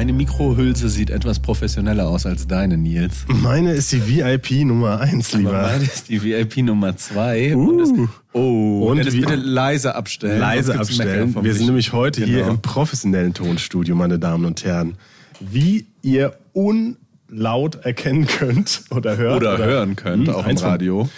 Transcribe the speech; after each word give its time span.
Meine 0.00 0.14
Mikrohülse 0.14 0.88
sieht 0.88 1.10
etwas 1.10 1.40
professioneller 1.40 2.08
aus 2.08 2.24
als 2.24 2.46
deine, 2.46 2.78
Nils. 2.78 3.26
Meine 3.28 3.72
ist 3.74 3.92
die 3.92 4.00
VIP 4.08 4.64
Nummer 4.64 4.98
1, 4.98 5.28
Aber 5.34 5.38
lieber. 5.38 5.52
meine 5.60 5.84
ist 5.84 6.08
die 6.08 6.22
VIP 6.22 6.56
Nummer 6.62 6.96
2. 6.96 7.54
Uh. 7.54 8.08
Oh, 8.32 8.86
Und 8.88 9.04
das 9.04 9.14
bitte 9.14 9.34
leise 9.34 9.94
abstellen. 9.94 10.40
Leise 10.40 10.78
abstellen. 10.80 11.36
Wir 11.42 11.52
sind 11.54 11.66
nämlich 11.66 11.92
heute 11.92 12.24
hier 12.24 12.38
Genau. 12.38 12.52
im 12.52 12.62
professionellen 12.62 13.34
Tonstudio, 13.34 13.94
meine 13.94 14.18
Damen 14.18 14.46
und 14.46 14.64
Herren. 14.64 14.94
Wie 15.38 15.84
ihr 16.00 16.32
unlaut 16.54 17.84
erkennen 17.84 18.26
könnt 18.26 18.84
oder 18.92 19.18
hört. 19.18 19.36
Oder 19.36 19.58
hören 19.58 19.96
könnt, 19.96 20.28
Hm, 20.28 20.34
auch 20.34 20.46
im 20.46 20.56
Radio. 20.56 21.10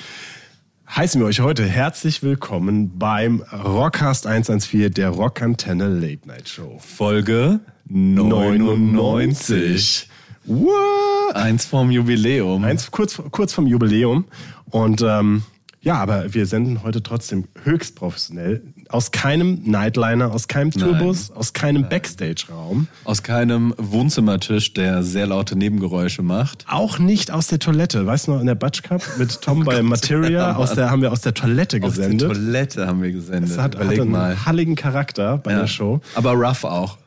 heißen 0.90 1.20
wir 1.20 1.26
euch 1.28 1.38
heute 1.38 1.64
herzlich 1.64 2.24
willkommen 2.24 2.98
beim 2.98 3.42
Rockcast 3.42 4.26
114 4.26 4.92
der 4.92 5.10
Rockantenne 5.10 5.86
Late 5.86 6.26
Night 6.26 6.48
Show. 6.48 6.80
Folge 6.80 7.60
99. 7.88 10.08
What? 10.44 11.36
Eins 11.36 11.64
vorm 11.66 11.90
Jubiläum. 11.90 12.64
Eins 12.64 12.90
kurz, 12.90 13.20
kurz 13.30 13.52
vom 13.52 13.66
Jubiläum. 13.66 14.24
Und 14.70 15.02
ähm, 15.02 15.42
ja, 15.80 15.96
aber 15.96 16.32
wir 16.32 16.46
senden 16.46 16.82
heute 16.84 17.02
trotzdem 17.02 17.44
höchst 17.64 17.96
professionell. 17.96 18.62
Aus 18.88 19.10
keinem 19.10 19.62
Nightliner, 19.64 20.32
aus 20.32 20.46
keinem 20.46 20.70
Tourbus, 20.70 21.30
aus 21.32 21.52
keinem 21.54 21.88
Backstage-Raum. 21.88 22.86
Aus 23.04 23.22
keinem 23.24 23.74
Wohnzimmertisch, 23.78 24.74
der 24.74 25.02
sehr 25.02 25.26
laute 25.26 25.56
Nebengeräusche 25.56 26.22
macht. 26.22 26.66
Auch 26.68 26.98
nicht 27.00 27.30
aus 27.32 27.48
der 27.48 27.58
Toilette. 27.58 28.06
Weißt 28.06 28.28
du 28.28 28.32
noch, 28.32 28.40
in 28.40 28.46
der 28.46 28.54
Batsch 28.54 28.82
Cup 28.82 29.02
mit 29.18 29.40
Tom 29.42 29.64
bei 29.64 29.82
Materia, 29.82 30.54
aus 30.56 30.74
der, 30.74 30.90
haben 30.90 31.02
wir 31.02 31.10
aus 31.10 31.22
der 31.22 31.34
Toilette 31.34 31.78
Aus 31.82 31.94
der 31.94 32.04
gesendet. 32.06 32.28
Toilette 32.32 32.86
haben 32.86 33.02
wir 33.02 33.10
gesendet. 33.12 33.50
Das 33.50 33.58
hat, 33.58 33.76
hat 33.76 33.88
einen 33.88 34.10
mal. 34.10 34.44
halligen 34.46 34.76
Charakter 34.76 35.38
bei 35.38 35.52
Ja. 35.52 35.60
der 35.60 35.66
Show. 35.68 36.00
Aber 36.14 36.32
rough 36.32 36.64
auch. 36.64 36.98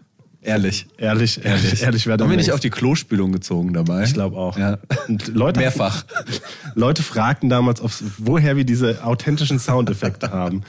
Ehrlich. 0.45 0.85
Ehrlich, 0.97 1.43
ehrlich, 1.43 1.81
ehrlich 1.81 2.05
wäre 2.05 2.19
Haben 2.21 2.29
wir 2.29 2.37
nicht 2.37 2.51
auf 2.51 2.59
die 2.59 2.69
Klospülung 2.69 3.31
gezogen 3.31 3.73
dabei? 3.73 4.03
Ich 4.03 4.13
glaube 4.13 4.37
auch. 4.37 4.55
Ja. 4.57 4.77
Und 5.07 5.27
Leute, 5.29 5.59
Mehrfach. 5.59 6.05
Leute 6.75 7.01
fragten 7.01 7.49
damals, 7.49 7.81
woher 8.19 8.55
wir 8.55 8.63
diese 8.63 9.03
authentischen 9.03 9.57
Soundeffekte 9.57 10.29
haben. 10.29 10.61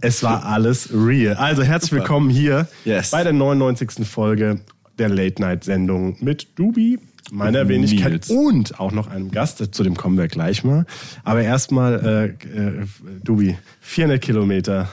Es 0.00 0.24
war 0.24 0.44
alles 0.44 0.88
real. 0.92 1.34
Also 1.36 1.62
herzlich 1.62 1.92
willkommen 1.92 2.28
hier 2.28 2.66
Yes. 2.84 3.10
bei 3.12 3.22
der 3.22 3.32
99. 3.32 4.04
Folge 4.06 4.60
der 4.98 5.08
Late 5.08 5.40
Night 5.40 5.62
Sendung 5.62 6.16
mit 6.20 6.48
Dubi, 6.58 6.98
meiner 7.30 7.60
Und 7.62 7.68
Wenigkeit 7.68 8.10
Nils. 8.12 8.30
und 8.30 8.80
auch 8.80 8.90
noch 8.90 9.06
einem 9.06 9.30
Gast. 9.30 9.74
Zu 9.74 9.82
dem 9.84 9.96
kommen 9.96 10.18
wir 10.18 10.26
gleich 10.26 10.64
mal. 10.64 10.86
Aber 11.22 11.40
erstmal, 11.42 12.34
äh, 12.44 12.48
äh, 12.48 12.86
Dubi, 13.22 13.56
400 13.80 14.20
Kilometer, 14.20 14.88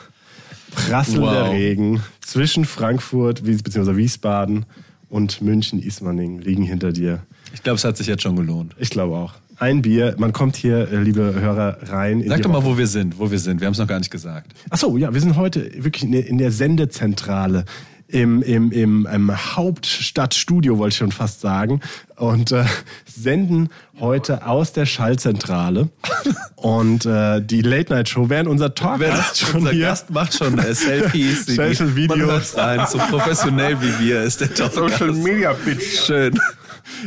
prasselnder 0.75 1.45
Wow. 1.45 1.51
Regen 1.51 2.01
zwischen 2.21 2.65
Frankfurt 2.65 3.43
bzw. 3.43 3.95
Wiesbaden 3.95 4.65
und 5.09 5.41
München-Ismaning 5.41 6.39
liegen 6.39 6.63
hinter 6.63 6.91
dir. 6.91 7.23
Ich 7.53 7.63
glaube, 7.63 7.75
es 7.75 7.83
hat 7.83 7.97
sich 7.97 8.07
jetzt 8.07 8.23
schon 8.23 8.35
gelohnt. 8.35 8.75
Ich 8.79 8.89
glaube 8.89 9.15
auch. 9.15 9.33
Ein 9.57 9.83
Bier. 9.83 10.15
Man 10.17 10.33
kommt 10.33 10.55
hier, 10.55 10.91
äh, 10.91 10.97
liebe 10.97 11.35
Hörer, 11.39 11.77
rein. 11.83 12.21
in 12.21 12.29
Sag 12.29 12.41
doch 12.41 12.51
mal, 12.51 12.63
wo 12.63 12.77
wir 12.79 12.87
sind, 12.87 13.19
wo 13.19 13.29
wir 13.29 13.37
sind. 13.37 13.59
Wir 13.59 13.67
haben 13.67 13.73
es 13.73 13.77
noch 13.79 13.87
gar 13.87 13.99
nicht 13.99 14.09
gesagt. 14.09 14.53
Ach 14.71 14.77
so, 14.77 14.97
ja, 14.97 15.13
wir 15.13 15.21
sind 15.21 15.35
heute 15.35 15.83
wirklich 15.83 16.03
in 16.03 16.37
der 16.39 16.51
Sendezentrale. 16.51 17.65
Im, 18.11 18.41
im, 18.41 18.71
im, 18.71 19.07
im 19.11 19.55
Hauptstadtstudio, 19.55 20.77
wollte 20.77 20.93
ich 20.93 20.97
schon 20.97 21.11
fast 21.11 21.39
sagen. 21.41 21.79
Und 22.17 22.51
äh, 22.51 22.65
senden 23.05 23.69
heute 23.99 24.45
aus 24.45 24.73
der 24.73 24.85
Schallzentrale. 24.85 25.89
Und 26.55 27.05
äh, 27.05 27.41
die 27.41 27.61
Late-Night-Show, 27.61 28.29
während 28.29 28.49
unser 28.49 28.75
Talkgast 28.75 29.39
schon 29.39 29.61
unser 29.61 29.71
hier... 29.71 29.85
Gast 29.87 30.09
macht 30.09 30.37
schon 30.37 30.59
äh, 30.59 30.75
Selfies. 30.75 31.45
die- 31.47 31.55
Social 31.55 31.95
Videos. 31.95 32.57
Rein, 32.57 32.85
so 32.87 32.97
professionell 32.97 33.81
wie 33.81 34.05
wir 34.05 34.23
ist 34.23 34.41
der 34.41 34.69
Social 34.69 35.13
Media 35.13 35.53
Bitch. 35.65 36.05
Schön. 36.05 36.37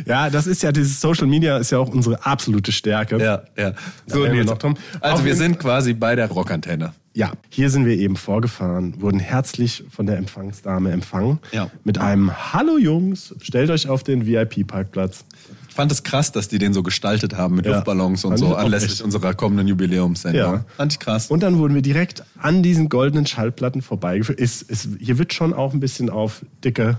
Ja, 0.07 0.31
das 0.31 0.47
ist 0.47 0.63
ja, 0.63 0.73
dieses 0.73 1.01
Social 1.01 1.27
Media 1.27 1.59
ist 1.59 1.71
ja 1.71 1.79
auch 1.79 1.89
unsere 1.89 2.25
absolute 2.25 2.73
Stärke. 2.73 3.19
Ja, 3.19 3.43
ja. 3.57 3.73
So, 4.07 4.25
wir 4.25 4.45
noch 4.45 4.59
drum. 4.59 4.77
Also 5.01 5.17
Auf 5.19 5.25
wir 5.25 5.35
sind 5.37 5.59
quasi 5.59 5.93
bei 5.93 6.17
der 6.17 6.29
Rockantenne. 6.31 6.95
Ja, 7.17 7.33
hier 7.49 7.71
sind 7.71 7.87
wir 7.87 7.97
eben 7.97 8.17
vorgefahren, 8.17 9.01
wurden 9.01 9.21
herzlich 9.21 9.85
von 9.89 10.05
der 10.07 10.17
Empfangsdame 10.19 10.91
empfangen. 10.91 11.39
Ja. 11.53 11.71
Mit 11.85 11.99
einem 11.99 12.53
Hallo 12.53 12.77
Jungs, 12.77 13.33
stellt 13.41 13.71
euch 13.71 13.89
auf 13.89 14.03
den 14.03 14.27
VIP-Parkplatz. 14.27 15.25
Ich 15.69 15.75
fand 15.77 15.93
es 15.93 16.03
krass, 16.03 16.33
dass 16.33 16.49
die 16.49 16.59
den 16.59 16.73
so 16.73 16.83
gestaltet 16.83 17.37
haben 17.37 17.55
mit 17.55 17.67
Ja. 17.67 17.73
Luftballons 17.75 18.25
und 18.25 18.33
Fand 18.33 18.41
so 18.41 18.57
anlässlich 18.57 18.93
echt. 18.95 19.03
unserer 19.03 19.33
kommenden 19.35 19.69
Jubiläumssendung. 19.69 20.41
Ja. 20.55 20.65
Fand 20.77 20.93
ich 20.93 20.99
krass. 20.99 21.31
Und 21.31 21.45
dann 21.45 21.59
wurden 21.59 21.77
wir 21.77 21.83
direkt 21.83 22.25
an 22.37 22.65
diesen 22.65 22.89
goldenen 22.89 23.27
Schallplatten 23.27 23.81
vorbeigeführt. 23.81 24.41
Ist, 24.41 24.63
ist, 24.63 24.89
hier 24.99 25.17
wird 25.17 25.33
schon 25.33 25.53
auch 25.53 25.73
ein 25.73 25.79
bisschen 25.79 26.11
auf 26.11 26.45
dicke, 26.65 26.99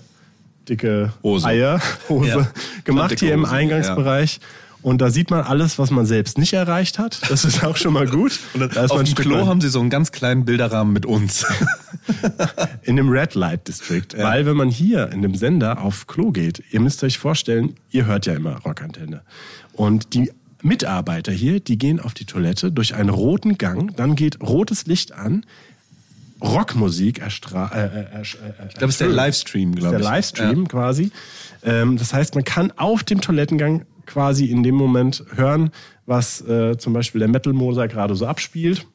dicke 0.69 1.11
Hose. 1.23 1.45
Eier, 1.45 1.81
Hose 2.07 2.29
Ja. 2.29 2.47
gemacht 2.85 3.11
dicke 3.11 3.25
hier 3.25 3.33
im 3.33 3.43
Hose, 3.43 3.51
Eingangsbereich. 3.51 4.39
Und 4.85 5.01
da 5.01 5.09
sieht 5.09 5.31
man 5.31 5.41
alles, 5.41 5.79
was 5.79 5.89
man 5.89 6.05
selbst 6.05 6.37
nicht 6.37 6.53
erreicht 6.53 6.99
hat. 6.99 7.19
Das 7.31 7.43
ist 7.43 7.63
auch 7.63 7.75
schon 7.75 7.91
mal 7.91 8.05
gut. 8.05 8.39
Da 8.53 8.65
ist 8.65 8.75
man 8.75 9.01
Auf 9.01 9.03
dem 9.03 9.15
Klo 9.15 9.47
haben 9.47 9.59
sie 9.59 9.69
so 9.69 9.79
einen 9.79 9.89
ganz 9.89 10.11
kleinen 10.11 10.45
Bilderrahmen 10.45 10.93
mit 10.93 11.07
uns. 11.07 11.43
in 12.83 12.95
dem 12.95 13.09
Red 13.09 13.33
Light 13.33 13.67
District. 13.67 14.05
Weil 14.15 14.45
wenn 14.45 14.55
man 14.55 14.69
hier 14.69 15.11
in 15.11 15.23
dem 15.23 15.33
Sender 15.33 15.81
auf 15.81 16.05
Klo 16.05 16.29
geht, 16.29 16.61
ihr 16.69 16.81
müsst 16.81 17.03
euch 17.03 17.17
vorstellen, 17.17 17.73
ihr 17.89 18.05
hört 18.05 18.27
ja 18.27 18.35
immer 18.35 18.57
Rockantenne. 18.57 19.23
Und 19.73 20.13
die 20.13 20.31
Mitarbeiter 20.61 21.31
hier, 21.31 21.59
die 21.59 21.79
gehen 21.79 21.99
auf 21.99 22.13
die 22.13 22.25
Toilette 22.25 22.71
durch 22.71 22.93
einen 22.93 23.09
roten 23.09 23.57
Gang, 23.57 23.95
dann 23.95 24.15
geht 24.15 24.39
rotes 24.39 24.85
Licht 24.85 25.13
an, 25.13 25.47
Rockmusik 26.43 27.21
erstra 27.21 27.71
äh, 27.73 27.85
äh, 27.85 28.19
äh, 28.19 28.21
Ich 28.21 28.75
glaube, 28.75 28.85
es 28.85 28.91
ist 28.91 29.01
der 29.01 29.07
Livestream, 29.07 29.73
glaube 29.73 29.97
der 29.97 29.99
ich. 30.01 30.05
Livestream 30.05 30.67
quasi. 30.67 31.11
Ähm, 31.63 31.97
das 31.97 32.13
heißt, 32.13 32.35
man 32.35 32.43
kann 32.43 32.71
auf 32.77 33.03
dem 33.03 33.19
Toilettengang 33.19 33.85
quasi 34.05 34.45
in 34.45 34.63
dem 34.63 34.75
Moment 34.75 35.23
hören, 35.35 35.71
was 36.05 36.41
äh, 36.41 36.77
zum 36.77 36.93
Beispiel 36.93 37.19
der 37.19 37.27
Metal 37.27 37.53
Moser 37.53 37.87
gerade 37.87 38.15
so 38.15 38.25
abspielt. 38.27 38.85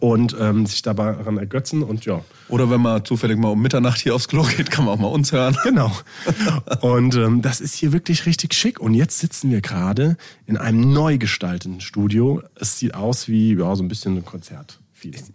Und 0.00 0.36
ähm, 0.38 0.66
sich 0.66 0.82
daran 0.82 1.38
ergötzen 1.38 1.82
und 1.82 2.04
ja, 2.04 2.22
Oder 2.48 2.68
wenn 2.68 2.82
man 2.82 3.02
zufällig 3.02 3.38
mal 3.38 3.48
um 3.48 3.62
Mitternacht 3.62 3.98
hier 3.98 4.14
aufs 4.14 4.28
Klo 4.28 4.42
geht, 4.42 4.70
kann 4.70 4.84
man 4.84 4.92
auch 4.94 5.00
mal 5.00 5.08
uns 5.08 5.32
hören. 5.32 5.56
Genau. 5.64 5.90
Und 6.82 7.14
ähm, 7.14 7.40
das 7.40 7.62
ist 7.62 7.74
hier 7.76 7.92
wirklich 7.94 8.26
richtig 8.26 8.52
schick. 8.52 8.78
Und 8.78 8.92
jetzt 8.92 9.20
sitzen 9.20 9.50
wir 9.50 9.62
gerade 9.62 10.18
in 10.44 10.58
einem 10.58 10.92
neu 10.92 11.16
gestalteten 11.16 11.80
Studio. 11.80 12.42
Es 12.56 12.78
sieht 12.78 12.94
aus 12.94 13.26
wie 13.26 13.54
ja, 13.54 13.74
so 13.74 13.82
ein 13.82 13.88
bisschen 13.88 14.18
ein 14.18 14.24
Konzert. 14.26 14.78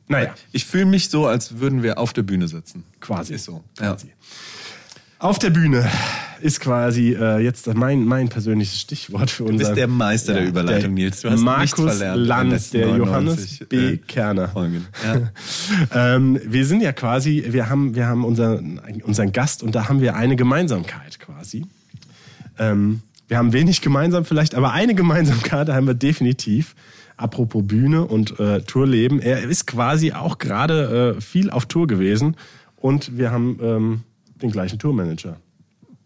Naja, 0.07 0.35
Ich 0.51 0.65
fühle 0.65 0.85
mich 0.85 1.09
so, 1.09 1.25
als 1.25 1.57
würden 1.57 1.81
wir 1.81 1.97
auf 1.97 2.13
der 2.13 2.21
Bühne 2.21 2.47
sitzen. 2.47 2.83
quasi. 2.99 3.33
Ist 3.33 3.45
so. 3.45 3.63
Ja. 3.79 3.93
Quasi. 3.93 4.11
Auf 5.17 5.39
der 5.39 5.49
Bühne 5.49 5.89
ist 6.41 6.59
quasi 6.59 7.13
äh, 7.13 7.39
jetzt 7.39 7.73
mein, 7.73 8.05
mein 8.05 8.29
persönliches 8.29 8.79
Stichwort 8.79 9.29
für 9.29 9.43
unser. 9.43 9.65
bist 9.65 9.77
der 9.77 9.87
Meister 9.87 10.33
der 10.33 10.47
Überleitung, 10.47 10.93
Nils. 10.93 11.21
Du 11.21 11.29
hast 11.29 11.41
Markus 11.41 11.73
verlernt 11.73 12.25
Lanz, 12.25 12.69
der 12.71 12.87
99, 12.87 12.97
Johannes 12.97 13.69
B. 13.69 13.93
äh, 13.93 13.97
Kerner. 13.97 14.51
Ja. 14.53 15.31
ähm, 16.15 16.39
wir 16.45 16.65
sind 16.65 16.81
ja 16.81 16.91
quasi, 16.91 17.45
wir 17.49 17.69
haben, 17.69 17.95
wir 17.95 18.07
haben 18.07 18.23
unseren, 18.23 18.79
unseren 19.03 19.31
Gast 19.31 19.63
und 19.63 19.75
da 19.75 19.89
haben 19.89 20.01
wir 20.01 20.15
eine 20.15 20.35
Gemeinsamkeit 20.35 21.19
quasi. 21.19 21.65
Ähm, 22.57 23.01
wir 23.27 23.37
haben 23.37 23.53
wenig 23.53 23.81
gemeinsam 23.81 24.25
vielleicht, 24.25 24.55
aber 24.55 24.71
eine 24.71 24.95
Gemeinsamkeit 24.95 25.69
haben 25.69 25.87
wir 25.87 25.95
definitiv. 25.95 26.75
Apropos 27.17 27.65
Bühne 27.65 28.03
und 28.03 28.39
äh, 28.41 28.61
Tourleben. 28.61 29.21
Er 29.21 29.43
ist 29.43 29.67
quasi 29.67 30.11
auch 30.11 30.37
gerade 30.37 31.15
äh, 31.17 31.21
viel 31.21 31.49
auf 31.49 31.65
Tour 31.65 31.87
gewesen 31.87 32.35
und 32.75 33.17
wir 33.17 33.31
haben 33.31 33.57
ähm, 33.61 34.03
den 34.41 34.51
gleichen 34.51 34.79
Tourmanager. 34.79 35.37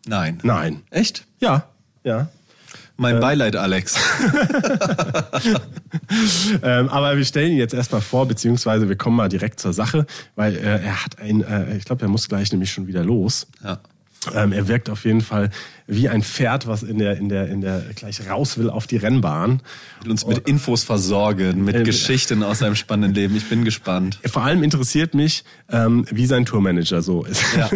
Nein. 0.10 0.40
Nein. 0.42 0.82
Echt? 0.90 1.26
Ja, 1.40 1.66
ja. 2.04 2.30
Mein 2.98 3.20
Beileid, 3.20 3.56
Alex. 3.56 3.98
Ähm, 6.64 6.90
aber 6.90 7.18
wir 7.18 7.26
stellen 7.26 7.52
ihn 7.52 7.58
jetzt 7.58 7.74
erstmal 7.74 8.02
vor, 8.02 8.28
beziehungsweise 8.28 8.90
wir 8.90 8.96
kommen 8.96 9.16
mal 9.16 9.30
direkt 9.30 9.60
zur 9.60 9.74
Sache, 9.74 10.06
weil 10.36 10.56
äh, 10.56 10.84
er 10.84 11.06
hat 11.06 11.20
ein, 11.20 11.42
äh, 11.44 11.78
ich 11.78 11.86
glaube, 11.86 12.02
er 12.02 12.08
muss 12.08 12.28
gleich 12.28 12.52
nämlich 12.52 12.72
schon 12.72 12.88
wieder 12.88 13.04
los. 13.04 13.48
Ja. 13.64 13.80
Ähm, 14.36 14.52
er 14.52 14.68
wirkt 14.68 14.90
auf 14.90 15.06
jeden 15.06 15.22
Fall 15.22 15.50
wie 15.88 16.10
ein 16.10 16.22
Pferd, 16.22 16.68
was 16.68 16.84
in 16.84 17.00
der, 17.00 17.18
in 17.18 17.30
der, 17.30 17.48
in 17.48 17.62
der 17.62 17.82
gleich 17.96 18.30
raus 18.30 18.58
will 18.58 18.70
auf 18.70 18.86
die 18.86 18.98
Rennbahn. 18.98 19.62
Will 20.02 20.12
uns 20.12 20.26
mit 20.26 20.48
Infos 20.48 20.84
versorgen, 20.84 21.64
mit 21.64 21.76
Äh, 21.76 21.84
Geschichten 21.84 22.44
aus 22.44 22.60
seinem 22.60 22.76
spannenden 22.76 23.16
Leben. 23.16 23.36
Ich 23.36 23.50
bin 23.50 23.64
gespannt. 23.64 24.20
Vor 24.26 24.44
allem 24.44 24.62
interessiert 24.62 25.14
mich, 25.14 25.44
ähm, 25.72 26.06
wie 26.12 26.26
sein 26.26 26.46
Tourmanager 26.46 27.02
so 27.02 27.24
ist. 27.24 27.44
Ja. 27.56 27.70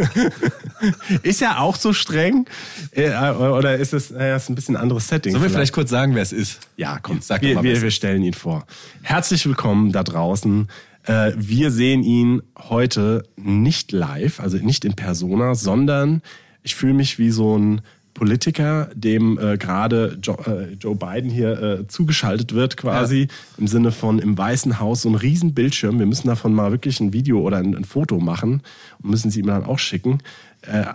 ist 1.23 1.41
er 1.41 1.61
auch 1.61 1.75
so 1.75 1.93
streng? 1.93 2.45
Äh, 2.91 3.11
oder 3.31 3.77
ist 3.77 3.93
es 3.93 4.11
äh, 4.11 4.35
ist 4.35 4.49
ein 4.49 4.55
bisschen 4.55 4.75
anderes 4.75 5.07
Setting? 5.07 5.31
Sollen 5.31 5.43
wir 5.43 5.49
vielleicht 5.49 5.73
kurz 5.73 5.89
sagen, 5.89 6.13
wer 6.13 6.21
es 6.23 6.33
ist? 6.33 6.59
Ja, 6.77 6.99
komm, 7.01 7.21
Sag 7.21 7.41
wir, 7.41 7.55
mal, 7.55 7.63
wir, 7.63 7.81
wir 7.81 7.91
stellen 7.91 8.23
ihn 8.23 8.33
vor. 8.33 8.65
Herzlich 9.01 9.45
willkommen 9.45 9.91
da 9.91 10.03
draußen. 10.03 10.67
Äh, 11.03 11.31
wir 11.35 11.71
sehen 11.71 12.03
ihn 12.03 12.41
heute 12.57 13.23
nicht 13.35 13.91
live, 13.91 14.39
also 14.39 14.57
nicht 14.57 14.85
in 14.85 14.93
Persona, 14.93 15.55
sondern 15.55 16.21
ich 16.63 16.75
fühle 16.75 16.93
mich 16.93 17.19
wie 17.19 17.31
so 17.31 17.57
ein 17.57 17.81
Politiker, 18.13 18.89
dem 18.93 19.39
äh, 19.39 19.57
gerade 19.57 20.17
jo 20.21 20.37
äh, 20.45 20.73
Joe 20.73 20.95
Biden 20.95 21.29
hier 21.29 21.61
äh, 21.61 21.87
zugeschaltet 21.87 22.53
wird, 22.53 22.77
quasi 22.77 23.21
ja. 23.21 23.27
im 23.57 23.67
Sinne 23.67 23.91
von 23.91 24.19
im 24.19 24.37
Weißen 24.37 24.79
Haus 24.79 25.01
so 25.01 25.09
ein 25.09 25.15
riesen 25.15 25.53
Bildschirm. 25.53 25.99
Wir 25.99 26.05
müssen 26.05 26.27
davon 26.27 26.53
mal 26.53 26.71
wirklich 26.71 26.99
ein 26.99 27.11
Video 27.11 27.41
oder 27.41 27.57
ein, 27.57 27.75
ein 27.75 27.85
Foto 27.85 28.19
machen 28.19 28.61
und 29.01 29.09
müssen 29.09 29.31
sie 29.31 29.39
ihm 29.39 29.47
dann 29.47 29.65
auch 29.65 29.79
schicken. 29.79 30.19
Äh, 30.61 30.85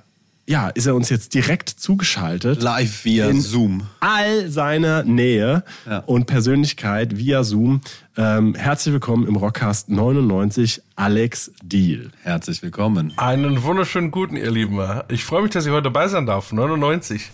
ja, 0.49 0.71
ist 0.71 0.87
er 0.87 0.95
uns 0.95 1.11
jetzt 1.11 1.35
direkt 1.35 1.69
zugeschaltet. 1.69 2.63
Live 2.63 3.05
via 3.05 3.31
Zoom. 3.35 3.83
All 4.01 4.49
seiner 4.49 5.03
Nähe 5.03 5.63
ja. 5.87 5.99
und 5.99 6.27
Persönlichkeit 6.27 7.19
via 7.19 7.45
Zoom. 7.45 7.83
Ähm, 8.21 8.57
herzlich 8.57 8.93
willkommen 8.93 9.29
im 9.29 9.37
Rockcast 9.37 9.91
99, 9.91 10.83
Alex 10.97 11.53
Deal. 11.63 12.11
Herzlich 12.25 12.61
willkommen. 12.65 13.13
Einen 13.17 13.63
wunderschönen 13.63 14.11
guten, 14.11 14.35
ihr 14.35 14.51
Lieben. 14.51 14.81
Ich 15.07 15.25
freue 15.25 15.43
mich, 15.43 15.53
dass 15.53 15.65
ich 15.65 15.71
heute 15.71 15.85
dabei 15.85 16.09
sein 16.09 16.27
darf. 16.27 16.51
99. 16.51 17.31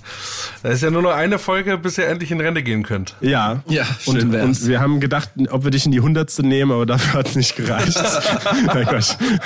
Da 0.62 0.68
ist 0.68 0.82
ja 0.82 0.90
nur 0.90 1.00
noch 1.00 1.14
eine 1.14 1.38
Folge, 1.38 1.78
bis 1.78 1.96
ihr 1.96 2.06
endlich 2.06 2.30
in 2.30 2.38
Rente 2.38 2.62
gehen 2.62 2.82
könnt. 2.82 3.16
Ja, 3.22 3.62
ja 3.66 3.86
schön 3.98 4.24
und, 4.24 4.32
wär's. 4.32 4.44
und 4.44 4.68
wir 4.68 4.80
haben 4.80 5.00
gedacht, 5.00 5.30
ob 5.48 5.64
wir 5.64 5.70
dich 5.70 5.86
in 5.86 5.92
die 5.92 6.00
Hundertste 6.00 6.46
nehmen, 6.46 6.70
aber 6.70 6.84
dafür 6.84 7.20
hat 7.20 7.28
es 7.28 7.36
nicht 7.36 7.56
gereicht. 7.56 7.98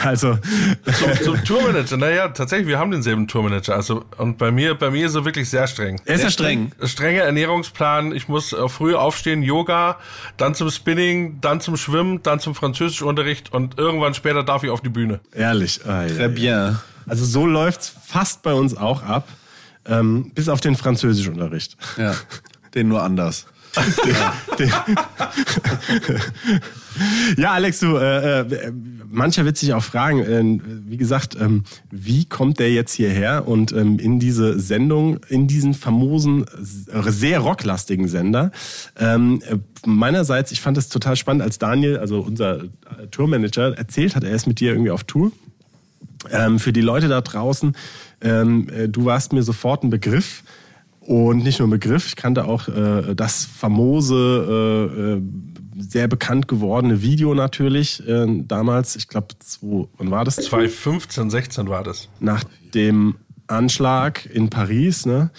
Also. 0.03 0.39
Zum, 0.85 1.25
zum 1.25 1.45
Tourmanager, 1.45 1.97
naja, 1.97 2.29
tatsächlich, 2.29 2.67
wir 2.67 2.79
haben 2.79 2.91
denselben 2.91 3.29
Tourmanager. 3.29 3.77
Also, 3.77 4.05
und 4.17 4.39
bei 4.39 4.51
mir, 4.51 4.75
bei 4.75 4.91
mir 4.91 5.07
ist 5.07 5.15
er 5.15 5.25
wirklich 5.25 5.49
sehr 5.49 5.69
streng. 5.69 6.01
Er 6.05 6.17
ist 6.17 6.25
ja 6.25 6.31
streng. 6.31 6.73
Strenger 6.83 7.23
Ernährungsplan. 7.23 8.13
Ich 8.13 8.27
muss 8.29 8.53
äh, 8.53 8.69
früh 8.69 8.95
aufstehen, 8.95 9.43
Yoga, 9.43 9.99
dann 10.37 10.55
zum 10.55 10.71
Spinning, 10.71 11.28
dann 11.41 11.61
zum 11.61 11.77
Schwimmen, 11.77 12.23
dann 12.23 12.41
zum 12.41 12.55
Französischunterricht 12.55 13.53
und 13.53 13.79
irgendwann 13.79 14.15
später 14.15 14.43
darf 14.43 14.65
ich 14.65 14.71
auf 14.71 14.81
die 14.81 14.89
Bühne. 14.89 15.21
Ehrlich. 15.33 15.81
Ah, 15.87 16.03
Très 16.03 16.21
ja, 16.21 16.29
bien. 16.29 16.79
Also 17.07 17.25
so 17.25 17.47
läuft's 17.47 17.93
fast 18.07 18.43
bei 18.43 18.53
uns 18.53 18.77
auch 18.77 19.03
ab, 19.03 19.29
ähm, 19.87 20.31
bis 20.35 20.49
auf 20.49 20.61
den 20.61 20.77
Französischunterricht. 20.77 21.77
Ja, 21.97 22.15
den 22.75 22.89
nur 22.89 23.03
anders. 23.03 23.47
Ja, 27.37 27.53
Alex, 27.53 27.81
du, 27.81 27.97
äh, 27.97 28.41
äh, 28.41 28.73
mancher 29.11 29.45
wird 29.45 29.57
sich 29.57 29.73
auch 29.73 29.83
fragen, 29.83 30.21
äh, 30.21 30.61
wie 30.87 30.97
gesagt, 30.97 31.37
ähm, 31.41 31.65
wie 31.91 32.25
kommt 32.25 32.59
der 32.59 32.73
jetzt 32.73 32.95
hierher 32.95 33.47
und 33.47 33.73
ähm, 33.73 33.99
in 33.99 34.19
diese 34.19 34.59
Sendung, 34.59 35.21
in 35.29 35.47
diesen 35.47 35.75
famosen, 35.75 36.47
sehr 36.61 37.41
rocklastigen 37.41 38.09
Sender. 38.09 38.51
Ähm, 38.99 39.43
meinerseits, 39.85 40.53
ich 40.53 40.61
fand 40.61 40.79
es 40.79 40.89
total 40.89 41.17
spannend, 41.17 41.43
als 41.43 41.59
Daniel, 41.59 41.99
also 41.99 42.21
unser 42.21 42.65
äh, 42.65 43.07
Tourmanager, 43.11 43.77
erzählt 43.77 44.17
hat, 44.17 44.25
er 44.25 44.33
ist 44.33 44.47
mit 44.47 44.61
dir 44.61 44.73
irgendwie 44.73 44.91
auf 44.91 45.05
Tour. 45.05 45.33
Ähm, 46.33 46.59
für 46.59 46.73
die 46.73 46.81
Leute 46.81 47.09
da 47.09 47.21
draußen, 47.21 47.77
ähm, 48.23 48.69
äh, 48.71 48.89
du 48.89 49.05
warst 49.05 49.33
mir 49.33 49.43
sofort 49.43 49.85
ein 49.85 49.91
Begriff. 49.91 50.43
Und 51.09 51.39
nicht 51.39 51.59
nur 51.59 51.69
ein 51.69 51.71
Begriff, 51.71 52.07
ich 52.07 52.17
kannte 52.17 52.45
auch 52.45 52.69
äh, 52.69 53.15
das 53.15 53.47
famose, 53.47 54.93
äh, 54.95 55.15
äh 55.15 55.23
sehr 55.81 56.07
bekannt 56.07 56.49
gewordene 56.49 57.01
Video 57.01 57.35
natürlich 57.35 58.07
äh, 58.07 58.27
damals. 58.43 58.95
Ich 58.95 59.09
glaube, 59.09 59.29
wann 59.63 60.11
war 60.11 60.27
das? 60.27 60.37
2015, 60.37 61.31
16 61.31 61.69
war 61.69 61.83
das. 61.83 62.11
Nach 62.21 62.45
dem 62.75 63.15
Anschlag 63.47 64.27
in 64.27 64.51
Paris, 64.51 65.07
ne? 65.07 65.31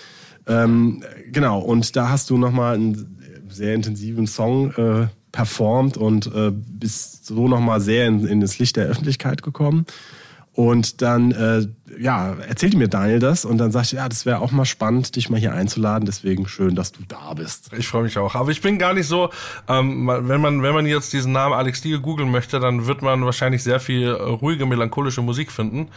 Ähm, 0.47 1.03
genau, 1.31 1.59
und 1.59 1.95
da 1.95 2.09
hast 2.09 2.31
du 2.31 2.37
nochmal 2.39 2.73
einen 2.73 3.19
sehr 3.49 3.75
intensiven 3.75 4.25
Song 4.25 4.71
äh, 4.71 5.07
performt 5.31 5.97
und 5.97 6.33
äh, 6.33 6.51
bist 6.51 7.27
so 7.27 7.47
nochmal 7.47 7.79
sehr 7.79 8.07
in, 8.07 8.25
in 8.25 8.41
das 8.41 8.57
Licht 8.57 8.75
der 8.75 8.87
Öffentlichkeit 8.87 9.43
gekommen. 9.43 9.85
Und 10.53 11.01
dann, 11.01 11.31
äh, 11.31 11.67
ja, 11.97 12.33
erzählte 12.47 12.77
mir 12.77 12.87
Daniel 12.87 13.19
das 13.19 13.45
und 13.45 13.57
dann 13.57 13.71
sagte 13.71 13.87
ich, 13.87 13.91
ja, 13.93 14.09
das 14.09 14.25
wäre 14.25 14.39
auch 14.39 14.51
mal 14.51 14.65
spannend, 14.65 15.15
dich 15.15 15.29
mal 15.29 15.39
hier 15.39 15.53
einzuladen. 15.53 16.05
Deswegen 16.05 16.47
schön, 16.47 16.75
dass 16.75 16.91
du 16.91 17.01
da 17.07 17.33
bist. 17.33 17.71
Ich 17.77 17.87
freue 17.87 18.03
mich 18.03 18.17
auch. 18.17 18.35
Aber 18.35 18.51
ich 18.51 18.61
bin 18.61 18.77
gar 18.77 18.93
nicht 18.93 19.07
so, 19.07 19.29
ähm, 19.67 20.07
wenn 20.07 20.41
man 20.41 20.61
wenn 20.61 20.73
man 20.73 20.85
jetzt 20.85 21.13
diesen 21.13 21.31
Namen 21.31 21.53
Alex 21.53 21.81
Diel 21.81 21.99
googeln 21.99 22.31
möchte, 22.31 22.59
dann 22.59 22.87
wird 22.87 23.01
man 23.01 23.25
wahrscheinlich 23.25 23.63
sehr 23.63 23.79
viel 23.79 24.09
ruhige, 24.11 24.65
melancholische 24.65 25.21
Musik 25.21 25.51
finden. 25.51 25.89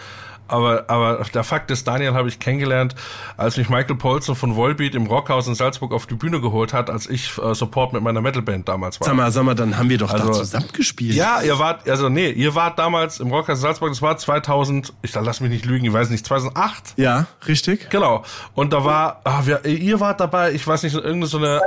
Aber, 0.49 0.85
aber 0.89 1.25
der 1.33 1.44
Fakt 1.44 1.71
ist, 1.71 1.87
Daniel 1.89 2.15
habe 2.15 2.29
ich 2.29 2.39
kennengelernt, 2.39 2.94
als 3.37 3.56
mich 3.56 3.69
Michael 3.69 3.97
Polson 3.97 4.37
von 4.37 4.56
Volbeat 4.56 4.94
im 4.94 5.06
Rockhaus 5.06 5.49
in 5.49 5.55
Salzburg 5.55 5.93
auf 5.93 6.06
die 6.06 6.15
Bühne 6.15 6.41
geholt 6.41 6.73
hat, 6.73 6.91
als 6.91 7.09
ich 7.09 7.39
äh, 7.39 7.55
Support 7.55 7.93
mit 7.94 8.03
meiner 8.03 8.21
Metalband 8.21 8.69
damals 8.69 9.00
war. 9.00 9.06
Sag 9.06 9.17
mal, 9.17 9.31
sag 9.31 9.44
mal, 9.44 9.55
dann 9.55 9.79
haben 9.79 9.89
wir 9.89 9.99
doch 9.99 10.12
also, 10.12 10.27
da 10.27 10.33
zusammen 10.33 10.69
gespielt. 10.73 11.15
Ja, 11.15 11.41
ihr 11.41 11.59
wart, 11.59 11.89
also 11.89 12.09
nee, 12.09 12.31
ihr 12.31 12.55
wart 12.55 12.79
damals 12.79 13.21
im 13.21 13.29
Rockhaus 13.29 13.59
in 13.59 13.62
Salzburg, 13.62 13.91
das 13.91 14.03
war 14.03 14.17
2000, 14.17 14.93
ich 15.03 15.15
lass 15.15 15.41
mich 15.41 15.50
nicht 15.50 15.65
lügen, 15.65 15.87
ich 15.87 15.93
weiß 15.93 16.11
nicht, 16.11 16.27
2008? 16.27 16.94
Ja, 16.97 17.27
richtig. 17.47 17.89
Genau. 17.91 18.25
Und 18.55 18.73
da 18.73 18.85
war, 18.85 19.21
ah, 19.25 19.43
wir, 19.44 19.65
ihr 19.65 20.00
wart 20.00 20.21
dabei, 20.21 20.53
ich 20.53 20.67
weiß 20.67 20.83
nicht, 20.83 20.94
irgendeine 20.94 21.27
so 21.27 21.39
eine 21.39 21.61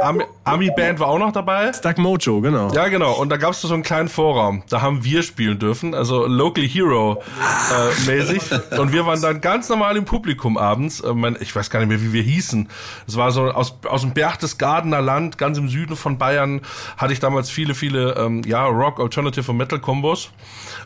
Ami-Band 0.44 1.00
war 1.00 1.08
auch 1.08 1.20
noch 1.20 1.32
dabei. 1.32 1.74
Stuck 1.74 1.98
Mojo, 1.98 2.42
genau. 2.42 2.72
Ja, 2.74 2.88
genau. 2.88 3.14
Und 3.14 3.30
da 3.30 3.38
gab 3.38 3.52
es 3.52 3.62
so 3.62 3.74
einen 3.74 3.84
kleinen 3.84 4.10
Vorraum, 4.10 4.64
da 4.70 4.82
haben 4.82 5.04
wir 5.04 5.24
spielen 5.24 5.58
dürfen, 5.58 5.96
also 5.96 6.28
Local 6.28 6.64
Hero 6.64 7.24
äh, 7.72 8.12
mäßig. 8.12 8.42
Und 8.78 8.92
wir 8.92 9.06
waren 9.06 9.22
dann 9.22 9.42
ganz 9.42 9.70
normal 9.70 9.98
im 9.98 10.06
Publikum 10.06 10.58
abends. 10.58 11.02
Äh, 11.02 11.14
ich 11.40 11.56
weiß 11.56 11.70
gar 11.70 11.80
nicht 11.80 11.90
mehr, 11.90 12.02
wie 12.02 12.14
wir 12.14 12.22
hießen. 12.22 12.68
Es 13.08 13.18
war 13.18 13.32
so 13.32 13.44
aus, 13.44 13.78
aus 13.88 14.02
dem 14.02 14.14
Berchtesgadener 14.14 15.02
Land, 15.02 15.38
ganz 15.38 15.58
im 15.58 15.70
Süden 15.70 15.96
von 15.96 16.18
Bayern, 16.18 16.62
hatte 16.98 17.14
ich 17.14 17.20
damals 17.20 17.50
viele, 17.50 17.76
viele 17.76 18.14
ähm, 18.16 18.44
ja, 18.46 18.66
Rock, 18.66 19.00
Alternative 19.00 19.52
und 19.52 19.58
Metal 19.58 19.80
Kombos. 19.80 20.32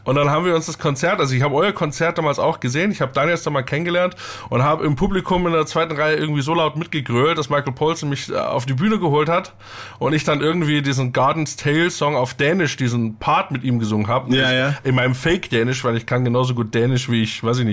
Und 0.04 0.16
dann 0.16 0.30
haben 0.30 0.46
wir 0.46 0.56
uns 0.56 0.66
das 0.66 0.80
Konzert, 0.80 1.20
also 1.20 1.36
ich 1.36 1.42
habe 1.42 1.56
euer 1.56 1.72
Konzert 1.72 2.18
damals 2.18 2.40
auch 2.40 2.60
gesehen, 2.60 2.92
ich 2.92 3.02
habe 3.02 3.12
Daniel 3.14 3.32
erst 3.32 3.46
einmal 3.48 3.64
kennengelernt 3.64 4.16
und 4.50 4.64
habe 4.64 4.86
im 4.86 4.96
Publikum 4.96 5.46
in 5.46 5.54
der 5.54 5.66
zweiten 5.66 5.96
Reihe 5.96 6.16
irgendwie 6.16 6.42
so 6.42 6.54
laut 6.54 6.78
mitgegrölt, 6.78 7.38
dass 7.38 7.50
Michael 7.50 7.74
Paulsen 7.74 8.10
mich 8.10 8.30
äh, 8.30 8.36
auf 8.36 8.66
die 8.66 8.74
Bühne 8.74 9.00
geholt 9.00 9.30
hat 9.30 9.54
und 10.00 10.14
ich 10.14 10.24
dann 10.24 10.42
irgendwie 10.42 10.82
diesen 10.82 11.12
Garden's 11.12 11.58
Tale 11.58 11.92
Song 11.92 12.16
auf 12.16 12.34
Dänisch, 12.34 12.78
diesen 12.78 13.18
Part 13.18 13.52
mit 13.52 13.64
ihm 13.64 13.80
gesungen 13.80 14.08
habe. 14.08 14.36
Ja, 14.36 14.52
ja. 14.52 14.76
In 14.84 14.96
meinem 14.96 15.16
Fake-Dänisch, 15.16 15.84
weil 15.84 15.98
ich 15.98 16.06
kann 16.06 16.24
genauso 16.24 16.56
gut 16.56 16.74
Dänisch 16.74 17.10
wie 17.10 17.22
ich, 17.22 17.44
weiß 17.44 17.60
ich 17.60 17.66
nicht, 17.66 17.69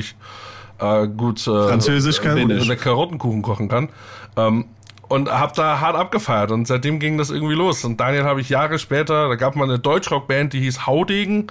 äh, 0.78 1.06
gut 1.08 1.46
äh, 1.46 1.68
Französisch 1.68 2.20
kann, 2.20 2.50
äh, 2.50 2.76
Karottenkuchen 2.76 3.42
kochen 3.42 3.68
kann. 3.68 3.88
Ähm, 4.36 4.66
und 5.08 5.30
hab 5.30 5.54
da 5.54 5.80
hart 5.80 5.96
abgefeiert 5.96 6.50
und 6.50 6.66
seitdem 6.66 6.98
ging 6.98 7.18
das 7.18 7.30
irgendwie 7.30 7.54
los. 7.54 7.84
Und 7.84 8.00
Daniel 8.00 8.24
habe 8.24 8.40
ich 8.40 8.48
Jahre 8.48 8.78
später, 8.78 9.28
da 9.28 9.34
gab 9.36 9.56
man 9.56 9.68
eine 9.70 9.78
Deutschrockband, 9.78 10.52
die 10.52 10.60
hieß 10.60 10.86
Haudegen 10.86 11.46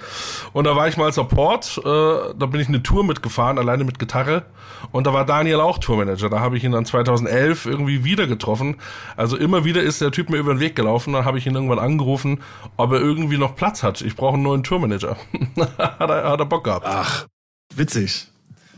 und 0.53 0.65
da 0.65 0.75
war 0.75 0.87
ich 0.87 0.97
mal 0.97 1.11
Support, 1.11 1.77
äh, 1.77 1.81
da 1.83 2.45
bin 2.47 2.59
ich 2.59 2.67
eine 2.67 2.83
Tour 2.83 3.03
mitgefahren, 3.03 3.57
alleine 3.57 3.83
mit 3.83 3.99
Gitarre 3.99 4.43
und 4.91 5.07
da 5.07 5.13
war 5.13 5.25
Daniel 5.25 5.61
auch 5.61 5.77
Tourmanager. 5.77 6.29
Da 6.29 6.39
habe 6.39 6.57
ich 6.57 6.63
ihn 6.63 6.71
dann 6.73 6.85
2011 6.85 7.65
irgendwie 7.65 8.03
wieder 8.03 8.27
getroffen. 8.27 8.75
Also 9.15 9.37
immer 9.37 9.63
wieder 9.63 9.81
ist 9.81 10.01
der 10.01 10.11
Typ 10.11 10.29
mir 10.29 10.37
über 10.37 10.53
den 10.53 10.59
Weg 10.59 10.75
gelaufen, 10.75 11.13
dann 11.13 11.25
habe 11.25 11.37
ich 11.37 11.47
ihn 11.47 11.55
irgendwann 11.55 11.79
angerufen, 11.79 12.41
ob 12.77 12.91
er 12.91 12.99
irgendwie 12.99 13.37
noch 13.37 13.55
Platz 13.55 13.83
hat. 13.83 14.01
Ich 14.01 14.15
brauche 14.15 14.33
einen 14.33 14.43
neuen 14.43 14.63
Tourmanager. 14.63 15.15
hat, 15.77 16.09
er, 16.09 16.29
hat 16.29 16.39
er 16.39 16.45
Bock 16.45 16.65
gehabt. 16.65 16.85
Ach, 16.87 17.25
witzig. 17.73 18.27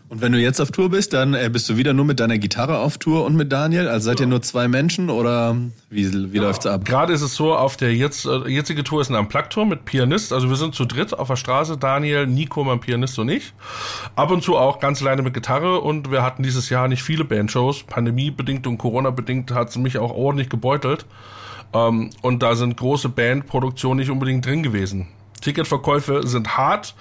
Und 0.10 0.22
wenn 0.22 0.32
du 0.32 0.40
jetzt 0.40 0.62
auf 0.62 0.72
Tour 0.72 0.90
bist, 0.90 1.12
dann 1.12 1.34
äh, 1.34 1.50
bist 1.52 1.68
du 1.68 1.76
wieder 1.76 1.94
nur 1.94 2.06
mit 2.06 2.22
deiner 2.22 2.38
Gitarre 2.38 2.80
auf 2.80 2.98
Tour 2.98 3.26
und 3.26 3.36
mit 3.36 3.52
Daniel? 3.52 3.90
Also 3.90 4.06
seid 4.06 4.22
ihr 4.22 4.28
nur 4.28 4.42
zwei 4.42 4.70
Menschen 4.70 5.10
oder 5.10 5.58
wie, 5.90 6.32
wie 6.32 6.38
ja. 6.38 6.44
läuft's 6.44 6.66
ab? 6.66 6.86
Gerade 6.86 7.12
ist 7.12 7.22
es 7.22 7.36
so, 7.36 7.54
auf 7.54 7.76
der 7.76 7.94
jetzt, 7.94 8.26
äh, 8.26 8.48
jetzige 8.48 8.86
Tour 8.86 9.02
ist 9.02 9.10
ein 9.10 9.16
Unplugged-Tour 9.16 9.66
mit 9.66 9.84
Pianist. 9.84 10.32
Also 10.32 10.48
wir 10.48 10.56
sind 10.56 10.76
zu 10.76 10.86
dritt 10.86 11.14
auf 11.14 11.28
der 11.28 11.36
Straße. 11.36 11.78
Daniel, 11.78 12.26
Nico, 12.26 12.64
mein 12.64 12.80
Pianist 12.80 13.20
und 13.20 13.28
ich. 13.28 13.54
Ab 14.16 14.32
und 14.32 14.44
zu 14.44 14.56
auch 14.56 14.80
ganz 14.80 15.02
alleine 15.02 15.24
mit 15.24 15.34
Gitarre 15.34 15.82
und 15.82 16.10
wir 16.10 16.24
hatten 16.24 16.42
dieses 16.42 16.70
Jahr 16.70 16.88
nicht 16.88 17.04
viele 17.04 17.26
Bandshows. 17.26 17.84
Pandemiebedingt 17.84 18.66
und 18.66 18.78
Corona-bedingt 18.78 19.52
hat 19.52 19.70
es 19.70 19.76
mich 19.76 19.98
auch 19.98 20.12
ordentlich 20.12 20.48
gebeutelt. 20.48 21.06
Ähm, 21.74 22.12
und 22.22 22.44
da 22.44 22.56
sind 22.56 22.78
große 22.78 23.10
Bandproduktionen 23.10 24.00
nicht 24.00 24.10
unbedingt 24.10 24.46
drin 24.46 24.64
gewesen. 24.64 25.08
Ticketverkäufe 25.42 26.26
sind 26.28 26.58
hart, 26.58 26.96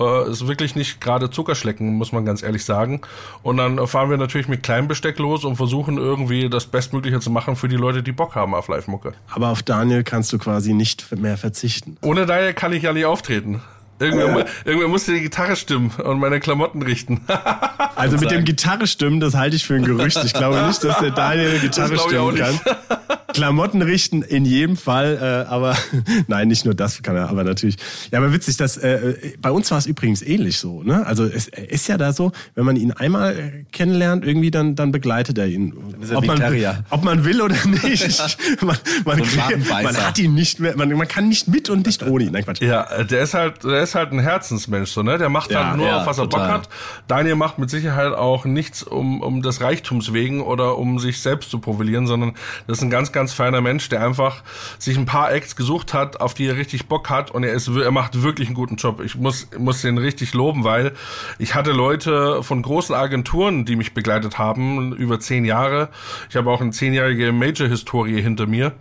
äh, 0.00 0.30
ist 0.30 0.46
wirklich 0.46 0.74
nicht 0.74 1.00
gerade 1.00 1.30
Zuckerschlecken, 1.30 1.94
muss 1.94 2.12
man 2.12 2.24
ganz 2.24 2.42
ehrlich 2.42 2.64
sagen. 2.64 3.00
Und 3.42 3.58
dann 3.58 3.86
fahren 3.86 4.10
wir 4.10 4.16
natürlich 4.16 4.48
mit 4.48 4.62
kleinem 4.62 4.88
Besteck 4.88 5.18
los 5.18 5.44
und 5.44 5.56
versuchen 5.56 5.98
irgendwie 5.98 6.48
das 6.48 6.66
Bestmögliche 6.66 7.20
zu 7.20 7.30
machen 7.30 7.56
für 7.56 7.68
die 7.68 7.76
Leute, 7.76 8.02
die 8.02 8.12
Bock 8.12 8.34
haben 8.34 8.54
auf 8.54 8.68
Live-Mucke. 8.68 9.12
Aber 9.30 9.48
auf 9.48 9.62
Daniel 9.62 10.04
kannst 10.04 10.32
du 10.32 10.38
quasi 10.38 10.74
nicht 10.74 11.14
mehr 11.16 11.36
verzichten. 11.36 11.96
Ohne 12.02 12.26
Daniel 12.26 12.54
kann 12.54 12.72
ich 12.72 12.82
ja 12.82 12.92
nicht 12.92 13.06
auftreten. 13.06 13.60
Irgendwer, 13.98 14.46
irgendwer 14.64 14.88
musste 14.88 15.12
die 15.12 15.20
Gitarre 15.20 15.54
stimmen 15.54 15.92
und 16.02 16.18
meine 16.18 16.40
Klamotten 16.40 16.82
richten. 16.82 17.20
also 17.94 18.16
mit 18.16 18.32
dem 18.32 18.44
Gitarre 18.44 18.88
stimmen, 18.88 19.20
das 19.20 19.34
halte 19.36 19.54
ich 19.54 19.64
für 19.64 19.74
ein 19.74 19.84
Gerücht. 19.84 20.18
Ich 20.24 20.32
glaube 20.32 20.60
nicht, 20.66 20.82
dass 20.82 20.98
der 20.98 21.12
Daniel 21.12 21.50
eine 21.50 21.58
Gitarre 21.60 21.98
stimmen 21.98 22.34
kann. 22.34 22.60
Klamotten 23.32 23.82
richten 23.82 24.22
in 24.22 24.44
jedem 24.44 24.76
Fall, 24.76 25.18
äh, 25.46 25.50
aber 25.50 25.76
nein, 26.28 26.48
nicht 26.48 26.64
nur 26.64 26.74
das 26.74 27.02
kann 27.02 27.16
er, 27.16 27.28
aber 27.28 27.44
natürlich. 27.44 27.76
Ja, 28.10 28.18
aber 28.18 28.32
witzig, 28.32 28.56
dass 28.56 28.76
äh, 28.76 29.14
bei 29.40 29.50
uns 29.50 29.70
war 29.70 29.78
es 29.78 29.86
übrigens 29.86 30.22
ähnlich 30.22 30.58
so. 30.58 30.82
Ne? 30.82 31.06
Also 31.06 31.24
es 31.24 31.48
ist 31.48 31.88
ja 31.88 31.96
da 31.98 32.12
so, 32.12 32.32
wenn 32.54 32.64
man 32.64 32.76
ihn 32.76 32.92
einmal 32.92 33.38
äh, 33.38 33.64
kennenlernt, 33.72 34.24
irgendwie 34.24 34.50
dann 34.50 34.74
dann 34.74 34.92
begleitet 34.92 35.38
er 35.38 35.46
ihn, 35.46 35.74
er 36.08 36.18
ob 36.18 36.26
man, 36.26 36.42
ob 36.90 37.04
man 37.04 37.24
will 37.24 37.40
oder 37.40 37.56
nicht. 37.66 38.38
man, 38.62 38.76
man, 39.04 39.18
So 39.24 39.36
Wadenbeißer. 39.38 39.82
man 39.82 39.96
hat 39.96 40.18
ihn 40.18 40.34
nicht 40.34 40.60
mehr, 40.60 40.76
man, 40.76 40.90
man 40.92 41.08
kann 41.08 41.28
nicht 41.28 41.48
mit 41.48 41.70
und 41.70 41.86
nicht 41.86 42.02
ohne 42.02 42.24
ihn. 42.24 42.32
Nein, 42.32 42.44
Quatsch. 42.44 42.60
Ja, 42.60 43.04
der 43.04 43.22
ist 43.22 43.34
halt, 43.34 43.64
der 43.64 43.82
ist 43.82 43.94
halt 43.94 44.12
ein 44.12 44.18
Herzensmensch, 44.18 44.90
so, 44.90 45.02
ne? 45.02 45.18
Der 45.18 45.28
macht 45.28 45.50
Ja, 45.50 45.68
halt 45.68 45.76
nur, 45.76 45.86
ja, 45.86 46.00
auf 46.00 46.06
was 46.06 46.18
er 46.18 46.28
total. 46.28 46.46
Bock 46.46 46.54
hat. 46.62 46.68
Daniel 47.08 47.36
macht 47.36 47.58
mit 47.58 47.70
Sicherheit 47.70 48.12
auch 48.12 48.44
nichts 48.44 48.82
um, 48.82 49.20
um 49.22 49.42
des 49.42 49.60
Reichtums 49.60 50.12
wegen 50.12 50.40
oder 50.40 50.78
um 50.78 50.98
sich 50.98 51.20
selbst 51.20 51.50
zu 51.50 51.58
profilieren, 51.58 52.06
sondern 52.06 52.34
das 52.66 52.78
ist 52.78 52.84
ein 52.84 52.90
ganz, 52.90 53.12
ganz 53.12 53.21
feiner 53.30 53.60
Mensch, 53.60 53.88
der 53.88 54.04
einfach 54.04 54.42
sich 54.78 54.96
ein 54.96 55.06
paar 55.06 55.32
Acts 55.32 55.54
gesucht 55.54 55.94
hat, 55.94 56.20
auf 56.20 56.34
die 56.34 56.46
er 56.46 56.56
richtig 56.56 56.88
Bock 56.88 57.10
hat 57.10 57.30
und 57.30 57.44
er 57.44 57.52
ist, 57.52 57.68
er 57.68 57.90
macht 57.90 58.22
wirklich 58.22 58.48
einen 58.48 58.54
guten 58.54 58.76
Job. 58.76 59.00
Ich 59.04 59.16
muss, 59.16 59.48
muss 59.58 59.82
den 59.82 59.98
richtig 59.98 60.34
loben, 60.34 60.64
weil 60.64 60.92
ich 61.38 61.54
hatte 61.54 61.72
Leute 61.72 62.42
von 62.42 62.62
großen 62.62 62.94
Agenturen, 62.94 63.64
die 63.64 63.76
mich 63.76 63.94
begleitet 63.94 64.38
haben, 64.38 64.92
über 64.94 65.20
zehn 65.20 65.44
Jahre. 65.44 65.90
Ich 66.30 66.36
habe 66.36 66.50
auch 66.50 66.60
eine 66.60 66.70
zehnjährige 66.70 67.32
Major-Historie 67.32 68.20
hinter 68.22 68.46
mir. 68.46 68.72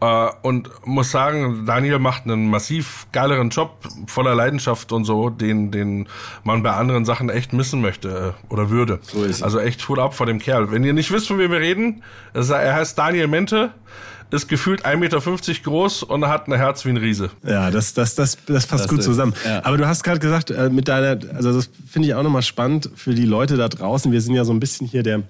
Äh, 0.00 0.28
und 0.42 0.70
muss 0.84 1.10
sagen, 1.10 1.64
Daniel 1.66 1.98
macht 1.98 2.24
einen 2.24 2.48
massiv 2.50 3.06
geileren 3.12 3.50
Job, 3.50 3.86
voller 4.06 4.34
Leidenschaft 4.34 4.92
und 4.92 5.04
so, 5.04 5.30
den, 5.30 5.70
den 5.70 6.08
man 6.42 6.62
bei 6.62 6.72
anderen 6.72 7.04
Sachen 7.04 7.28
echt 7.30 7.52
missen 7.52 7.80
möchte 7.80 8.34
äh, 8.48 8.52
oder 8.52 8.70
würde. 8.70 8.98
So 9.02 9.22
ist 9.24 9.36
es. 9.36 9.42
also 9.42 9.58
echt 9.60 9.86
Hut 9.88 9.98
ab 9.98 10.14
vor 10.14 10.26
dem 10.26 10.38
Kerl. 10.38 10.70
Wenn 10.70 10.84
ihr 10.84 10.92
nicht 10.92 11.10
wisst, 11.12 11.28
von 11.28 11.38
wem 11.38 11.50
wir 11.50 11.60
reden, 11.60 12.02
er 12.32 12.74
heißt 12.74 12.98
Daniel 12.98 13.28
Mente, 13.28 13.70
ist 14.30 14.48
gefühlt 14.48 14.84
1,50 14.84 14.96
Meter 14.96 15.20
groß 15.62 16.02
und 16.02 16.26
hat 16.26 16.48
ein 16.48 16.54
Herz 16.54 16.84
wie 16.84 16.88
ein 16.90 16.96
Riese. 16.96 17.30
Ja, 17.44 17.70
das, 17.70 17.94
das, 17.94 18.14
das, 18.16 18.36
das 18.46 18.66
passt 18.66 18.84
Das 18.84 18.88
gut 18.90 18.98
ist- 18.98 19.04
zusammen. 19.04 19.32
ja. 19.44 19.64
Aber 19.64 19.76
du 19.76 19.86
hast 19.86 20.02
gerade 20.02 20.18
gesagt, 20.18 20.50
äh, 20.50 20.70
mit 20.70 20.88
deiner, 20.88 21.18
also 21.34 21.52
das 21.52 21.70
finde 21.86 22.08
ich 22.08 22.14
auch 22.14 22.22
nochmal 22.24 22.42
spannend 22.42 22.90
für 22.96 23.14
die 23.14 23.26
Leute 23.26 23.56
da 23.56 23.68
draußen. 23.68 24.10
Wir 24.10 24.20
sind 24.20 24.34
ja 24.34 24.44
so 24.44 24.52
ein 24.52 24.58
bisschen 24.60 24.86
hier 24.88 25.02
der, 25.04 25.22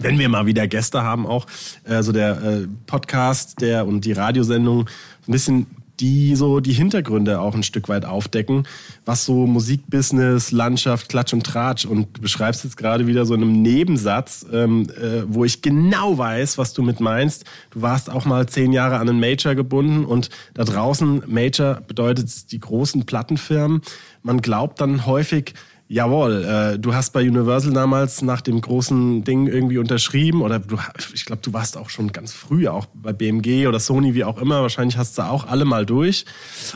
wenn 0.00 0.18
wir 0.18 0.28
mal 0.28 0.46
wieder 0.46 0.66
Gäste 0.66 1.02
haben, 1.02 1.26
auch 1.26 1.46
äh, 1.84 2.02
so 2.02 2.12
der 2.12 2.42
äh, 2.42 2.66
Podcast 2.86 3.60
der 3.60 3.86
und 3.86 4.04
die 4.04 4.12
Radiosendung, 4.12 4.88
ein 5.26 5.32
bisschen 5.32 5.66
die 6.00 6.34
so 6.34 6.60
die 6.60 6.72
Hintergründe 6.72 7.40
auch 7.40 7.54
ein 7.54 7.62
Stück 7.62 7.88
weit 7.88 8.04
aufdecken, 8.04 8.66
was 9.04 9.24
so 9.24 9.46
Musikbusiness, 9.46 10.50
Landschaft, 10.50 11.08
Klatsch 11.08 11.32
und 11.32 11.44
Tratsch 11.44 11.84
und 11.84 12.16
du 12.16 12.22
beschreibst 12.22 12.64
jetzt 12.64 12.76
gerade 12.76 13.06
wieder 13.06 13.26
so 13.26 13.34
in 13.34 13.42
einem 13.42 13.62
Nebensatz, 13.62 14.46
ähm, 14.50 14.88
äh, 14.90 15.22
wo 15.26 15.44
ich 15.44 15.62
genau 15.62 16.16
weiß, 16.16 16.58
was 16.58 16.72
du 16.72 16.82
mit 16.82 17.00
meinst. 17.00 17.44
Du 17.70 17.82
warst 17.82 18.10
auch 18.10 18.24
mal 18.24 18.46
zehn 18.48 18.72
Jahre 18.72 18.96
an 18.96 19.08
einen 19.08 19.20
Major 19.20 19.54
gebunden 19.54 20.04
und 20.04 20.30
da 20.54 20.64
draußen 20.64 21.22
Major 21.26 21.82
bedeutet 21.86 22.50
die 22.50 22.60
großen 22.60 23.04
Plattenfirmen. 23.04 23.82
Man 24.22 24.40
glaubt 24.40 24.80
dann 24.80 25.06
häufig, 25.06 25.54
Jawohl, 25.92 26.44
äh, 26.44 26.78
du 26.78 26.94
hast 26.94 27.10
bei 27.10 27.28
Universal 27.28 27.72
damals 27.72 28.22
nach 28.22 28.42
dem 28.42 28.60
großen 28.60 29.24
Ding 29.24 29.48
irgendwie 29.48 29.78
unterschrieben 29.78 30.40
oder 30.40 30.60
du, 30.60 30.78
ich 31.12 31.24
glaube, 31.24 31.42
du 31.42 31.52
warst 31.52 31.76
auch 31.76 31.90
schon 31.90 32.12
ganz 32.12 32.32
früh 32.32 32.68
auch 32.68 32.86
bei 32.94 33.12
BMG 33.12 33.66
oder 33.66 33.80
Sony, 33.80 34.14
wie 34.14 34.22
auch 34.22 34.40
immer. 34.40 34.62
Wahrscheinlich 34.62 34.96
hast 34.96 35.18
du 35.18 35.22
auch 35.22 35.48
alle 35.48 35.64
mal 35.64 35.84
durch. 35.84 36.26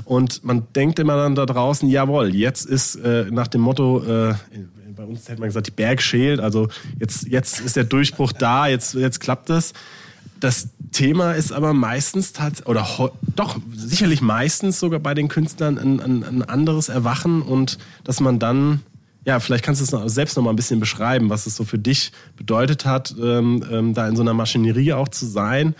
Und 0.04 0.42
man 0.42 0.66
denkt 0.74 0.98
immer 0.98 1.14
dann 1.14 1.36
da 1.36 1.46
draußen, 1.46 1.88
jawohl, 1.88 2.34
jetzt 2.34 2.66
ist 2.66 2.96
äh, 2.96 3.26
nach 3.30 3.46
dem 3.46 3.60
Motto, 3.60 4.02
äh, 4.02 4.34
bei 4.96 5.04
uns 5.04 5.28
hätte 5.28 5.38
man 5.38 5.48
gesagt, 5.48 5.68
die 5.68 5.70
Berg 5.70 6.02
schält, 6.02 6.40
also 6.40 6.68
jetzt, 6.98 7.28
jetzt 7.28 7.60
ist 7.60 7.76
der 7.76 7.84
Durchbruch 7.84 8.32
da, 8.32 8.66
jetzt, 8.66 8.94
jetzt 8.94 9.20
klappt 9.20 9.48
es. 9.48 9.74
Das 10.40 10.70
Thema 10.90 11.34
ist 11.34 11.52
aber 11.52 11.72
meistens 11.72 12.32
tats- 12.32 12.66
oder 12.66 12.84
doch 13.36 13.60
sicherlich 13.72 14.22
meistens 14.22 14.80
sogar 14.80 14.98
bei 14.98 15.14
den 15.14 15.28
Künstlern 15.28 15.78
ein, 15.78 16.00
ein, 16.00 16.24
ein 16.24 16.42
anderes 16.42 16.88
Erwachen 16.88 17.42
und 17.42 17.78
dass 18.02 18.18
man 18.18 18.40
dann 18.40 18.80
ja, 19.24 19.40
vielleicht 19.40 19.64
kannst 19.64 19.80
du 19.80 19.84
es 19.84 19.92
noch, 19.92 20.08
selbst 20.08 20.36
noch 20.36 20.44
mal 20.44 20.50
ein 20.50 20.56
bisschen 20.56 20.80
beschreiben, 20.80 21.30
was 21.30 21.46
es 21.46 21.56
so 21.56 21.64
für 21.64 21.78
dich 21.78 22.12
bedeutet 22.36 22.84
hat, 22.84 23.14
ähm, 23.20 23.64
ähm, 23.70 23.94
da 23.94 24.06
in 24.08 24.16
so 24.16 24.22
einer 24.22 24.34
Maschinerie 24.34 24.92
auch 24.92 25.08
zu 25.08 25.26
sein 25.26 25.74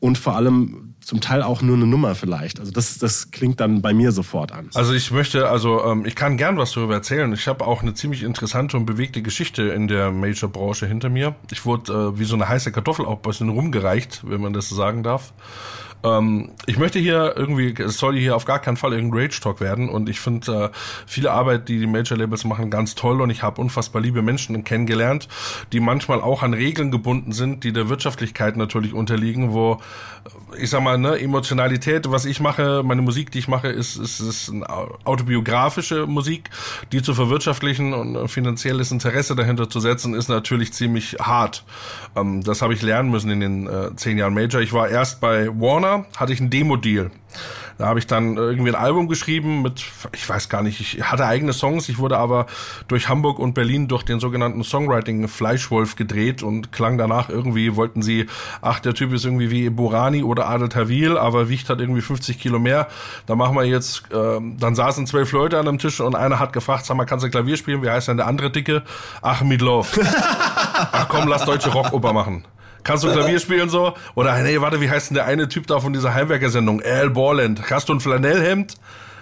und 0.00 0.16
vor 0.16 0.36
allem 0.36 0.94
zum 1.00 1.20
Teil 1.20 1.42
auch 1.42 1.62
nur 1.62 1.76
eine 1.76 1.86
Nummer 1.86 2.14
vielleicht. 2.14 2.60
Also 2.60 2.70
das, 2.70 2.98
das 2.98 3.30
klingt 3.30 3.60
dann 3.60 3.82
bei 3.82 3.94
mir 3.94 4.12
sofort 4.12 4.52
an. 4.52 4.68
Also 4.74 4.92
ich 4.92 5.10
möchte, 5.10 5.48
also 5.48 5.82
ähm, 5.84 6.04
ich 6.04 6.14
kann 6.14 6.36
gern 6.36 6.56
was 6.58 6.72
darüber 6.72 6.94
erzählen. 6.94 7.32
Ich 7.32 7.48
habe 7.48 7.66
auch 7.66 7.82
eine 7.82 7.94
ziemlich 7.94 8.22
interessante 8.22 8.76
und 8.76 8.86
bewegte 8.86 9.22
Geschichte 9.22 9.62
in 9.62 9.88
der 9.88 10.12
Major-Branche 10.12 10.86
hinter 10.86 11.08
mir. 11.08 11.34
Ich 11.50 11.64
wurde 11.64 12.12
äh, 12.14 12.18
wie 12.18 12.24
so 12.24 12.34
eine 12.34 12.48
heiße 12.48 12.70
Kartoffel 12.72 13.06
auch 13.06 13.16
ein 13.16 13.22
bisschen 13.22 13.48
rumgereicht, 13.48 14.22
wenn 14.24 14.40
man 14.40 14.52
das 14.52 14.68
so 14.68 14.76
sagen 14.76 15.02
darf. 15.02 15.32
Ähm, 16.04 16.50
ich 16.66 16.78
möchte 16.78 16.98
hier 16.98 17.34
irgendwie, 17.36 17.74
es 17.82 17.98
soll 17.98 18.16
hier 18.16 18.36
auf 18.36 18.44
gar 18.44 18.60
keinen 18.60 18.76
Fall 18.76 18.92
irgendein 18.92 19.20
Rage-Talk 19.20 19.60
werden 19.60 19.88
und 19.88 20.08
ich 20.08 20.20
finde 20.20 20.70
äh, 20.72 20.76
viele 21.06 21.32
Arbeit, 21.32 21.68
die 21.68 21.80
die 21.80 21.86
Major-Labels 21.86 22.44
machen, 22.44 22.70
ganz 22.70 22.94
toll 22.94 23.20
und 23.20 23.30
ich 23.30 23.42
habe 23.42 23.60
unfassbar 23.60 24.00
liebe 24.00 24.22
Menschen 24.22 24.62
kennengelernt, 24.64 25.28
die 25.72 25.80
manchmal 25.80 26.20
auch 26.20 26.42
an 26.42 26.54
Regeln 26.54 26.90
gebunden 26.90 27.32
sind, 27.32 27.64
die 27.64 27.72
der 27.72 27.88
Wirtschaftlichkeit 27.88 28.56
natürlich 28.56 28.94
unterliegen, 28.94 29.52
wo 29.52 29.80
äh, 30.52 30.62
ich 30.62 30.70
sag 30.70 30.82
mal, 30.82 30.98
ne, 30.98 31.18
Emotionalität, 31.18 32.10
was 32.10 32.24
ich 32.24 32.40
mache, 32.40 32.82
meine 32.84 33.02
Musik, 33.02 33.30
die 33.30 33.38
ich 33.38 33.48
mache, 33.48 33.68
ist, 33.68 33.96
ist, 33.96 34.20
ist 34.20 34.52
autobiografische 35.04 36.06
Musik, 36.06 36.50
die 36.92 37.02
zu 37.02 37.14
verwirtschaftlichen 37.14 37.92
und 37.92 38.28
finanzielles 38.28 38.90
Interesse 38.90 39.36
dahinter 39.36 39.68
zu 39.68 39.80
setzen, 39.80 40.14
ist 40.14 40.28
natürlich 40.28 40.72
ziemlich 40.72 41.16
hart. 41.20 41.64
Ähm, 42.16 42.42
das 42.42 42.62
habe 42.62 42.72
ich 42.72 42.82
lernen 42.82 43.10
müssen 43.10 43.30
in 43.30 43.40
den 43.40 43.66
äh, 43.66 43.94
zehn 43.96 44.18
Jahren 44.18 44.34
Major. 44.34 44.60
Ich 44.60 44.72
war 44.72 44.88
erst 44.88 45.20
bei 45.20 45.48
Warner, 45.48 45.87
hatte 46.16 46.32
ich 46.32 46.40
einen 46.40 46.50
Demo-Deal. 46.50 47.10
Da 47.78 47.86
habe 47.86 48.00
ich 48.00 48.08
dann 48.08 48.36
irgendwie 48.36 48.70
ein 48.70 48.74
Album 48.74 49.06
geschrieben 49.06 49.62
mit, 49.62 49.84
ich 50.12 50.28
weiß 50.28 50.48
gar 50.48 50.62
nicht, 50.62 50.80
ich 50.80 51.00
hatte 51.04 51.24
eigene 51.24 51.52
Songs, 51.52 51.88
ich 51.88 51.98
wurde 51.98 52.18
aber 52.18 52.46
durch 52.88 53.08
Hamburg 53.08 53.38
und 53.38 53.54
Berlin 53.54 53.86
durch 53.86 54.02
den 54.02 54.18
sogenannten 54.18 54.64
Songwriting 54.64 55.28
Fleischwolf 55.28 55.94
gedreht 55.94 56.42
und 56.42 56.72
klang 56.72 56.98
danach 56.98 57.28
irgendwie, 57.28 57.76
wollten 57.76 58.02
sie, 58.02 58.26
ach, 58.62 58.80
der 58.80 58.94
Typ 58.94 59.12
ist 59.12 59.24
irgendwie 59.24 59.52
wie 59.52 59.70
Borani 59.70 60.24
oder 60.24 60.48
Adel 60.48 60.68
Tawil, 60.68 61.16
aber 61.16 61.48
wiegt 61.48 61.68
halt 61.68 61.78
irgendwie 61.80 62.00
50 62.00 62.40
Kilo 62.40 62.58
mehr. 62.58 62.88
Da 63.26 63.36
machen 63.36 63.54
wir 63.54 63.64
jetzt, 63.64 64.02
ähm, 64.12 64.56
dann 64.58 64.74
saßen 64.74 65.06
zwölf 65.06 65.30
Leute 65.30 65.60
an 65.60 65.68
einem 65.68 65.78
Tisch 65.78 66.00
und 66.00 66.16
einer 66.16 66.40
hat 66.40 66.52
gefragt, 66.52 66.84
sag 66.84 66.96
mal, 66.96 67.04
kannst 67.04 67.24
du 67.24 67.30
Klavier 67.30 67.56
spielen? 67.56 67.84
Wie 67.84 67.90
heißt 67.90 68.08
denn 68.08 68.16
der 68.16 68.26
andere 68.26 68.50
Dicke? 68.50 68.82
Ach, 69.22 69.42
Midlove. 69.42 69.88
ach 70.02 71.06
komm, 71.08 71.28
lass 71.28 71.44
deutsche 71.44 71.70
Rockoper 71.70 72.12
machen. 72.12 72.44
Kannst 72.88 73.04
du 73.04 73.12
Klavier 73.12 73.38
spielen 73.38 73.68
so? 73.68 73.92
Oder 74.14 74.42
nee, 74.42 74.62
warte, 74.62 74.80
wie 74.80 74.88
heißt 74.88 75.10
denn 75.10 75.16
der 75.16 75.26
eine 75.26 75.46
Typ 75.46 75.66
da 75.66 75.78
von 75.78 75.92
dieser 75.92 76.14
Heimwerkersendung? 76.14 76.80
Al 76.80 77.10
Borland. 77.10 77.70
Hast 77.70 77.90
du 77.90 77.92
ein 77.92 78.00
Flanellhemd? 78.00 78.76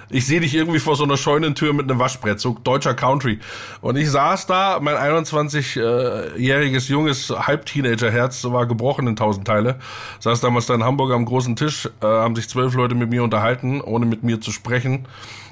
Ich 0.09 0.25
sehe 0.25 0.39
dich 0.39 0.55
irgendwie 0.55 0.79
vor 0.79 0.95
so 0.95 1.03
einer 1.03 1.17
Scheunentür 1.17 1.73
mit 1.73 1.91
einem 1.91 1.99
Waschbrett, 1.99 2.39
so 2.39 2.57
deutscher 2.63 2.95
Country. 2.95 3.41
Und 3.81 3.97
ich 3.97 4.09
saß 4.09 4.47
da, 4.47 4.79
mein 4.81 4.95
21-jähriges 4.95 6.89
junges 6.89 7.31
Halbteenager-Herz 7.31 8.45
war 8.45 8.67
gebrochen 8.67 9.09
in 9.09 9.17
tausend 9.17 9.49
Teile. 9.49 9.81
Saß 10.21 10.41
damals 10.41 10.67
da 10.67 10.75
in 10.75 10.85
Hamburg 10.85 11.11
am 11.11 11.25
großen 11.25 11.57
Tisch, 11.57 11.87
äh, 12.03 12.07
haben 12.07 12.37
sich 12.37 12.49
zwölf 12.49 12.75
Leute 12.75 12.95
mit 12.95 13.11
mir 13.11 13.25
unterhalten, 13.25 13.81
ohne 13.81 14.07
mit 14.07 14.23
mir 14.23 14.41
zu 14.41 14.53
sprechen. 14.53 15.07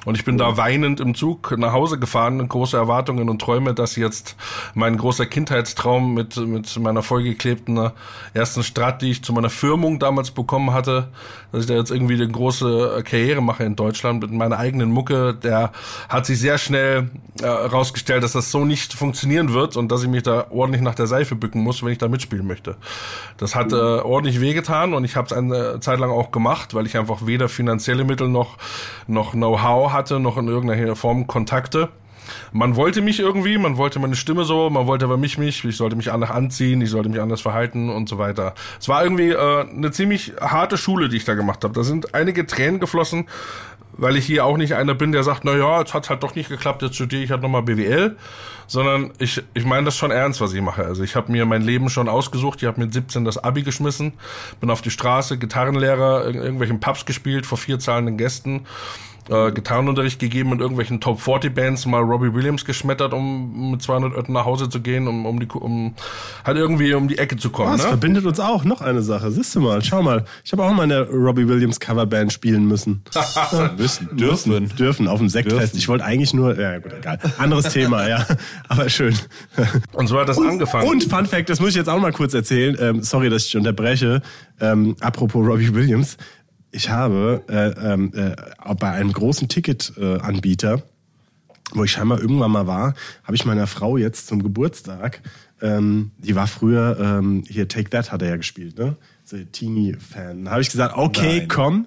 Und 0.05 0.17
ich 0.17 0.25
bin 0.25 0.39
da 0.39 0.57
weinend 0.57 1.01
im 1.01 1.15
Zug 1.15 1.57
nach 1.57 1.73
Hause 1.73 1.99
gefahren, 1.99 2.47
große 2.47 2.77
Erwartungen 2.77 3.29
und 3.29 3.41
Träume, 3.41 3.75
dass 3.75 3.97
jetzt 3.97 4.37
mein 4.75 4.97
großer 4.97 5.27
Kindheitstraum 5.27 6.15
mit, 6.15 6.37
mit 6.37 6.79
meiner 6.79 7.03
vollgeklebten 7.03 7.77
äh, 7.77 7.91
ersten 8.35 8.63
Strat, 8.63 9.03
die 9.03 9.11
ich 9.11 9.25
zu 9.25 9.33
meiner 9.33 9.51
Firmung 9.51 9.99
damals 9.99 10.31
bekommen 10.31 10.73
hatte, 10.73 11.09
dass 11.53 11.63
ich 11.63 11.67
da 11.69 11.75
jetzt 11.75 11.91
irgendwie 11.91 12.15
eine 12.15 12.29
große 12.29 12.97
äh, 12.99 13.03
Karriere 13.03 13.41
mache 13.41 13.65
in 13.65 13.77
Deutschland 13.77 14.23
mit 14.23 14.33
meiner 14.33 14.59
eigenen 14.59 14.91
Mucke, 14.91 15.35
der 15.35 15.73
hat 16.09 16.27
sich 16.27 16.39
sehr 16.39 16.59
schnell 16.59 17.11
äh, 17.41 17.47
rausgestellt, 17.47 18.23
dass 18.23 18.33
das 18.33 18.51
so 18.51 18.65
nicht 18.65 18.93
funktionieren 18.93 19.53
wird 19.53 19.77
und 19.77 19.91
dass 19.91 20.03
ich 20.03 20.09
mich 20.09 20.23
da 20.23 20.47
ordentlich 20.51 20.83
nach 20.83 20.95
der 20.95 21.07
Seife 21.07 21.35
bücken 21.35 21.63
muss, 21.63 21.83
wenn 21.83 21.93
ich 21.93 21.99
da 21.99 22.09
mitspielen 22.09 22.47
möchte. 22.47 22.77
Das 23.37 23.55
hat 23.55 23.73
äh, 23.73 23.77
ordentlich 23.77 24.41
wehgetan 24.41 24.95
und 24.95 25.05
ich 25.05 25.17
habe 25.17 25.27
es 25.27 25.33
eine 25.33 25.81
Zeit 25.81 25.99
lang 25.99 26.11
auch 26.11 26.31
gemacht, 26.31 26.75
weil 26.75 26.87
ich 26.87 26.99
einfach 26.99 27.27
weder 27.27 27.49
finanzielle 27.49 28.05
Mittel 28.05 28.29
noch, 28.29 28.59
noch 29.07 29.33
Know-how 29.33 29.93
hatte, 29.95 30.21
noch 30.21 30.37
in 30.37 30.49
irgendeiner 30.49 30.95
Form 30.97 31.27
Kontakte. 31.27 31.89
Man 32.53 32.77
wollte 32.77 33.03
mich 33.03 33.21
irgendwie, 33.21 33.59
man 33.59 33.77
wollte 33.77 33.99
meine 33.99 34.17
Stimme 34.17 34.45
so, 34.45 34.71
man 34.71 34.87
wollte 34.87 35.05
aber 35.05 35.17
mich 35.17 35.39
mich, 35.39 35.65
ich 35.65 35.77
sollte 35.77 35.97
mich 35.97 36.13
anders 36.13 36.31
anziehen, 36.31 36.81
ich 36.81 36.91
sollte 36.91 37.09
mich 37.09 37.21
anders 37.21 37.41
verhalten 37.41 37.91
und 37.91 38.09
so 38.09 38.19
weiter. 38.19 38.55
Es 38.81 38.89
war 38.89 39.03
irgendwie 39.03 39.31
äh, 39.31 39.67
eine 39.69 39.91
ziemlich 39.91 40.33
harte 40.41 40.77
Schule, 40.77 41.09
die 41.09 41.17
ich 41.17 41.25
da 41.25 41.35
gemacht 41.35 41.65
habe. 41.65 41.75
Da 41.75 41.83
sind 41.83 42.15
einige 42.15 42.47
Tränen 42.47 42.81
geflossen, 42.81 43.27
weil 43.97 44.17
ich 44.17 44.27
hier 44.27 44.45
auch 44.45 44.57
nicht 44.57 44.75
einer 44.75 44.95
bin, 44.95 45.13
der 45.13 45.23
sagt, 45.23 45.45
na 45.45 45.57
ja, 45.57 45.81
jetzt 45.81 45.95
hat's 45.95 46.11
halt 46.11 46.23
doch 46.23 46.35
nicht 46.35 46.49
geklappt, 46.49 46.83
jetzt 46.83 46.97
studiere 46.97 47.23
ich 47.23 47.31
halt 47.31 47.43
nochmal 47.43 47.63
BWL, 47.63 48.17
sondern 48.67 49.13
ich, 49.19 49.43
ich 49.55 49.65
meine 49.65 49.85
das 49.85 49.97
schon 49.97 50.11
ernst, 50.11 50.41
was 50.41 50.53
ich 50.53 50.61
mache. 50.61 50.85
Also 50.85 51.03
ich 51.05 51.15
habe 51.17 51.31
mir 51.31 51.47
mein 51.47 51.63
Leben 51.63 51.89
schon 51.91 52.09
ausgesucht, 52.09 52.63
ich 52.63 52.69
habe 52.69 52.81
mit 52.81 52.93
17 52.93 53.25
das 53.25 53.39
Abi 53.39 53.63
geschmissen, 53.63 54.15
bin 54.61 54.71
auf 54.71 54.83
die 54.83 54.91
Straße, 54.91 55.39
Gitarrenlehrer, 55.39 56.27
in 56.27 56.37
irgendwelchen 56.37 56.81
Pubs 56.81 57.07
gespielt 57.07 57.47
vor 57.47 57.59
vier 57.59 57.79
zahlenden 57.79 58.17
Gästen 58.17 58.67
äh, 59.29 59.53
Gitarrenunterricht 59.53 60.19
gegeben 60.19 60.51
mit 60.51 60.61
irgendwelchen 60.61 61.01
Top 61.01 61.21
40 61.21 61.55
Bands, 61.55 61.87
mal 61.87 62.03
Robbie 62.03 62.33
Williams 62.35 62.65
geschmettert, 62.65 63.13
um 63.13 63.71
mit 63.71 63.83
200 63.83 64.15
Ötten 64.15 64.35
nach 64.35 64.45
Hause 64.45 64.69
zu 64.69 64.81
gehen, 64.81 65.09
um, 65.09 65.27
um 65.27 65.41
die, 65.41 65.47
um 65.47 65.95
halt 66.45 66.57
irgendwie 66.57 66.95
um 66.95 67.09
die 67.09 67.19
Ecke 67.19 67.37
zu 67.37 67.51
kommen. 67.51 67.73
Das 67.73 67.83
ne? 67.83 67.89
verbindet 67.89 68.27
uns 68.27 68.41
auch. 68.41 68.65
Noch 68.65 68.81
eine 68.81 69.03
Sache. 69.03 69.31
Siehst 69.31 69.55
du 69.55 69.61
mal, 69.61 69.83
schau 69.83 70.03
mal. 70.03 70.25
Ich 70.45 70.53
habe 70.53 70.65
auch 70.65 70.73
mal 70.73 70.85
in 70.85 70.91
der 70.91 71.09
Robbie 71.09 71.49
Williams 71.49 71.81
Coverband 71.81 72.33
spielen 72.33 72.67
müssen. 72.67 73.03
Müssen, 73.77 74.17
dürfen. 74.17 74.69
Dürfen, 74.77 75.09
auf 75.09 75.19
dem 75.19 75.29
Sektfest. 75.29 75.75
Ich 75.77 75.89
wollte 75.89 76.05
eigentlich 76.05 76.35
nur, 76.35 76.59
ja 76.59 76.79
gut, 76.79 76.93
egal. 76.93 77.19
Anderes 77.39 77.73
Thema, 77.73 78.09
ja. 78.09 78.27
Aber 78.69 78.89
schön. 78.89 79.15
Und 79.93 80.07
so 80.07 80.19
hat 80.19 80.29
das 80.29 80.39
angefangen. 80.39 80.89
Und 80.89 81.05
Fun 81.05 81.27
Fact, 81.27 81.49
das 81.49 81.61
muss 81.61 81.71
ich 81.71 81.77
jetzt 81.77 81.89
auch 81.89 82.01
mal 82.01 82.13
kurz 82.13 82.35
erzählen. 82.35 82.77
Ähm, 82.81 83.03
sorry, 83.03 83.31
dass 83.31 83.47
ich 83.47 83.57
unterbreche. 83.57 84.23
Ähm, 84.61 84.97
apropos 85.01 85.47
Robbie 85.47 85.75
Williams. 85.75 86.17
Ich 86.75 86.91
habe 86.91 87.45
äh, 87.49 87.69
ähm, 87.93 88.13
äh, 88.17 88.35
bei 88.75 88.91
einem 88.91 89.13
großen 89.13 89.49
Ticketanbieter, 89.49 90.83
wo 91.73 91.85
ich 91.85 91.93
scheinbar 91.93 92.21
irgendwann 92.21 92.51
mal 92.51 92.67
war, 92.67 92.95
habe 93.23 93.37
ich 93.37 93.45
meiner 93.45 93.69
Frau 93.69 93.97
jetzt 93.97 94.27
zum 94.27 94.43
Geburtstag, 94.43 95.21
ähm, 95.63 96.11
die 96.19 96.35
war 96.35 96.49
früher, 96.49 96.99
ähm, 96.99 97.45
hier 97.47 97.69
Take 97.69 97.91
That 97.91 98.11
hat 98.11 98.23
er 98.23 98.31
ja 98.31 98.37
gespielt, 98.37 98.77
ne? 98.77 98.97
So 99.25 99.37
Teenie-Fan. 99.37 100.51
Habe 100.51 100.63
ich 100.63 100.71
gesagt, 100.71 100.97
okay, 100.97 101.39
Nein. 101.39 101.49
komm. 101.49 101.87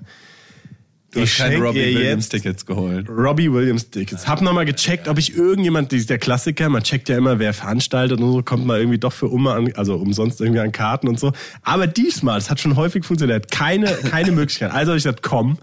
Du 1.18 1.24
hast 1.24 1.38
keine 1.38 1.52
schenk 1.54 1.64
Robbie 1.64 1.96
Williams 1.96 2.30
Tickets 2.30 2.66
geholt. 2.66 3.10
Robbie 3.10 3.52
Williams 3.52 3.90
Tickets. 3.90 4.28
Hab 4.28 4.42
nochmal 4.42 4.66
gecheckt, 4.66 5.08
ob 5.08 5.18
ich 5.18 5.36
irgendjemand, 5.36 5.92
der 5.92 6.18
Klassiker, 6.18 6.70
man 6.70 6.84
checkt 6.84 7.10
ja 7.10 7.18
immer, 7.18 7.40
wer 7.40 7.54
veranstaltet 7.54 8.20
und 8.20 8.32
so, 8.32 8.44
kommt 8.44 8.66
mal 8.66 8.80
irgendwie 8.80 8.98
doch 8.98 9.14
für 9.14 9.28
um, 9.28 9.48
an, 9.48 9.72
also 9.76 9.96
umsonst 9.96 10.42
irgendwie 10.42 10.60
an 10.60 10.72
Karten 10.72 11.08
und 11.08 11.20
so. 11.20 11.34
Aber 11.64 11.88
diesmal, 11.88 12.38
es 12.38 12.50
hat 12.50 12.60
schon 12.60 12.76
häufig 12.76 13.06
funktioniert, 13.06 13.52
keine, 13.52 13.88
keine 13.88 14.32
Möglichkeit. 14.34 14.72
Also 14.72 14.92
habe 14.92 14.98
ich 14.98 15.04
gesagt, 15.04 15.24
komm, 15.24 15.58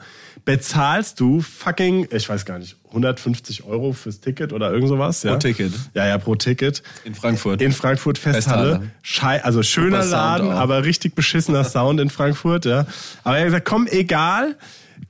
bezahlst 0.45 1.21
du 1.21 1.41
fucking, 1.41 2.09
ich 2.11 2.29
weiß 2.29 2.45
gar 2.45 2.59
nicht, 2.59 2.77
150 2.89 3.65
Euro 3.65 3.93
fürs 3.93 4.21
Ticket 4.21 4.53
oder 4.53 4.71
irgend 4.71 4.89
sowas? 4.89 5.23
Ja? 5.23 5.37
Ticket. 5.37 5.73
Ja, 5.95 6.07
ja, 6.07 6.19
pro 6.19 6.35
Ticket. 6.35 6.83
In 7.05 7.15
Frankfurt. 7.15 7.63
In 7.63 7.73
Frankfurt 7.73 8.19
Festhalle. 8.19 8.91
Festhalle. 9.03 9.45
Also 9.45 9.63
schöner 9.63 10.05
Laden, 10.05 10.51
aber 10.51 10.85
richtig 10.85 11.15
beschissener 11.15 11.65
Sound 11.65 12.01
in 12.01 12.11
Frankfurt, 12.11 12.67
ja. 12.67 12.87
Aber 13.25 13.37
er 13.37 13.43
hat 13.43 13.47
gesagt, 13.47 13.65
komm, 13.65 13.87
egal, 13.91 14.57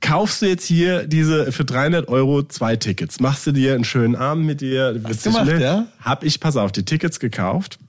kaufst 0.05 0.41
du 0.41 0.45
jetzt 0.47 0.65
hier 0.65 1.07
diese 1.07 1.51
für 1.51 1.65
300 1.65 2.07
Euro 2.07 2.43
zwei 2.43 2.75
Tickets. 2.75 3.19
Machst 3.19 3.47
du 3.47 3.51
dir 3.51 3.73
einen 3.73 3.83
schönen 3.83 4.15
Abend 4.15 4.45
mit 4.45 4.61
dir. 4.61 4.99
Hast 5.03 5.25
du 5.25 5.31
gemacht, 5.31 5.47
ja? 5.59 5.87
Hab 5.99 6.23
ich, 6.23 6.39
pass 6.39 6.57
auf, 6.57 6.71
die 6.71 6.83
Tickets 6.85 7.19
gekauft. 7.19 7.79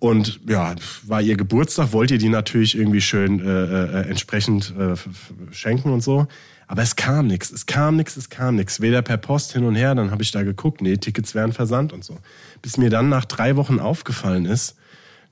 Und 0.00 0.38
ja, 0.48 0.76
war 1.08 1.20
ihr 1.20 1.36
Geburtstag, 1.36 1.92
wollt 1.92 2.12
ihr 2.12 2.18
die 2.18 2.28
natürlich 2.28 2.78
irgendwie 2.78 3.00
schön 3.00 3.40
äh, 3.40 4.02
äh, 4.02 4.08
entsprechend 4.08 4.72
äh, 4.78 4.92
f- 4.92 5.08
f- 5.10 5.32
schenken 5.56 5.90
und 5.92 6.02
so. 6.02 6.28
Aber 6.68 6.82
es 6.82 6.94
kam 6.94 7.26
nichts, 7.26 7.50
es 7.50 7.66
kam 7.66 7.96
nichts, 7.96 8.16
es 8.16 8.28
kam 8.28 8.54
nichts. 8.54 8.80
Weder 8.80 9.02
per 9.02 9.16
Post 9.16 9.54
hin 9.54 9.64
und 9.64 9.74
her, 9.74 9.96
dann 9.96 10.12
habe 10.12 10.22
ich 10.22 10.30
da 10.30 10.44
geguckt, 10.44 10.82
nee, 10.82 10.96
Tickets 10.98 11.34
werden 11.34 11.52
versandt 11.52 11.92
und 11.92 12.04
so. 12.04 12.16
Bis 12.62 12.76
mir 12.76 12.90
dann 12.90 13.08
nach 13.08 13.24
drei 13.24 13.56
Wochen 13.56 13.80
aufgefallen 13.80 14.44
ist, 14.44 14.76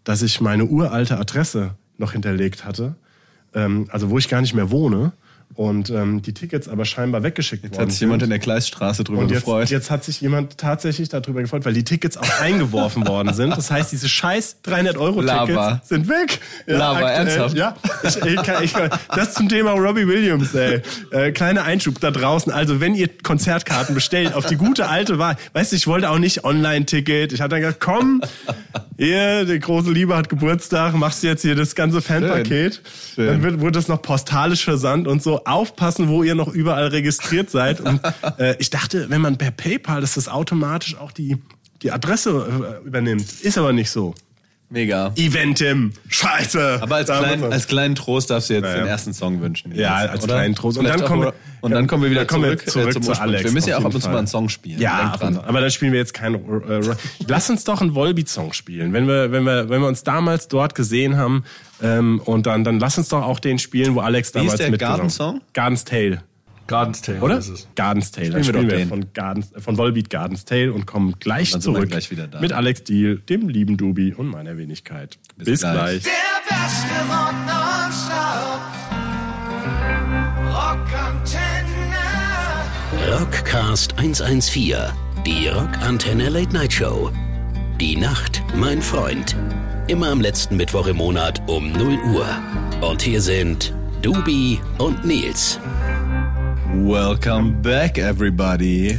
dass 0.03 0.23
ich 0.23 0.41
meine 0.41 0.65
uralte 0.65 1.17
Adresse 1.19 1.75
noch 1.99 2.13
hinterlegt 2.13 2.65
hatte, 2.65 2.97
ähm, 3.55 3.87
also 3.93 4.11
wo 4.11 4.19
ich 4.19 4.29
gar 4.29 4.41
nicht 4.41 4.55
mehr 4.55 4.71
wohne 4.73 5.13
und 5.55 5.89
ähm, 5.89 6.21
die 6.21 6.35
Tickets 6.35 6.69
aber 6.69 6.85
scheinbar 6.85 7.23
weggeschickt 7.23 7.65
Jetzt 7.65 7.75
worden 7.75 7.83
hat 7.87 7.93
sich 7.93 8.01
jemand 8.01 8.23
in 8.23 8.29
der 8.29 8.39
Gleisstraße 8.39 9.05
drüber 9.05 9.23
Und 9.23 9.31
jetzt, 9.31 9.45
gefreut. 9.45 9.71
jetzt 9.71 9.91
hat 9.91 10.05
sich 10.05 10.21
jemand 10.21 10.59
tatsächlich 10.59 11.09
darüber 11.09 11.41
gefreut, 11.41 11.65
weil 11.65 11.73
die 11.73 11.85
Tickets 11.85 12.19
auch 12.19 12.41
eingeworfen 12.41 13.09
worden 13.09 13.33
sind. 13.33 13.57
Das 13.57 13.71
heißt, 13.71 13.91
diese 13.91 14.09
scheiß 14.09 14.59
300 14.63 14.99
Euro 14.99 15.23
Lava. 15.23 15.47
Tickets 15.47 15.89
sind 15.89 16.09
weg. 16.09 16.41
Lava, 16.67 17.11
ernsthaft? 17.11 17.57
Ja, 17.57 17.75
ich, 18.03 18.17
ich 18.17 18.43
kann, 18.43 18.63
ich 18.63 18.75
kann, 18.75 18.91
das 19.15 19.33
zum 19.33 19.49
Thema 19.49 19.73
Robbie 19.73 20.07
Williams, 20.07 20.55
ey. 20.55 20.83
Äh, 21.11 21.33
kleiner 21.33 21.65
Einschub 21.65 22.01
da 22.01 22.11
draußen. 22.11 22.53
Also, 22.53 22.81
wenn 22.81 22.95
ihr 22.95 23.09
Konzertkarten 23.23 23.95
bestellt, 23.95 24.35
auf 24.35 24.45
die 24.45 24.57
gute 24.57 24.89
alte 24.89 25.19
Wahl. 25.19 25.37
Weißt 25.55 25.73
du, 25.73 25.77
ich 25.77 25.87
wollte 25.87 26.11
auch 26.11 26.19
nicht 26.19 26.45
Online-Ticket. 26.45 27.33
Ich 27.33 27.41
hatte 27.41 27.51
dann 27.51 27.61
gesagt, 27.61 27.81
komm, 27.81 28.21
hier, 28.99 29.45
die 29.45 29.59
große 29.59 29.91
Liebe 29.91 30.17
hat 30.17 30.29
Geburtstag, 30.29 30.95
machst 30.95 31.23
du 31.23 31.29
jetzt 31.29 31.43
hier 31.43 31.55
das 31.55 31.75
ganze 31.75 32.03
Fanpaket. 32.03 32.83
Schön. 33.15 33.27
Dann 33.27 33.43
wird, 33.43 33.61
wurde 33.61 33.73
das 33.73 33.89
noch 33.89 34.03
postalisch 34.03 34.65
versandt 34.65 35.09
und 35.09 35.23
so. 35.23 35.36
Aufpassen, 35.45 36.09
wo 36.09 36.23
ihr 36.23 36.35
noch 36.35 36.49
überall 36.49 36.89
registriert 36.89 37.51
seid. 37.51 37.81
Und 37.81 38.01
äh, 38.39 38.57
ich 38.59 38.71
dachte, 38.71 39.11
wenn 39.11 39.21
man 39.21 39.37
per 39.37 39.51
PayPal, 39.51 40.01
dass 40.01 40.15
das 40.15 40.29
automatisch 40.29 40.97
auch 40.97 41.13
die, 41.13 41.37
die 41.83 41.93
Adresse 41.93 42.81
äh, 42.83 42.87
übernimmt. 42.87 43.41
Ist 43.43 43.59
aber 43.59 43.73
nicht 43.73 43.91
so. 43.91 44.15
Mega. 44.69 45.13
Eventim. 45.15 45.93
Scheiße. 46.09 46.79
Aber 46.83 46.97
als, 46.97 47.07
klein, 47.07 47.45
als 47.45 47.67
kleinen 47.69 47.95
Trost 47.95 48.31
darfst 48.31 48.51
du 48.51 48.55
jetzt 48.55 48.65
Ja, 48.65 48.73
den 48.75 48.85
ja. 48.87 48.91
ersten 48.91 49.15
Song 49.15 49.41
wünschen. 49.41 49.73
Ja, 49.75 49.95
als 49.95 50.25
oder? 50.25 50.35
kleinen 50.35 50.55
Trost. 50.57 50.77
Und 50.79 50.85
dann 50.87 51.01
auch 51.01 51.07
kommen 51.07 51.23
wir- 51.23 51.35
und 51.61 51.71
dann 51.71 51.87
kommen 51.87 52.03
wir 52.03 52.11
wieder 52.11 52.27
kommen 52.27 52.45
wir 52.45 52.59
zurück, 52.59 52.71
zurück 52.71 52.89
äh, 52.89 52.93
zum 52.93 53.03
zu. 53.03 53.21
Alex, 53.21 53.45
Wir 53.45 53.51
müssen 53.53 53.69
ja 53.69 53.79
auch 53.79 53.85
ab 53.85 53.95
und 53.95 54.01
zu 54.01 54.09
mal 54.09 54.19
einen 54.19 54.27
Song 54.27 54.49
spielen. 54.49 54.81
Ja, 54.81 55.17
aber 55.21 55.61
dann 55.61 55.71
spielen 55.71 55.93
wir 55.93 55.99
jetzt 55.99 56.15
keinen. 56.15 56.35
Äh, 56.35 56.75
Rock. 56.75 56.97
Lass 57.27 57.49
uns 57.49 57.65
doch 57.65 57.81
einen 57.81 57.95
Volbeat-Song 57.95 58.53
spielen. 58.53 58.93
Wenn 58.93 59.07
wir, 59.07 59.33
wenn 59.33 59.45
wir, 59.45 59.69
wenn 59.69 59.81
wir 59.81 59.89
uns 59.89 60.03
damals 60.03 60.49
dort 60.49 60.75
gesehen 60.75 61.17
haben 61.17 61.45
ähm, 61.83 62.21
und 62.25 62.47
dann, 62.47 62.65
dann 62.65 62.79
lass 62.79 62.99
uns 62.99 63.09
doch 63.09 63.23
auch 63.23 63.41
den 63.41 63.59
spielen, 63.59 63.95
wo 63.95 64.01
Alex 64.01 64.33
damals 64.33 64.53
mitgesungen 64.53 64.79
Garden-Song? 64.79 65.41
Garden's 65.55 65.85
Tale. 65.85 66.23
Garden's 66.67 67.03
Tale 67.03 67.21
Oder? 67.21 67.39
ist 67.39 67.49
es. 67.49 67.69
Garden's 67.75 68.11
Tale. 68.11 68.31
Dann 68.31 68.45
Spielen 68.45 68.69
wir 68.71 68.79
doch 68.81 68.89
von, 68.89 69.07
Gardens, 69.15 69.53
äh, 69.53 69.61
von 69.61 69.77
Volbeat 69.79 70.11
Garden's 70.11 70.45
Tale 70.45 70.73
und 70.73 70.87
kommen 70.87 71.15
gleich 71.21 71.51
dann 71.53 71.61
sind 71.61 71.73
wir 71.73 71.79
zurück 71.79 71.91
gleich 71.91 72.11
wieder 72.11 72.27
da. 72.27 72.41
mit 72.41 72.53
Alex 72.53 72.85
Deal, 72.85 73.19
dem 73.19 73.49
lieben 73.49 73.77
Dubi 73.77 74.13
und 74.15 74.27
meiner 74.29 74.57
Wenigkeit. 74.57 75.19
Bis, 75.37 75.47
Bis 75.47 75.61
gleich. 75.61 75.75
gleich. 75.75 76.03
Der 76.03 76.57
beste 76.57 76.95
Rock 77.09 77.35
nonstop. 77.47 78.61
Rockantenne. 81.87 83.19
Rockcast 83.21 83.99
114, 83.99 84.75
die 85.25 85.49
Rockantenne 85.49 86.29
Late 86.29 86.53
Night 86.53 86.73
Show. 86.73 87.11
Die 87.81 87.97
Nacht, 87.97 88.43
mein 88.57 88.81
Freund. 88.83 89.37
Immer 89.87 90.09
am 90.11 90.21
letzten 90.21 90.57
Mittwoch 90.57 90.87
im 90.87 90.97
Monat 90.97 91.43
um 91.47 91.71
0 91.73 91.99
Uhr. 92.15 92.27
Und 92.81 93.03
hier 93.03 93.21
sind 93.21 93.73
Dubi 94.03 94.59
und 94.79 95.05
Nils. 95.05 95.61
Welcome 96.85 97.63
back, 97.63 97.99
everybody. 97.99 98.99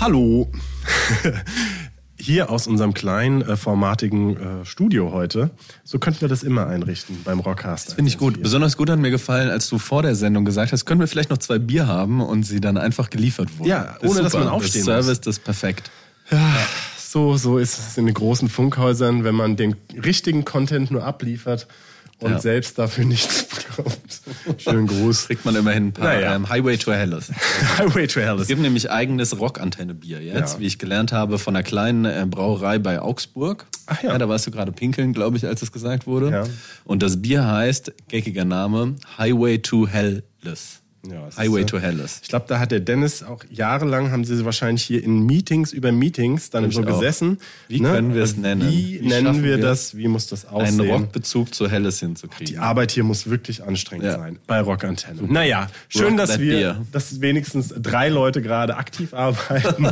Hallo. 0.00 0.50
Hier 2.18 2.50
aus 2.50 2.66
unserem 2.66 2.92
kleinen, 2.94 3.42
äh, 3.42 3.56
formatigen 3.56 4.36
äh, 4.62 4.64
Studio 4.64 5.12
heute. 5.12 5.50
So 5.84 5.98
könnten 5.98 6.22
wir 6.22 6.28
das 6.28 6.42
immer 6.42 6.66
einrichten 6.66 7.18
beim 7.24 7.38
Rockcast. 7.40 7.94
Finde 7.94 8.08
ich 8.08 8.18
gut. 8.18 8.42
Besonders 8.42 8.76
gut 8.76 8.90
hat 8.90 8.98
mir 8.98 9.10
gefallen, 9.10 9.50
als 9.50 9.68
du 9.68 9.78
vor 9.78 10.02
der 10.02 10.14
Sendung 10.16 10.44
gesagt 10.44 10.72
hast, 10.72 10.86
können 10.86 11.00
wir 11.00 11.06
vielleicht 11.06 11.30
noch 11.30 11.38
zwei 11.38 11.58
Bier 11.58 11.86
haben 11.86 12.20
und 12.20 12.44
sie 12.44 12.60
dann 12.60 12.76
einfach 12.78 13.10
geliefert 13.10 13.48
wurden. 13.58 13.68
Ja, 13.68 13.96
ist 14.00 14.10
ohne 14.10 14.22
dass 14.22 14.32
man 14.32 14.48
aufstehen 14.48 14.86
das 14.86 14.96
muss. 14.96 15.04
Service, 15.04 15.20
das 15.20 15.36
ist 15.38 15.44
perfekt. 15.44 15.90
So, 16.98 17.36
so 17.36 17.58
ist 17.58 17.78
es 17.78 17.96
in 17.98 18.06
den 18.06 18.14
großen 18.14 18.48
Funkhäusern, 18.48 19.22
wenn 19.22 19.34
man 19.36 19.56
den 19.56 19.76
richtigen 20.02 20.44
Content 20.44 20.90
nur 20.90 21.04
abliefert 21.04 21.68
und 22.18 22.32
Ja. 22.32 22.40
selbst 22.40 22.78
dafür 22.78 23.04
nichts 23.04 23.43
bekommt. 23.76 24.20
Schönen 24.58 24.86
Gruß. 24.86 25.26
Kriegt 25.26 25.44
man 25.44 25.56
immerhin 25.56 25.88
ein 25.88 25.92
paar 25.92 26.04
Naja. 26.14 26.34
ähm, 26.36 26.48
Highway 26.48 26.76
to 26.76 26.92
Hellas. 26.92 27.30
Highway 27.78 28.06
to 28.06 28.20
Hell 28.20 28.36
Es 28.36 28.42
ist 28.42 28.48
gibt 28.48 28.60
nämlich 28.62 28.90
eigenes 28.90 29.38
Rockantenne-Bier 29.38 30.20
jetzt, 30.22 30.54
Ja. 30.54 30.60
wie 30.60 30.66
ich 30.66 30.78
gelernt 30.78 31.12
habe, 31.12 31.38
von 31.38 31.54
einer 31.56 31.62
kleinen 31.62 32.04
äh, 32.04 32.26
Brauerei 32.28 32.78
bei 32.78 33.00
Augsburg. 33.00 33.66
Ach 33.86 34.02
ja. 34.02 34.16
Da 34.18 34.28
warst 34.28 34.46
du 34.46 34.50
gerade 34.50 34.72
pinkeln, 34.72 35.12
glaube 35.12 35.36
ich, 35.36 35.46
als 35.46 35.60
es 35.62 35.70
gesagt 35.72 36.06
wurde. 36.06 36.30
Ja. 36.30 36.44
Und 36.84 37.02
das 37.02 37.20
Bier 37.20 37.46
heißt, 37.46 37.92
geckiger 38.08 38.44
Name, 38.44 38.96
Highway 39.18 39.58
to 39.58 39.86
Hellas. 39.86 40.80
Ja, 41.10 41.28
Highway 41.36 41.60
ist, 41.60 41.68
to 41.68 41.76
äh, 41.76 41.80
Hellas. 41.80 42.20
Ich 42.22 42.28
glaube, 42.28 42.46
da 42.48 42.58
hat 42.58 42.70
der 42.72 42.80
Dennis 42.80 43.22
auch 43.22 43.44
jahrelang, 43.50 44.10
haben 44.10 44.24
sie 44.24 44.42
wahrscheinlich 44.44 44.82
hier 44.84 45.02
in 45.04 45.26
Meetings 45.26 45.72
über 45.72 45.92
Meetings 45.92 46.50
dann 46.50 46.70
so 46.70 46.80
auch. 46.80 46.86
gesessen. 46.86 47.38
Wie 47.68 47.80
können 47.80 48.14
wir 48.14 48.22
es 48.22 48.36
nennen? 48.36 48.70
Wie, 48.70 49.00
Wie 49.02 49.06
nennen 49.08 49.42
wir 49.42 49.56
wir 49.56 49.58
das? 49.58 49.96
Wie 49.96 50.08
muss 50.08 50.26
das 50.28 50.46
aussehen? 50.46 50.80
Einen 50.80 50.90
Rockbezug 50.90 51.54
zu 51.54 51.68
Hellas 51.70 52.00
hinzukriegen. 52.00 52.46
Die 52.46 52.58
Arbeit 52.58 52.90
hier 52.92 53.04
muss 53.04 53.28
wirklich 53.28 53.62
anstrengend 53.62 54.06
Ja. 54.06 54.18
sein 54.18 54.38
bei 54.46 54.60
Rockantenne. 54.60 55.22
Naja, 55.30 55.68
schön, 55.88 56.08
Rock 56.08 56.16
dass 56.16 56.38
wir, 56.38 56.56
beer. 56.56 56.86
dass 56.92 57.20
wenigstens 57.20 57.74
drei 57.76 58.08
Leute 58.08 58.40
gerade 58.40 58.76
aktiv 58.76 59.12
arbeiten. 59.14 59.86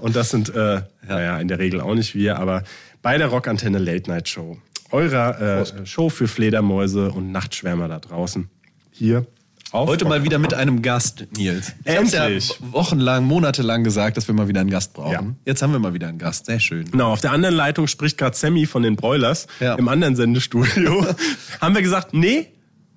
Und 0.00 0.16
das 0.16 0.30
sind, 0.30 0.48
äh, 0.54 0.82
naja, 1.06 1.38
in 1.40 1.48
der 1.48 1.58
Regel 1.58 1.80
auch 1.80 1.94
nicht 1.94 2.14
wir, 2.14 2.38
aber 2.38 2.62
bei 3.02 3.18
der 3.18 3.26
Rockantenne 3.28 3.78
Late 3.78 4.10
Night 4.10 4.28
Show. 4.28 4.56
Eurer 4.90 5.60
äh, 5.60 5.86
Show 5.86 6.08
für 6.08 6.26
Fledermäuse 6.28 7.10
und 7.12 7.30
Nachtschwärmer 7.32 7.88
da 7.88 7.98
draußen. 7.98 8.48
Hier. 8.90 9.26
Auf 9.70 9.86
Heute 9.88 10.06
mal 10.06 10.24
wieder 10.24 10.38
mit 10.38 10.54
einem 10.54 10.80
Gast, 10.80 11.26
Nils. 11.36 11.74
Endlich. 11.84 12.48
ja 12.48 12.54
wochenlang, 12.72 13.24
monatelang 13.24 13.84
gesagt, 13.84 14.16
dass 14.16 14.26
wir 14.26 14.34
mal 14.34 14.48
wieder 14.48 14.60
einen 14.62 14.70
Gast 14.70 14.94
brauchen. 14.94 15.12
Ja. 15.12 15.22
Jetzt 15.44 15.60
haben 15.60 15.72
wir 15.72 15.78
mal 15.78 15.92
wieder 15.92 16.08
einen 16.08 16.16
Gast. 16.16 16.46
Sehr 16.46 16.58
schön. 16.58 16.90
Genau, 16.90 17.12
auf 17.12 17.20
der 17.20 17.32
anderen 17.32 17.54
Leitung 17.54 17.86
spricht 17.86 18.16
gerade 18.16 18.34
Sammy 18.34 18.64
von 18.64 18.82
den 18.82 18.96
Broilers 18.96 19.46
Ja. 19.60 19.74
im 19.74 19.88
anderen 19.88 20.16
Sendestudio. 20.16 21.04
Haben 21.60 21.74
wir 21.74 21.82
gesagt, 21.82 22.14
nee, 22.14 22.46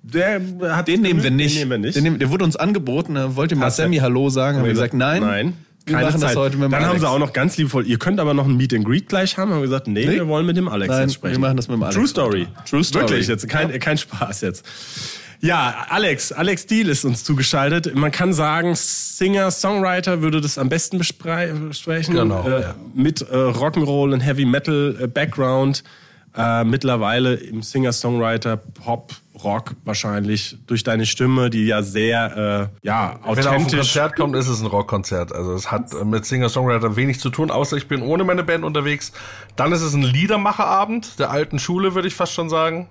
der 0.02 0.40
hat 0.70 0.88
Den 0.88 1.02
nehmen 1.02 1.22
wir 1.22 1.30
nicht. 1.30 1.54
Den 1.56 1.58
nehmen 1.68 1.70
wir 1.70 1.78
nicht. 1.78 1.96
Den 1.96 2.04
nehmen, 2.04 2.18
der 2.18 2.30
wurde 2.30 2.44
uns 2.44 2.56
angeboten, 2.56 3.16
da 3.16 3.36
wollte 3.36 3.54
mal 3.54 3.70
Sammy 3.70 3.98
Hallo 3.98 4.30
sagen. 4.30 4.56
Haben 4.56 4.64
wir 4.64 4.72
gesagt, 4.72 4.94
nein. 4.94 5.22
Nein. 5.22 5.52
Wir 5.84 5.94
Keine 5.96 6.06
machen 6.06 6.20
Zeit. 6.20 6.30
das 6.30 6.36
heute 6.36 6.56
mit 6.56 6.64
dem 6.66 6.70
Dann 6.70 6.82
haben 6.82 6.88
Alex. 6.90 7.00
sie 7.02 7.08
auch 7.08 7.18
noch 7.18 7.32
ganz 7.32 7.56
liebevoll, 7.56 7.86
ihr 7.88 7.98
könnt 7.98 8.18
aber 8.20 8.34
noch 8.34 8.46
ein 8.46 8.56
Meet 8.56 8.72
and 8.74 8.84
Greet 8.84 9.08
gleich 9.08 9.36
haben. 9.36 9.50
Haben 9.50 9.58
wir 9.58 9.62
gesagt, 9.62 9.88
nee, 9.88 10.06
Nee. 10.06 10.12
wir 10.12 10.28
wollen 10.28 10.46
mit 10.46 10.56
dem 10.56 10.68
Alex 10.68 10.88
Nein, 10.90 11.00
jetzt 11.02 11.14
sprechen. 11.14 11.34
wir 11.34 11.40
machen 11.40 11.56
das 11.56 11.66
mit 11.68 11.76
dem 11.76 11.82
Alex 11.82 11.96
True 11.96 12.06
Story. 12.06 12.46
True 12.70 12.84
Story. 12.84 13.02
Wirklich, 13.10 13.26
jetzt 13.26 13.48
kein, 13.48 13.78
kein 13.80 13.98
Spaß 13.98 14.40
jetzt. 14.42 14.64
Ja, 15.44 15.86
Alex, 15.88 16.30
Alex 16.30 16.66
Deal 16.66 16.88
ist 16.88 17.04
uns 17.04 17.24
zugeschaltet. 17.24 17.96
Man 17.96 18.12
kann 18.12 18.32
sagen, 18.32 18.74
Singer, 18.76 19.50
Songwriter 19.50 20.22
würde 20.22 20.40
das 20.40 20.56
am 20.56 20.68
besten 20.68 20.98
besprechen. 20.98 22.14
Genau, 22.14 22.48
Äh, 22.48 22.60
ja. 22.62 22.74
Mit 22.94 23.22
äh, 23.22 23.24
Rock'n'Roll 23.34 24.12
und 24.12 24.20
Heavy 24.20 24.44
Metal 24.44 24.96
äh, 25.00 25.06
Background. 25.08 25.82
Äh, 26.36 26.62
mittlerweile 26.62 27.34
im 27.34 27.60
Singer, 27.62 27.92
Songwriter, 27.92 28.56
Pop, 28.56 29.12
Rock 29.42 29.74
wahrscheinlich 29.84 30.56
durch 30.68 30.84
deine 30.84 31.06
Stimme, 31.06 31.50
die 31.50 31.66
ja 31.66 31.82
sehr 31.82 32.70
äh, 32.82 32.86
ja, 32.86 33.18
Wenn 33.24 33.24
er 33.24 33.28
auf 33.28 33.38
ein 33.38 33.46
authentisch 33.48 33.78
Konzert 33.80 34.16
kommt, 34.16 34.36
ist 34.36 34.46
es 34.48 34.60
ein 34.60 34.66
Rockkonzert. 34.66 35.32
Also 35.34 35.54
es 35.54 35.72
hat 35.72 35.92
äh, 35.92 36.04
mit 36.04 36.24
Singer-Songwriter 36.24 36.94
wenig 36.94 37.18
zu 37.18 37.30
tun, 37.30 37.50
außer 37.50 37.76
ich 37.76 37.88
bin 37.88 38.00
ohne 38.02 38.22
meine 38.22 38.44
Band 38.44 38.62
unterwegs. 38.64 39.12
Dann 39.56 39.72
ist 39.72 39.82
es 39.82 39.92
ein 39.92 40.02
Liedermacherabend 40.04 41.18
der 41.18 41.30
alten 41.30 41.58
Schule, 41.58 41.96
würde 41.96 42.06
ich 42.06 42.14
fast 42.14 42.32
schon 42.32 42.48
sagen. 42.48 42.88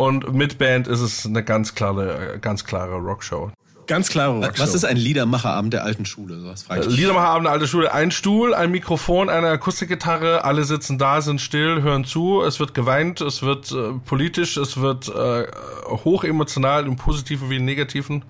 Und 0.00 0.32
mit 0.32 0.56
Band 0.56 0.88
ist 0.88 1.00
es 1.00 1.26
eine 1.26 1.44
ganz 1.44 1.74
klare, 1.74 2.38
ganz 2.40 2.64
klare 2.64 2.96
Rockshow. 2.96 3.50
Ganz 3.90 4.08
klare 4.08 4.34
Rockshow. 4.34 4.62
Was 4.62 4.74
ist 4.74 4.84
ein 4.84 4.96
Liedermacherabend 4.96 5.74
der 5.74 5.84
alten 5.84 6.06
Schule? 6.06 6.38
So 6.38 6.46
was 6.46 6.62
frage 6.62 6.86
ich. 6.86 6.96
Liedermacherabend 6.96 7.46
der 7.46 7.52
alten 7.52 7.66
Schule. 7.66 7.92
Ein 7.92 8.10
Stuhl, 8.10 8.54
ein 8.54 8.70
Mikrofon, 8.70 9.28
eine 9.28 9.48
Akustikgitarre. 9.48 10.44
Alle 10.44 10.64
sitzen 10.64 10.96
da, 10.96 11.20
sind 11.20 11.40
still, 11.40 11.82
hören 11.82 12.04
zu. 12.04 12.42
Es 12.42 12.60
wird 12.60 12.72
geweint, 12.72 13.20
es 13.20 13.42
wird 13.42 13.72
äh, 13.72 13.92
politisch, 14.06 14.56
es 14.56 14.80
wird 14.80 15.08
äh, 15.08 15.46
hochemotional 15.88 16.86
im 16.86 16.96
Positiven 16.96 17.50
wie 17.50 17.56
im 17.56 17.64
Negativen. 17.64 18.24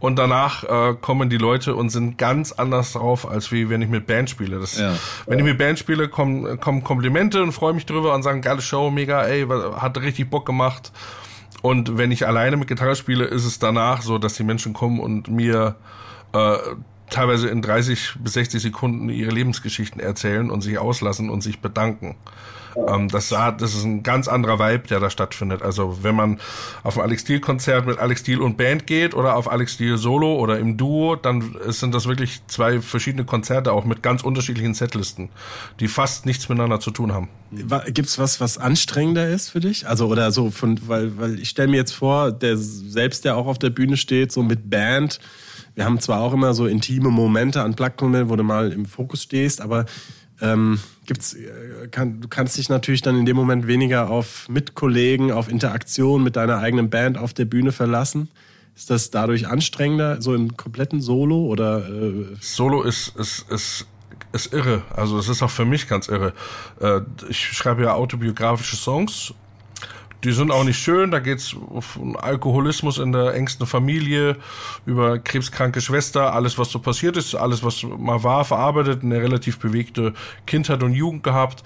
Und 0.00 0.18
danach 0.18 0.64
äh, 0.64 0.94
kommen 1.00 1.30
die 1.30 1.38
Leute 1.38 1.74
und 1.74 1.90
sind 1.90 2.18
ganz 2.18 2.52
anders 2.52 2.94
drauf, 2.94 3.28
als 3.28 3.52
wie 3.52 3.68
wenn 3.68 3.82
ich 3.82 3.88
mit 3.88 4.06
Band 4.06 4.30
spiele. 4.30 4.58
Das, 4.58 4.78
Ja. 4.78 4.94
Wenn 5.26 5.38
ich 5.38 5.44
mit 5.44 5.58
Band 5.58 5.78
spiele, 5.78 6.08
kommen, 6.08 6.58
kommen 6.58 6.82
Komplimente 6.82 7.42
und 7.42 7.52
freue 7.52 7.74
mich 7.74 7.86
drüber 7.86 8.14
und 8.14 8.22
sagen, 8.22 8.40
geile 8.40 8.62
Show, 8.62 8.90
mega, 8.90 9.22
ey, 9.24 9.46
hat 9.46 9.98
richtig 9.98 10.30
Bock 10.30 10.46
gemacht. 10.46 10.90
Und 11.62 11.96
wenn 11.96 12.10
ich 12.10 12.26
alleine 12.26 12.56
mit 12.56 12.68
Gitarre 12.68 12.96
spiele, 12.96 13.24
ist 13.24 13.44
es 13.44 13.58
danach 13.58 14.02
so, 14.02 14.18
dass 14.18 14.34
die 14.34 14.42
Menschen 14.42 14.72
kommen 14.72 14.98
und 14.98 15.28
mir 15.28 15.76
äh, 16.32 16.56
teilweise 17.08 17.48
in 17.48 17.62
30 17.62 18.16
bis 18.18 18.32
60 18.32 18.60
Sekunden 18.60 19.08
ihre 19.08 19.30
Lebensgeschichten 19.30 20.00
erzählen 20.00 20.50
und 20.50 20.62
sich 20.62 20.78
auslassen 20.78 21.30
und 21.30 21.42
sich 21.42 21.60
bedanken. 21.60 22.16
Ähm, 22.76 23.08
das, 23.08 23.28
das 23.28 23.74
ist 23.74 23.84
ein 23.84 24.02
ganz 24.02 24.28
anderer 24.28 24.58
Vibe, 24.58 24.88
der 24.88 25.00
da 25.00 25.10
stattfindet. 25.10 25.62
Also 25.62 25.98
wenn 26.02 26.14
man 26.14 26.40
auf 26.82 26.98
ein 26.98 27.04
Alex 27.04 27.22
Steele 27.22 27.40
Konzert 27.40 27.86
mit 27.86 27.98
Alex 27.98 28.20
Steele 28.20 28.42
und 28.42 28.56
Band 28.56 28.86
geht 28.86 29.14
oder 29.14 29.36
auf 29.36 29.50
Alex 29.50 29.74
Steele 29.74 29.98
Solo 29.98 30.36
oder 30.36 30.58
im 30.58 30.76
Duo, 30.76 31.16
dann 31.16 31.56
sind 31.68 31.94
das 31.94 32.06
wirklich 32.06 32.40
zwei 32.46 32.80
verschiedene 32.80 33.24
Konzerte 33.24 33.72
auch 33.72 33.84
mit 33.84 34.02
ganz 34.02 34.22
unterschiedlichen 34.22 34.74
Setlisten, 34.74 35.28
die 35.80 35.88
fast 35.88 36.26
nichts 36.26 36.48
miteinander 36.48 36.80
zu 36.80 36.90
tun 36.90 37.12
haben. 37.12 37.28
Wa- 37.50 37.84
Gibt's 37.88 38.18
was, 38.18 38.40
was 38.40 38.58
anstrengender 38.58 39.28
ist 39.28 39.50
für 39.50 39.60
dich? 39.60 39.86
Also 39.86 40.06
oder 40.06 40.32
so 40.32 40.50
von, 40.50 40.80
weil, 40.86 41.18
weil 41.18 41.38
ich 41.38 41.50
stelle 41.50 41.68
mir 41.68 41.76
jetzt 41.76 41.92
vor, 41.92 42.32
der 42.32 42.56
selbst, 42.56 43.24
der 43.24 43.36
auch 43.36 43.46
auf 43.46 43.58
der 43.58 43.70
Bühne 43.70 43.96
steht, 43.96 44.32
so 44.32 44.42
mit 44.42 44.70
Band. 44.70 45.20
Wir 45.74 45.84
haben 45.86 46.00
zwar 46.00 46.20
auch 46.20 46.34
immer 46.34 46.52
so 46.52 46.66
intime 46.66 47.08
Momente 47.08 47.62
an 47.62 47.74
Plug-Momente, 47.74 48.28
wo 48.28 48.36
du 48.36 48.42
mal 48.42 48.72
im 48.72 48.84
Fokus 48.84 49.22
stehst, 49.22 49.60
aber 49.62 49.86
ähm, 50.42 50.80
gibt's, 51.06 51.34
äh, 51.34 51.88
kann, 51.90 52.20
du 52.20 52.28
kannst 52.28 52.58
dich 52.58 52.68
natürlich 52.68 53.00
dann 53.00 53.18
in 53.18 53.24
dem 53.24 53.36
Moment 53.36 53.66
weniger 53.66 54.10
auf 54.10 54.48
Mitkollegen, 54.48 55.30
auf 55.32 55.48
Interaktion 55.48 56.22
mit 56.22 56.36
deiner 56.36 56.58
eigenen 56.58 56.90
Band 56.90 57.16
auf 57.16 57.32
der 57.32 57.44
Bühne 57.46 57.72
verlassen. 57.72 58.28
Ist 58.74 58.90
das 58.90 59.10
dadurch 59.10 59.46
anstrengender, 59.46 60.20
so 60.20 60.34
im 60.34 60.56
kompletten 60.56 61.00
Solo 61.00 61.46
oder 61.46 61.88
äh, 61.88 62.26
Solo 62.40 62.82
ist, 62.82 63.14
ist, 63.16 63.46
ist, 63.50 63.86
ist 64.32 64.52
irre. 64.52 64.82
Also 64.94 65.18
es 65.18 65.28
ist 65.28 65.42
auch 65.42 65.50
für 65.50 65.64
mich 65.64 65.88
ganz 65.88 66.08
irre. 66.08 66.32
Äh, 66.80 67.00
Ich 67.28 67.38
schreibe 67.38 67.82
ja 67.82 67.94
autobiografische 67.94 68.76
Songs. 68.76 69.34
Die 70.24 70.32
sind 70.32 70.52
auch 70.52 70.64
nicht 70.64 70.78
schön. 70.78 71.10
Da 71.10 71.18
geht's 71.18 71.54
um 71.54 72.16
Alkoholismus 72.16 72.98
in 72.98 73.12
der 73.12 73.34
engsten 73.34 73.66
Familie, 73.66 74.36
über 74.86 75.18
krebskranke 75.18 75.80
Schwester, 75.80 76.32
alles, 76.32 76.58
was 76.58 76.70
so 76.70 76.78
passiert 76.78 77.16
ist, 77.16 77.34
alles, 77.34 77.64
was 77.64 77.82
mal 77.82 78.22
war, 78.22 78.44
verarbeitet, 78.44 79.02
eine 79.02 79.20
relativ 79.20 79.58
bewegte 79.58 80.14
Kindheit 80.46 80.82
und 80.82 80.92
Jugend 80.92 81.22
gehabt. 81.22 81.64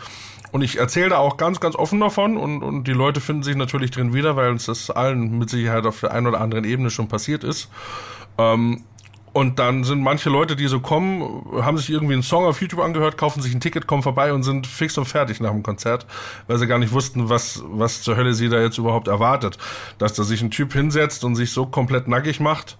Und 0.52 0.62
ich 0.62 0.78
erzähle 0.78 1.10
da 1.10 1.18
auch 1.18 1.36
ganz, 1.36 1.60
ganz 1.60 1.76
offen 1.76 2.00
davon 2.00 2.36
und, 2.36 2.62
und 2.62 2.84
die 2.84 2.92
Leute 2.92 3.20
finden 3.20 3.42
sich 3.42 3.56
natürlich 3.56 3.90
drin 3.90 4.14
wieder, 4.14 4.36
weil 4.36 4.50
uns 4.50 4.66
das 4.66 4.90
allen 4.90 5.38
mit 5.38 5.50
Sicherheit 5.50 5.84
auf 5.84 6.00
der 6.00 6.12
einen 6.12 6.26
oder 6.26 6.40
anderen 6.40 6.64
Ebene 6.64 6.88
schon 6.88 7.08
passiert 7.08 7.44
ist. 7.44 7.68
Ähm, 8.38 8.84
und 9.36 9.58
dann 9.58 9.84
sind 9.84 10.00
manche 10.00 10.30
Leute, 10.30 10.56
die 10.56 10.66
so 10.66 10.80
kommen, 10.80 11.44
haben 11.62 11.76
sich 11.76 11.90
irgendwie 11.90 12.14
einen 12.14 12.22
Song 12.22 12.46
auf 12.46 12.62
YouTube 12.62 12.80
angehört, 12.80 13.18
kaufen 13.18 13.42
sich 13.42 13.54
ein 13.54 13.60
Ticket, 13.60 13.86
kommen 13.86 14.02
vorbei 14.02 14.32
und 14.32 14.44
sind 14.44 14.66
fix 14.66 14.96
und 14.96 15.04
fertig 15.04 15.40
nach 15.40 15.50
dem 15.50 15.62
Konzert, 15.62 16.06
weil 16.46 16.56
sie 16.56 16.66
gar 16.66 16.78
nicht 16.78 16.94
wussten, 16.94 17.28
was, 17.28 17.62
was 17.66 18.00
zur 18.00 18.16
Hölle 18.16 18.32
sie 18.32 18.48
da 18.48 18.58
jetzt 18.62 18.78
überhaupt 18.78 19.08
erwartet. 19.08 19.58
Dass 19.98 20.14
da 20.14 20.22
sich 20.22 20.40
ein 20.40 20.50
Typ 20.50 20.72
hinsetzt 20.72 21.22
und 21.22 21.36
sich 21.36 21.52
so 21.52 21.66
komplett 21.66 22.08
nackig 22.08 22.40
macht. 22.40 22.78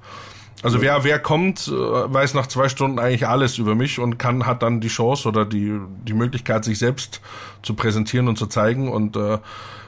Also 0.63 0.81
wer, 0.81 1.05
wer 1.05 1.19
kommt, 1.19 1.69
äh, 1.69 1.73
weiß 1.73 2.33
nach 2.33 2.47
zwei 2.47 2.71
Stunden 2.71 2.99
eigentlich 2.99 3.29
alles 3.29 3.59
über 3.59 3.75
mich 3.75 3.99
und 3.99 4.17
kann, 4.17 4.47
hat 4.47 4.63
dann 4.63 4.81
die 4.81 4.89
Chance 4.89 5.29
oder 5.29 5.45
die, 5.45 5.79
die 6.07 6.15
Möglichkeit, 6.15 6.65
sich 6.65 6.79
selbst 6.79 7.21
zu 7.63 7.75
präsentieren 7.75 8.29
und 8.29 8.39
zu 8.39 8.47
zeigen. 8.47 8.91
Und 8.91 9.15
äh, 9.17 9.37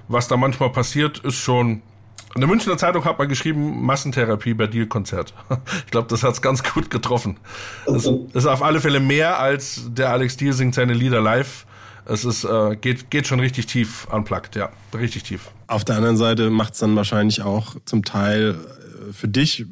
was 0.07 0.29
da 0.29 0.37
manchmal 0.37 0.69
passiert, 0.69 1.21
ist 1.21 1.37
schon 1.37 1.81
in 2.39 2.43
der 2.43 2.49
Münchner 2.49 2.79
Zeitung 2.79 3.05
hat 3.05 3.19
man 3.19 3.29
geschrieben, 3.29 3.85
Massentherapie 3.85 4.55
bei 4.55 4.69
Deal-Konzert. 4.69 5.35
Ich 5.87 5.91
glaube, 5.91 6.07
das 6.09 6.23
hat's 6.23 6.41
ganz 6.41 6.63
gut 6.63 6.89
getroffen. 6.89 7.37
Es 7.87 8.09
ist 8.33 8.47
auf 8.47 8.63
alle 8.63 8.81
Fälle 8.81 9.01
mehr 9.01 9.41
als 9.41 9.83
der 9.89 10.11
Alex 10.11 10.37
Deal 10.37 10.53
singt 10.53 10.77
seine 10.77 10.93
Lieder 10.93 11.21
live. 11.21 11.67
Es 12.05 12.25
ist, 12.25 12.45
äh, 12.45 12.77
geht, 12.77 13.11
geht 13.11 13.27
schon 13.27 13.41
richtig 13.41 13.67
tief 13.67 14.07
unplugged, 14.13 14.55
ja, 14.55 14.71
richtig 14.97 15.25
tief. 15.25 15.51
Auf 15.67 15.85
der 15.85 15.97
anderen 15.97 16.17
Seite 16.17 16.49
macht 16.51 16.75
es 16.75 16.79
dann 16.79 16.95
wahrscheinlich 16.95 17.43
auch 17.43 17.75
zum 17.85 18.05
Teil 18.05 18.55
äh, 18.55 19.13
für 19.13 19.27
dich 19.27 19.67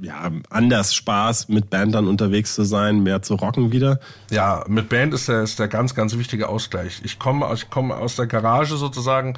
ja, 0.00 0.30
anders 0.50 0.94
Spaß, 0.94 1.48
mit 1.48 1.70
Band 1.70 1.94
dann 1.94 2.08
unterwegs 2.08 2.54
zu 2.54 2.64
sein, 2.64 3.02
mehr 3.02 3.22
zu 3.22 3.34
rocken 3.34 3.72
wieder. 3.72 4.00
Ja, 4.30 4.64
mit 4.68 4.88
Band 4.88 5.14
ist 5.14 5.28
der, 5.28 5.42
ist 5.42 5.58
der 5.58 5.68
ganz, 5.68 5.94
ganz 5.94 6.16
wichtige 6.16 6.48
Ausgleich. 6.48 7.00
Ich 7.04 7.18
komme 7.18 7.48
ich 7.54 7.70
komme 7.70 7.96
aus 7.96 8.16
der 8.16 8.26
Garage 8.26 8.76
sozusagen. 8.76 9.36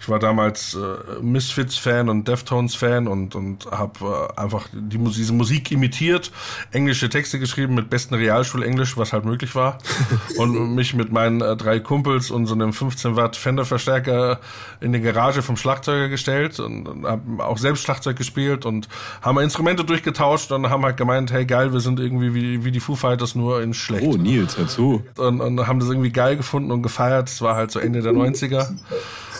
Ich 0.00 0.08
war 0.08 0.18
damals 0.18 0.74
äh, 0.74 1.22
Misfits-Fan 1.22 2.08
und 2.08 2.28
Deftones-Fan 2.28 3.08
und, 3.08 3.34
und 3.34 3.66
habe 3.70 4.30
äh, 4.36 4.40
einfach 4.40 4.68
die, 4.72 4.98
diese 4.98 5.32
Musik 5.32 5.70
imitiert, 5.70 6.30
englische 6.72 7.08
Texte 7.08 7.38
geschrieben 7.38 7.74
mit 7.74 7.90
besten 7.90 8.14
Realschulenglisch, 8.14 8.96
was 8.96 9.12
halt 9.12 9.24
möglich 9.24 9.54
war. 9.54 9.78
und 10.38 10.74
mich 10.74 10.94
mit 10.94 11.12
meinen 11.12 11.40
äh, 11.40 11.56
drei 11.56 11.80
Kumpels 11.80 12.30
und 12.30 12.46
so 12.46 12.54
einem 12.54 12.72
15 12.72 13.16
Watt 13.16 13.36
Fender-Verstärker 13.36 14.40
in 14.80 14.92
die 14.92 15.00
Garage 15.00 15.42
vom 15.42 15.56
Schlagzeuger 15.56 16.08
gestellt 16.08 16.60
und, 16.60 16.86
und 16.86 17.06
haben 17.06 17.40
auch 17.40 17.58
selbst 17.58 17.82
Schlagzeug 17.82 18.16
gespielt 18.16 18.66
und 18.66 18.88
haben 19.22 19.38
Instrumente 19.66 19.84
durchgetauscht 19.84 20.52
und 20.52 20.70
haben 20.70 20.84
halt 20.84 20.96
gemeint, 20.96 21.32
hey 21.32 21.44
geil, 21.44 21.72
wir 21.72 21.80
sind 21.80 21.98
irgendwie 21.98 22.34
wie, 22.34 22.64
wie 22.64 22.70
die 22.70 22.78
Foo 22.78 22.94
Fighters 22.94 23.34
nur 23.34 23.62
in 23.62 23.74
schlecht 23.74 24.06
Oh, 24.06 24.16
Nils, 24.16 24.56
hör 24.56 24.68
zu. 24.68 25.02
und, 25.18 25.40
und 25.40 25.66
haben 25.66 25.80
das 25.80 25.88
irgendwie 25.88 26.10
geil 26.12 26.36
gefunden 26.36 26.70
und 26.70 26.82
gefeiert. 26.82 27.28
Es 27.28 27.42
war 27.42 27.56
halt 27.56 27.72
so 27.72 27.80
Ende 27.80 28.00
der 28.00 28.12
90er. 28.12 28.68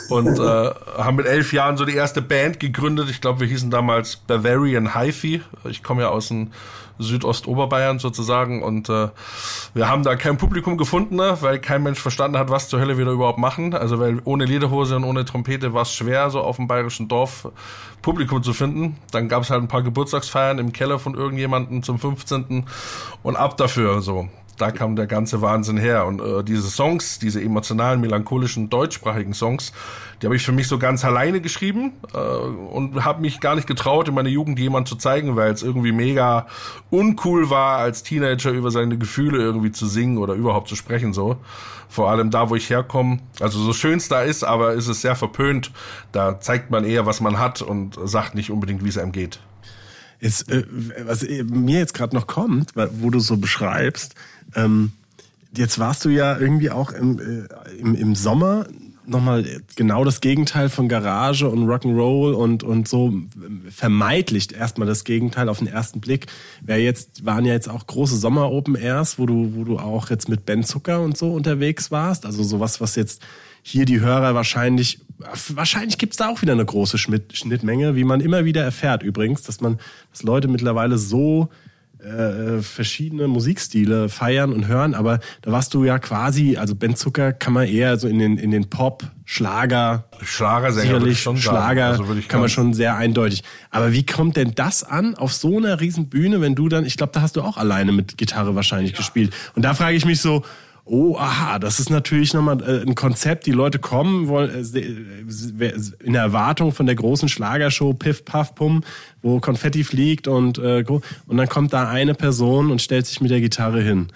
Und 0.08 0.38
äh, 0.38 0.70
haben 0.98 1.16
mit 1.16 1.26
elf 1.26 1.52
Jahren 1.52 1.76
so 1.76 1.84
die 1.84 1.94
erste 1.94 2.22
Band 2.22 2.60
gegründet. 2.60 3.10
Ich 3.10 3.20
glaube, 3.20 3.40
wir 3.40 3.46
hießen 3.46 3.70
damals 3.70 4.16
Bavarian 4.16 4.94
Hi-Fi. 4.94 5.42
Ich 5.64 5.82
komme 5.82 6.02
ja 6.02 6.08
aus 6.08 6.28
dem 6.28 6.52
Südostoberbayern 6.98 7.98
sozusagen. 7.98 8.62
Und 8.62 8.88
äh, 8.88 9.08
wir 9.74 9.88
haben 9.88 10.02
da 10.02 10.16
kein 10.16 10.36
Publikum 10.36 10.78
gefunden, 10.78 11.16
ne, 11.16 11.36
weil 11.40 11.58
kein 11.58 11.82
Mensch 11.82 12.00
verstanden 12.00 12.38
hat, 12.38 12.50
was 12.50 12.68
zur 12.68 12.80
Hölle 12.80 12.98
wir 12.98 13.04
da 13.04 13.12
überhaupt 13.12 13.38
machen. 13.38 13.74
Also 13.74 13.98
weil 13.98 14.20
ohne 14.24 14.44
Lederhose 14.44 14.96
und 14.96 15.04
ohne 15.04 15.24
Trompete 15.24 15.72
war 15.72 15.82
es 15.82 15.92
schwer, 15.92 16.30
so 16.30 16.40
auf 16.40 16.56
dem 16.56 16.66
bayerischen 16.66 17.08
Dorf 17.08 17.48
Publikum 18.02 18.42
zu 18.42 18.52
finden. 18.52 18.96
Dann 19.10 19.28
gab 19.28 19.42
es 19.42 19.50
halt 19.50 19.62
ein 19.62 19.68
paar 19.68 19.82
Geburtstagsfeiern 19.82 20.58
im 20.58 20.72
Keller 20.72 20.98
von 20.98 21.14
irgendjemandem 21.14 21.82
zum 21.82 21.98
15. 21.98 22.66
Und 23.22 23.36
ab 23.36 23.56
dafür 23.56 24.00
so 24.02 24.28
da 24.56 24.70
kam 24.70 24.96
der 24.96 25.06
ganze 25.06 25.42
Wahnsinn 25.42 25.76
her. 25.76 26.06
Und 26.06 26.20
äh, 26.20 26.42
diese 26.44 26.68
Songs, 26.68 27.18
diese 27.18 27.42
emotionalen, 27.42 28.00
melancholischen, 28.00 28.70
deutschsprachigen 28.70 29.34
Songs, 29.34 29.72
die 30.20 30.26
habe 30.26 30.36
ich 30.36 30.44
für 30.44 30.52
mich 30.52 30.68
so 30.68 30.78
ganz 30.78 31.04
alleine 31.04 31.40
geschrieben 31.40 31.92
äh, 32.14 32.18
und 32.18 33.04
habe 33.04 33.20
mich 33.20 33.40
gar 33.40 33.54
nicht 33.54 33.66
getraut, 33.66 34.08
in 34.08 34.14
meiner 34.14 34.28
Jugend 34.28 34.58
jemand 34.58 34.88
zu 34.88 34.96
zeigen, 34.96 35.36
weil 35.36 35.52
es 35.52 35.62
irgendwie 35.62 35.92
mega 35.92 36.46
uncool 36.90 37.50
war, 37.50 37.78
als 37.78 38.02
Teenager 38.02 38.50
über 38.50 38.70
seine 38.70 38.98
Gefühle 38.98 39.38
irgendwie 39.38 39.72
zu 39.72 39.86
singen 39.86 40.18
oder 40.18 40.34
überhaupt 40.34 40.68
zu 40.68 40.76
sprechen 40.76 41.12
so. 41.12 41.36
Vor 41.88 42.10
allem 42.10 42.30
da, 42.30 42.50
wo 42.50 42.56
ich 42.56 42.68
herkomme. 42.68 43.18
Also 43.40 43.60
so 43.60 43.72
schön 43.72 43.98
es 43.98 44.08
da 44.08 44.22
ist, 44.22 44.42
aber 44.42 44.72
ist 44.72 44.88
es 44.88 45.02
sehr 45.02 45.14
verpönt. 45.14 45.70
Da 46.12 46.40
zeigt 46.40 46.70
man 46.70 46.84
eher, 46.84 47.06
was 47.06 47.20
man 47.20 47.38
hat 47.38 47.62
und 47.62 47.96
sagt 48.04 48.34
nicht 48.34 48.50
unbedingt, 48.50 48.84
wie 48.84 48.88
es 48.88 48.98
einem 48.98 49.12
geht. 49.12 49.38
Jetzt, 50.18 50.50
äh, 50.50 50.64
was 51.04 51.22
äh, 51.22 51.44
mir 51.44 51.78
jetzt 51.78 51.94
gerade 51.94 52.16
noch 52.16 52.26
kommt, 52.26 52.72
wo 52.74 53.10
du 53.10 53.20
so 53.20 53.36
beschreibst, 53.36 54.14
ähm, 54.56 54.92
jetzt 55.56 55.78
warst 55.78 56.04
du 56.04 56.08
ja 56.08 56.38
irgendwie 56.38 56.70
auch 56.70 56.90
im, 56.90 57.18
äh, 57.18 57.78
im, 57.78 57.94
im 57.94 58.14
Sommer 58.14 58.66
nochmal 59.08 59.44
genau 59.76 60.04
das 60.04 60.20
Gegenteil 60.20 60.68
von 60.68 60.88
Garage 60.88 61.48
und 61.48 61.66
Rock'n'Roll 61.66 62.32
und, 62.32 62.64
und 62.64 62.88
so 62.88 63.14
vermeidlich 63.70 64.52
erstmal 64.52 64.88
das 64.88 65.04
Gegenteil 65.04 65.48
auf 65.48 65.58
den 65.58 65.68
ersten 65.68 66.00
Blick. 66.00 66.26
Wer 66.60 66.82
jetzt, 66.82 67.24
waren 67.24 67.44
ja 67.44 67.52
jetzt 67.52 67.68
auch 67.68 67.86
große 67.86 68.16
Sommer-Open 68.16 68.74
Airs, 68.74 69.16
wo 69.16 69.26
du, 69.26 69.52
wo 69.54 69.62
du 69.62 69.78
auch 69.78 70.10
jetzt 70.10 70.28
mit 70.28 70.44
Ben 70.44 70.64
Zucker 70.64 71.02
und 71.02 71.16
so 71.16 71.32
unterwegs 71.32 71.92
warst. 71.92 72.26
Also 72.26 72.42
sowas, 72.42 72.80
was 72.80 72.96
jetzt 72.96 73.22
hier 73.62 73.84
die 73.84 74.00
Hörer 74.00 74.34
wahrscheinlich 74.34 75.00
wahrscheinlich 75.54 75.98
gibt's 75.98 76.16
da 76.16 76.28
auch 76.28 76.42
wieder 76.42 76.52
eine 76.52 76.64
große 76.64 76.98
Schnitt, 76.98 77.36
Schnittmenge, 77.36 77.96
wie 77.96 78.04
man 78.04 78.20
immer 78.20 78.44
wieder 78.44 78.62
erfährt 78.62 79.02
übrigens, 79.02 79.42
dass 79.42 79.60
man, 79.60 79.78
dass 80.12 80.22
Leute 80.22 80.48
mittlerweile 80.48 80.98
so 80.98 81.48
äh, 82.06 82.62
verschiedene 82.62 83.26
Musikstile 83.28 84.08
feiern 84.08 84.52
und 84.52 84.68
hören, 84.68 84.94
aber 84.94 85.18
da 85.42 85.50
warst 85.52 85.74
du 85.74 85.84
ja 85.84 85.98
quasi, 85.98 86.56
also 86.56 86.74
Ben 86.74 86.94
Zucker 86.94 87.32
kann 87.32 87.52
man 87.52 87.66
eher 87.66 87.98
so 87.98 88.06
in 88.08 88.18
den, 88.18 88.38
in 88.38 88.50
den 88.50 88.70
Pop, 88.70 89.04
Schlager, 89.24 90.04
ich 90.22 90.28
sicherlich 90.74 91.20
schon. 91.20 91.36
Schlager 91.36 91.86
Also 91.86 92.04
kann 92.04 92.14
man 92.16 92.28
ganz- 92.28 92.52
schon 92.52 92.74
sehr 92.74 92.96
eindeutig. 92.96 93.42
Aber 93.70 93.92
wie 93.92 94.06
kommt 94.06 94.36
denn 94.36 94.52
das 94.54 94.84
an 94.84 95.16
auf 95.16 95.32
so 95.32 95.58
einer 95.58 95.80
riesen 95.80 96.08
Bühne, 96.08 96.40
wenn 96.40 96.54
du 96.54 96.68
dann, 96.68 96.86
ich 96.86 96.96
glaube, 96.96 97.12
da 97.12 97.22
hast 97.22 97.34
du 97.34 97.42
auch 97.42 97.56
alleine 97.56 97.90
mit 97.90 98.16
Gitarre 98.18 98.54
wahrscheinlich 98.54 98.94
gespielt. 98.94 99.34
Und 99.56 99.62
da 99.64 99.74
frage 99.74 99.96
ich 99.96 100.04
mich 100.04 100.20
so, 100.20 100.44
oh, 100.86 101.16
aha, 101.18 101.58
das 101.58 101.80
ist 101.80 101.90
natürlich 101.90 102.32
nochmal 102.32 102.62
äh, 102.62 102.82
ein 102.82 102.94
Konzept. 102.94 103.46
Die 103.46 103.52
Leute 103.52 103.78
kommen 103.78 104.28
wollen, 104.28 104.50
äh, 104.74 104.78
äh, 104.78 105.72
in 106.02 106.14
Erwartung 106.14 106.72
von 106.72 106.86
der 106.86 106.94
großen 106.94 107.28
Schlagershow 107.28 107.92
Piff, 107.92 108.24
Puff, 108.24 108.54
Pum, 108.54 108.84
wo 109.20 109.40
Konfetti 109.40 109.82
fliegt 109.82 110.28
und, 110.28 110.58
und 110.58 111.02
dann 111.36 111.48
kommt 111.48 111.72
da 111.72 111.88
eine 111.88 112.14
Person 112.14 112.70
und 112.70 112.80
stellt 112.80 113.06
sich 113.06 113.20
mit 113.20 113.32
der 113.32 113.40
Gitarre 113.40 113.80
hin. 113.80 114.06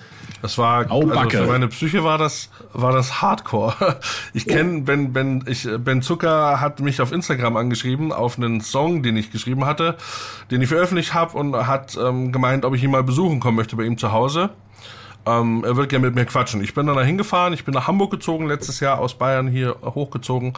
Das 0.42 0.56
war 0.56 0.90
Au, 0.90 1.02
also 1.08 1.30
für 1.30 1.46
meine 1.46 1.68
Psyche 1.68 2.02
war 2.02 2.16
das 2.16 2.48
war 2.72 2.92
das 2.92 3.20
Hardcore. 3.20 3.98
Ich 4.32 4.46
kenne 4.46 4.82
Ben 4.82 5.12
Ben 5.12 5.44
ich 5.46 5.68
Ben 5.78 6.02
Zucker 6.02 6.60
hat 6.60 6.80
mich 6.80 7.00
auf 7.00 7.12
Instagram 7.12 7.56
angeschrieben 7.56 8.12
auf 8.12 8.38
einen 8.38 8.60
Song, 8.60 9.02
den 9.02 9.16
ich 9.16 9.30
geschrieben 9.30 9.66
hatte, 9.66 9.96
den 10.50 10.62
ich 10.62 10.68
veröffentlicht 10.68 11.14
habe 11.14 11.36
und 11.36 11.54
hat 11.66 11.98
ähm, 12.00 12.32
gemeint, 12.32 12.64
ob 12.64 12.74
ich 12.74 12.82
ihn 12.82 12.90
mal 12.90 13.02
besuchen 13.02 13.40
kommen 13.40 13.56
möchte 13.56 13.76
bei 13.76 13.84
ihm 13.84 13.98
zu 13.98 14.12
Hause. 14.12 14.50
Ähm, 15.26 15.64
er 15.64 15.76
wird 15.76 15.88
gerne 15.88 16.06
mit 16.06 16.14
mir 16.14 16.24
quatschen. 16.24 16.62
Ich 16.62 16.74
bin 16.74 16.86
dann 16.86 16.96
da 16.96 17.02
hingefahren, 17.02 17.52
ich 17.52 17.64
bin 17.64 17.74
nach 17.74 17.86
Hamburg 17.86 18.10
gezogen, 18.10 18.46
letztes 18.46 18.80
Jahr 18.80 18.98
aus 18.98 19.14
Bayern 19.14 19.48
hier 19.48 19.76
hochgezogen. 19.82 20.54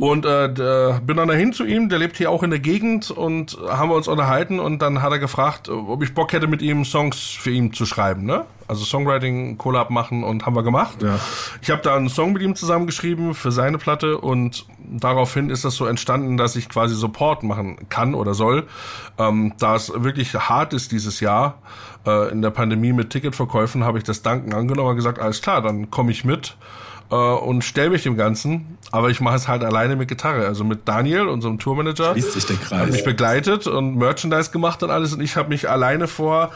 Und 0.00 0.24
äh, 0.24 0.52
der, 0.52 1.00
bin 1.04 1.16
dann 1.16 1.28
dahin 1.28 1.52
zu 1.52 1.64
ihm, 1.64 1.88
der 1.88 1.98
lebt 1.98 2.16
hier 2.16 2.30
auch 2.30 2.42
in 2.42 2.50
der 2.50 2.60
Gegend 2.60 3.10
und 3.10 3.58
haben 3.68 3.90
wir 3.90 3.96
uns 3.96 4.08
unterhalten 4.08 4.60
und 4.60 4.80
dann 4.80 5.02
hat 5.02 5.12
er 5.12 5.18
gefragt, 5.18 5.68
ob 5.68 6.02
ich 6.02 6.14
Bock 6.14 6.32
hätte 6.32 6.46
mit 6.46 6.62
ihm 6.62 6.84
Songs 6.84 7.18
für 7.18 7.50
ihn 7.50 7.72
zu 7.72 7.86
schreiben, 7.86 8.24
ne? 8.24 8.44
Also 8.68 8.84
Songwriting, 8.84 9.56
Collab 9.56 9.88
machen 9.88 10.24
und 10.24 10.44
haben 10.44 10.54
wir 10.54 10.62
gemacht. 10.62 11.02
Ja. 11.02 11.18
Ich 11.62 11.70
habe 11.70 11.80
da 11.80 11.96
einen 11.96 12.10
Song 12.10 12.34
mit 12.34 12.42
ihm 12.42 12.54
zusammengeschrieben 12.54 13.32
für 13.32 13.50
seine 13.50 13.78
Platte 13.78 14.18
und 14.18 14.66
daraufhin 14.78 15.48
ist 15.48 15.64
das 15.64 15.74
so 15.74 15.86
entstanden, 15.86 16.36
dass 16.36 16.54
ich 16.54 16.68
quasi 16.68 16.94
Support 16.94 17.44
machen 17.44 17.88
kann 17.88 18.14
oder 18.14 18.34
soll, 18.34 18.66
ähm, 19.18 19.54
da 19.58 19.74
es 19.74 19.90
wirklich 19.94 20.34
hart 20.34 20.74
ist 20.74 20.92
dieses 20.92 21.20
Jahr. 21.20 21.62
Äh, 22.06 22.30
in 22.30 22.42
der 22.42 22.50
Pandemie 22.50 22.92
mit 22.92 23.10
Ticketverkäufen 23.10 23.84
habe 23.84 23.98
ich 23.98 24.04
das 24.04 24.22
Danken 24.22 24.52
angenommen 24.52 24.90
und 24.90 24.96
gesagt, 24.96 25.18
alles 25.18 25.40
klar, 25.40 25.62
dann 25.62 25.90
komme 25.90 26.12
ich 26.12 26.24
mit 26.24 26.56
äh, 27.10 27.14
und 27.14 27.62
stell 27.62 27.90
mich 27.90 28.02
dem 28.02 28.16
Ganzen. 28.16 28.78
Aber 28.90 29.10
ich 29.10 29.20
mache 29.20 29.36
es 29.36 29.48
halt 29.48 29.64
alleine 29.64 29.96
mit 29.96 30.08
Gitarre, 30.08 30.46
also 30.46 30.64
mit 30.64 30.88
Daniel, 30.88 31.28
unserem 31.28 31.58
Tourmanager. 31.58 32.12
Schließt 32.12 32.32
sich 32.32 32.46
der 32.46 32.56
Kreis. 32.56 32.80
Hat 32.80 32.90
mich 32.90 33.04
begleitet 33.04 33.66
und 33.66 33.96
Merchandise 33.96 34.50
gemacht 34.50 34.82
und 34.82 34.90
alles 34.90 35.12
und 35.12 35.20
ich 35.20 35.36
habe 35.36 35.48
mich 35.48 35.68
alleine 35.68 36.08
vor 36.08 36.52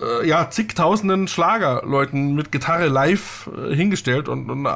äh, 0.00 0.26
ja 0.26 0.50
zigtausenden 0.50 1.28
Schlagerleuten 1.28 2.34
mit 2.34 2.52
Gitarre 2.52 2.88
live 2.88 3.50
äh, 3.56 3.74
hingestellt 3.74 4.28
und, 4.28 4.50
und 4.50 4.66
äh, 4.66 4.70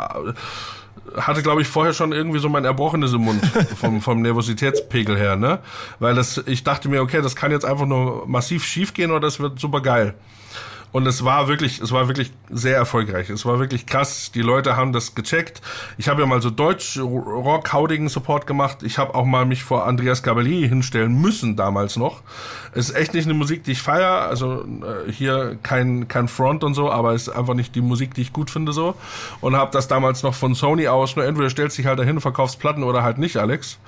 hatte, 1.16 1.42
glaube 1.42 1.62
ich, 1.62 1.68
vorher 1.68 1.94
schon 1.94 2.12
irgendwie 2.12 2.38
so 2.38 2.48
mein 2.48 2.64
Erbrochenes 2.64 3.12
im 3.12 3.22
Mund 3.22 3.44
vom, 3.76 4.00
vom 4.00 4.20
Nervositätspegel 4.22 5.16
her, 5.16 5.36
ne? 5.36 5.60
Weil 5.98 6.14
das, 6.14 6.42
ich 6.46 6.64
dachte 6.64 6.88
mir, 6.88 7.00
okay, 7.02 7.22
das 7.22 7.34
kann 7.34 7.50
jetzt 7.50 7.64
einfach 7.64 7.86
nur 7.86 8.26
massiv 8.26 8.64
schief 8.64 8.92
gehen 8.94 9.10
oder 9.10 9.20
das 9.20 9.40
wird 9.40 9.58
super 9.58 9.80
geil. 9.80 10.14
Und 10.92 11.06
es 11.06 11.24
war 11.24 11.48
wirklich, 11.48 11.80
es 11.80 11.92
war 11.92 12.08
wirklich 12.08 12.32
sehr 12.50 12.76
erfolgreich. 12.76 13.30
Es 13.30 13.44
war 13.44 13.58
wirklich 13.58 13.86
krass. 13.86 14.32
Die 14.32 14.42
Leute 14.42 14.76
haben 14.76 14.92
das 14.92 15.14
gecheckt. 15.14 15.60
Ich 15.98 16.08
habe 16.08 16.22
ja 16.22 16.26
mal 16.26 16.40
so 16.40 16.50
deutsch 16.50 16.98
rock 16.98 17.72
haudigen 17.72 18.08
Support 18.08 18.46
gemacht. 18.46 18.82
Ich 18.82 18.98
habe 18.98 19.14
auch 19.14 19.24
mal 19.24 19.44
mich 19.44 19.64
vor 19.64 19.86
Andreas 19.86 20.22
Gabalier 20.22 20.66
hinstellen 20.66 21.20
müssen 21.20 21.56
damals 21.56 21.96
noch. 21.96 22.22
Es 22.72 22.90
ist 22.90 22.96
echt 22.96 23.14
nicht 23.14 23.26
eine 23.26 23.34
Musik, 23.34 23.64
die 23.64 23.72
ich 23.72 23.82
feier. 23.82 24.22
Also 24.28 24.64
äh, 24.64 25.12
hier 25.12 25.58
kein 25.62 26.08
kein 26.08 26.28
Front 26.28 26.64
und 26.64 26.74
so, 26.74 26.90
aber 26.90 27.12
es 27.14 27.28
ist 27.28 27.34
einfach 27.34 27.54
nicht 27.54 27.74
die 27.74 27.80
Musik, 27.80 28.14
die 28.14 28.22
ich 28.22 28.32
gut 28.32 28.50
finde 28.50 28.72
so. 28.72 28.94
Und 29.40 29.56
habe 29.56 29.70
das 29.72 29.88
damals 29.88 30.22
noch 30.22 30.34
von 30.34 30.54
Sony 30.54 30.88
aus. 30.88 31.16
Nur 31.16 31.24
entweder 31.24 31.50
stellst 31.50 31.76
dich 31.76 31.86
halt 31.86 31.98
dahin, 31.98 32.20
verkaufst 32.20 32.58
Platten 32.58 32.82
oder 32.82 33.02
halt 33.02 33.18
nicht, 33.18 33.36
Alex. 33.36 33.78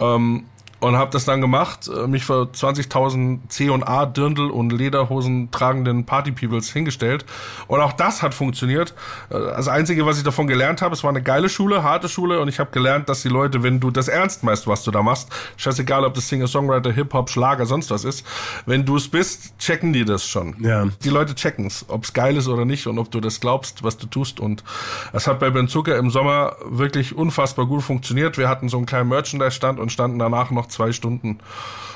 Ähm, 0.00 0.44
und 0.82 0.96
habe 0.96 1.10
das 1.12 1.24
dann 1.24 1.40
gemacht, 1.40 1.88
äh, 1.88 2.06
mich 2.06 2.24
vor 2.24 2.48
20.000 2.52 3.48
C 3.48 3.70
und 3.70 3.84
A 3.84 4.04
Dirndl 4.04 4.50
und 4.50 4.72
Lederhosen 4.72 5.50
tragenden 5.50 6.04
Party 6.04 6.32
Peoples 6.32 6.70
hingestellt 6.72 7.24
und 7.68 7.80
auch 7.80 7.92
das 7.92 8.22
hat 8.22 8.34
funktioniert. 8.34 8.94
Äh, 9.30 9.38
Das 9.38 9.68
einzige, 9.68 10.04
was 10.06 10.18
ich 10.18 10.24
davon 10.24 10.46
gelernt 10.48 10.82
habe, 10.82 10.94
es 10.94 11.04
war 11.04 11.10
eine 11.10 11.22
geile 11.22 11.48
Schule, 11.48 11.82
harte 11.82 12.08
Schule 12.08 12.40
und 12.40 12.48
ich 12.48 12.58
habe 12.58 12.70
gelernt, 12.72 13.08
dass 13.08 13.22
die 13.22 13.28
Leute, 13.28 13.62
wenn 13.62 13.78
du 13.78 13.90
das 13.90 14.08
ernst 14.08 14.42
meinst, 14.42 14.66
was 14.66 14.82
du 14.82 14.90
da 14.90 15.02
machst, 15.02 15.28
scheißegal, 15.56 16.04
ob 16.04 16.14
das 16.14 16.28
Singer 16.28 16.48
Songwriter, 16.48 16.90
Hip 16.92 17.14
Hop, 17.14 17.30
Schlager, 17.30 17.64
sonst 17.64 17.90
was 17.90 18.04
ist, 18.04 18.26
wenn 18.66 18.84
du 18.84 18.96
es 18.96 19.08
bist, 19.08 19.56
checken 19.58 19.92
die 19.92 20.04
das 20.04 20.26
schon. 20.26 20.56
Ja. 20.60 20.86
Die 21.04 21.10
Leute 21.10 21.34
checken's, 21.34 21.84
ob's 21.88 22.12
geil 22.12 22.36
ist 22.36 22.48
oder 22.48 22.64
nicht 22.64 22.86
und 22.88 22.98
ob 22.98 23.10
du 23.10 23.20
das 23.20 23.38
glaubst, 23.40 23.84
was 23.84 23.96
du 23.98 24.06
tust 24.06 24.40
und 24.40 24.64
es 25.12 25.26
hat 25.28 25.38
bei 25.38 25.50
Ben 25.50 25.68
Zucker 25.68 25.96
im 25.96 26.10
Sommer 26.10 26.56
wirklich 26.64 27.14
unfassbar 27.16 27.66
gut 27.66 27.82
funktioniert. 27.82 28.36
Wir 28.36 28.48
hatten 28.48 28.68
so 28.68 28.78
einen 28.78 28.86
kleinen 28.86 29.08
Merchandise-Stand 29.08 29.78
und 29.78 29.92
standen 29.92 30.18
danach 30.18 30.50
noch 30.50 30.66
zwei 30.72 30.92
Stunden 30.92 31.38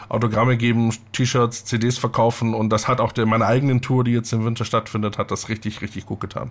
Autogramme 0.08 0.56
geben, 0.56 0.92
T-Shirts, 1.12 1.64
CDs 1.64 1.98
verkaufen 1.98 2.54
und 2.54 2.70
das 2.70 2.86
hat 2.86 3.00
auch 3.00 3.12
der, 3.12 3.26
meine 3.26 3.46
eigenen 3.46 3.82
Tour, 3.82 4.04
die 4.04 4.12
jetzt 4.12 4.32
im 4.32 4.44
Winter 4.44 4.64
stattfindet, 4.64 5.18
hat 5.18 5.30
das 5.30 5.48
richtig, 5.48 5.80
richtig 5.80 6.06
gut 6.06 6.20
getan. 6.20 6.50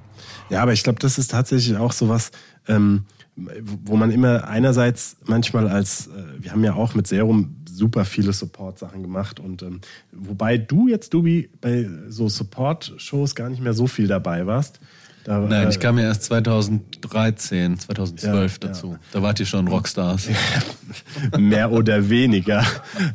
Ja, 0.50 0.62
aber 0.62 0.74
ich 0.74 0.84
glaube, 0.84 1.00
das 1.00 1.18
ist 1.18 1.32
tatsächlich 1.32 1.78
auch 1.78 1.94
sowas, 1.94 2.32
ähm, 2.68 3.06
wo 3.36 3.96
man 3.96 4.12
immer 4.12 4.48
einerseits 4.48 5.18
manchmal 5.26 5.68
als, 5.68 6.08
äh, 6.08 6.12
wir 6.40 6.52
haben 6.52 6.64
ja 6.64 6.74
auch 6.74 6.96
mit 6.96 7.08
Serum 7.08 7.56
super 7.70 8.06
viele 8.06 8.34
Support-Sachen 8.34 9.02
gemacht 9.02 9.40
und 9.40 9.62
ähm, 9.62 9.82
wobei 10.12 10.58
du 10.58 10.88
jetzt, 10.88 11.14
Dubi, 11.14 11.50
bei 11.62 11.90
so 12.08 12.30
Support-Shows 12.30 13.36
gar 13.36 13.50
nicht 13.50 13.62
mehr 13.62 13.74
so 13.74 13.88
viel 13.88 14.08
dabei 14.08 14.48
warst. 14.48 14.80
Da, 15.26 15.40
Nein, 15.40 15.66
äh, 15.66 15.70
ich 15.72 15.80
kam 15.80 15.98
ja 15.98 16.06
erst 16.06 16.22
2013, 16.26 17.80
2012 17.80 18.60
Ja, 18.62 18.68
dazu. 18.68 18.98
Da 19.12 19.24
wart 19.24 19.40
ihr 19.40 19.48
schon 19.48 19.68
Rockstars. 19.68 20.30
mehr 21.38 21.72
oder 21.72 22.10
weniger. 22.10 22.64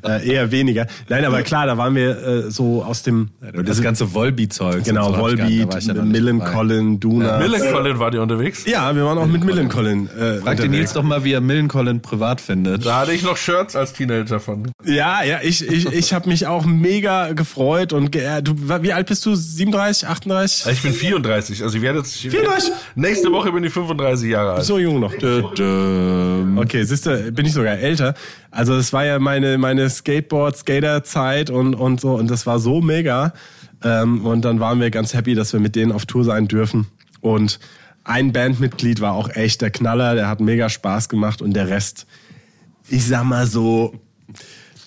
äh, 0.05 0.29
eher 0.29 0.51
weniger. 0.51 0.89
Nein, 1.09 1.25
aber 1.25 1.43
klar, 1.43 1.67
da 1.67 1.79
waren 1.79 1.95
wir 1.95 2.19
äh, 2.47 2.51
so 2.51 2.83
aus 2.83 3.05
dem 3.05 3.31
Und 3.55 3.69
das 3.69 3.81
ganze 3.81 4.13
Volbeat-Zeug. 4.13 4.83
genau, 4.83 5.13
so 5.13 5.19
Volbeat, 5.19 5.73
ich 5.77 5.87
ja 5.87 5.95
Millen. 5.95 6.41
Collin, 6.41 6.99
Duna. 6.99 7.39
Millen 7.39 7.73
Collin 7.73 7.99
war 8.01 8.11
die 8.11 8.19
unterwegs? 8.19 8.65
Ja, 8.67 8.93
wir 8.97 9.05
waren 9.05 9.17
auch 9.19 9.27
mit 9.27 9.45
Millen 9.45 9.69
Collin. 9.69 10.09
Äh, 10.09 10.39
Frag 10.41 10.57
den 10.57 10.73
Nils 10.73 10.93
doch 10.93 11.05
mal, 11.05 11.23
wie 11.23 11.33
er 11.33 11.41
Millencolin 11.41 12.03
privat 12.03 12.41
findet. 12.41 12.85
Da 12.85 13.01
hatte 13.03 13.13
ich 13.13 13.23
noch 13.23 13.37
Shirts 13.37 13.77
als 13.77 13.93
Teenager 13.93 14.41
von. 14.41 14.73
Ja, 14.85 15.23
ja, 15.23 15.39
ich, 15.43 15.65
ich, 15.65 15.87
ich 15.87 16.13
habe 16.13 16.29
mich 16.29 16.49
auch 16.49 16.65
mega 16.67 17.35
gefreut 17.35 17.93
und 17.93 18.11
geehrt. 18.11 18.49
Du, 18.49 18.55
wie 18.83 18.93
alt 18.93 19.07
bist 19.07 19.25
du? 19.27 19.37
37, 19.37 20.09
38? 20.09 20.73
Ich 20.73 20.83
bin 20.83 20.93
34, 20.93 21.63
also 21.63 21.77
ich 21.77 21.83
werde 21.83 22.00
jetzt... 22.09 22.17
34? 22.17 22.73
Nächste 22.95 23.33
Woche 23.33 23.53
bin 23.53 23.65
ich 23.65 23.73
35 23.73 24.31
Jahre 24.31 24.53
alt. 24.55 24.65
So 24.65 24.79
jung 24.79 25.01
noch. 25.01 25.13
Okay, 25.15 26.85
siehst 26.85 27.07
du, 27.07 27.33
bin 27.33 27.47
ich 27.47 27.53
sogar 27.53 27.79
älter. 27.79 28.15
Also 28.51 28.75
es 28.75 28.93
war 28.93 29.05
ja 29.05 29.19
meine, 29.19 29.59
meine 29.59 29.89
Skateboard-Skater-Zeit 29.89 31.51
und, 31.51 31.75
und 31.75 32.01
so 32.01 32.15
und 32.15 32.31
das 32.31 32.47
war 32.47 32.59
so 32.59 32.81
mega. 32.81 33.33
Ähm, 33.83 34.27
und 34.27 34.45
dann 34.45 34.61
waren 34.61 34.81
wir 34.81 34.91
ganz 34.91 35.15
happy, 35.15 35.35
dass 35.35 35.53
wir 35.53 35.61
mit 35.61 35.77
denen 35.77 35.93
auf 35.93 36.07
Tour 36.07 36.25
sein 36.25 36.49
dürfen. 36.49 36.87
Und 37.21 37.59
ein 38.05 38.33
Bandmitglied 38.33 39.01
war 39.01 39.13
auch 39.13 39.29
echt 39.31 39.61
der 39.61 39.71
Knaller, 39.71 40.15
der 40.15 40.29
hat 40.29 40.41
mega 40.41 40.69
Spaß 40.69 41.09
gemacht 41.09 41.43
und 41.43 41.55
der 41.55 41.69
Rest, 41.69 42.07
ich 42.89 43.07
sag 43.07 43.25
mal 43.25 43.47
so, 43.47 43.95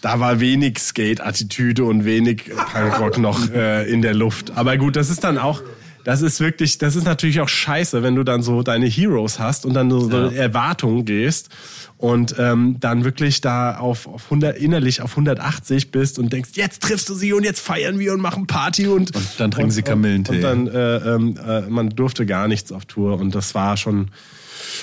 da 0.01 0.19
war 0.19 0.39
wenig 0.39 0.79
Skate-Attitüde 0.79 1.85
und 1.85 2.05
wenig 2.05 2.51
Punkrock 2.73 3.17
noch 3.17 3.49
äh, 3.51 3.89
in 3.89 4.01
der 4.01 4.13
Luft. 4.13 4.51
Aber 4.55 4.77
gut, 4.77 4.95
das 4.95 5.09
ist 5.09 5.23
dann 5.23 5.37
auch, 5.37 5.61
das 6.03 6.21
ist 6.21 6.39
wirklich, 6.39 6.77
das 6.77 6.95
ist 6.95 7.05
natürlich 7.05 7.39
auch 7.39 7.49
scheiße, 7.49 8.03
wenn 8.03 8.15
du 8.15 8.23
dann 8.23 8.41
so 8.41 8.63
deine 8.63 8.87
Heroes 8.87 9.39
hast 9.39 9.65
und 9.65 9.73
dann 9.73 9.89
so, 9.89 10.09
so 10.09 10.17
Erwartungen 10.17 11.05
gehst 11.05 11.49
und 11.97 12.35
ähm, 12.37 12.77
dann 12.79 13.05
wirklich 13.05 13.39
da 13.41 13.77
auf, 13.77 14.07
auf 14.07 14.25
100, 14.25 14.57
innerlich 14.57 15.01
auf 15.01 15.11
180 15.11 15.91
bist 15.91 16.19
und 16.19 16.33
denkst, 16.33 16.51
jetzt 16.55 16.83
triffst 16.83 17.07
du 17.09 17.13
sie 17.13 17.33
und 17.33 17.43
jetzt 17.43 17.61
feiern 17.61 17.99
wir 17.99 18.13
und 18.13 18.21
machen 18.21 18.47
Party 18.47 18.87
und, 18.87 19.15
Und 19.15 19.25
dann 19.37 19.51
trinken 19.51 19.71
sie 19.71 19.83
Kamillentee. 19.83 20.35
Und 20.35 20.41
dann, 20.41 20.67
äh, 20.67 20.97
ähm, 20.97 21.37
äh, 21.37 21.61
man 21.61 21.89
durfte 21.89 22.25
gar 22.25 22.47
nichts 22.47 22.71
auf 22.71 22.85
Tour 22.85 23.19
und 23.19 23.33
das 23.33 23.55
war 23.55 23.77
schon 23.77 24.11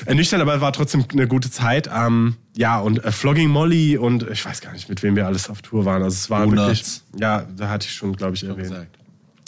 ernüchternd, 0.06 0.40
aber 0.42 0.61
war 0.61 0.72
trotzdem 0.72 1.04
eine 1.12 1.28
gute 1.28 1.50
Zeit. 1.50 1.90
Ähm, 1.94 2.37
ja, 2.56 2.78
und 2.80 3.04
äh, 3.04 3.12
Flogging 3.12 3.50
Molly 3.50 3.98
und 3.98 4.28
ich 4.30 4.44
weiß 4.44 4.61
gar 4.61 4.72
nicht, 4.72 4.88
mit 4.88 5.02
wem 5.02 5.16
wir 5.16 5.26
alles 5.26 5.50
auf 5.50 5.61
Tour 5.62 5.85
waren. 5.85 6.02
Also 6.02 6.14
es 6.14 6.30
war 6.30 6.44
Donuts. 6.44 6.59
wirklich, 6.59 7.02
ja, 7.20 7.46
da 7.56 7.68
hatte 7.68 7.87
ich 7.87 7.94
schon, 7.94 8.16
glaube 8.16 8.37
ich, 8.37 8.44
erwähnt. 8.44 8.88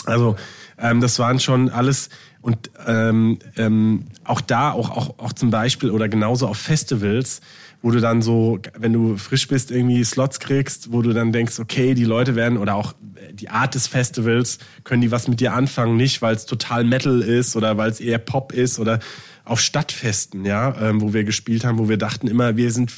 Also 0.05 0.37
ähm, 0.83 1.01
das 1.01 1.19
waren 1.19 1.41
schon 1.41 1.71
alles 1.71 2.11
und 2.41 2.71
ähm, 2.87 3.39
ähm, 3.57 4.07
auch 4.25 4.41
da, 4.41 4.73
auch, 4.73 4.91
auch, 4.91 5.19
auch 5.19 5.33
zum 5.33 5.51
Beispiel 5.51 5.91
oder 5.91 6.09
genauso 6.09 6.49
auf 6.49 6.59
Festivals, 6.59 7.41
wo 7.83 7.93
du 7.93 8.01
dann 8.01 8.21
so, 8.21 8.59
wenn 8.77 8.93
du 8.93 9.17
frisch 9.17 9.47
bist, 9.49 9.71
irgendwie 9.71 10.05
Slots 10.05 10.41
kriegst, 10.41 10.93
wo 10.93 11.03
du 11.03 11.13
dann 11.13 11.33
denkst, 11.33 11.61
okay, 11.61 11.95
die 11.95 12.05
Leute 12.05 12.35
werden 12.35 12.59
oder 12.59 12.75
auch 12.75 12.95
die 13.33 13.49
Art 13.49 13.75
des 13.75 13.87
Festivals, 13.87 14.59
können 14.85 15.03
die 15.03 15.11
was 15.11 15.29
mit 15.29 15.41
dir 15.41 15.55
anfangen, 15.55 15.97
nicht 15.97 16.21
weil 16.21 16.35
es 16.35 16.47
total 16.47 16.85
Metal 16.85 17.21
ist 17.21 17.57
oder 17.57 17.77
weil 17.77 17.91
es 17.91 18.01
eher 18.01 18.19
Pop 18.19 18.53
ist 18.53 18.79
oder 18.79 18.99
auf 19.45 19.61
Stadtfesten, 19.61 20.45
ja, 20.45 20.77
ähm, 20.81 21.01
wo 21.01 21.13
wir 21.13 21.25
gespielt 21.25 21.65
haben, 21.65 21.79
wo 21.79 21.89
wir 21.89 21.97
dachten 21.97 22.27
immer, 22.27 22.57
wir 22.57 22.71
sind 22.73 22.93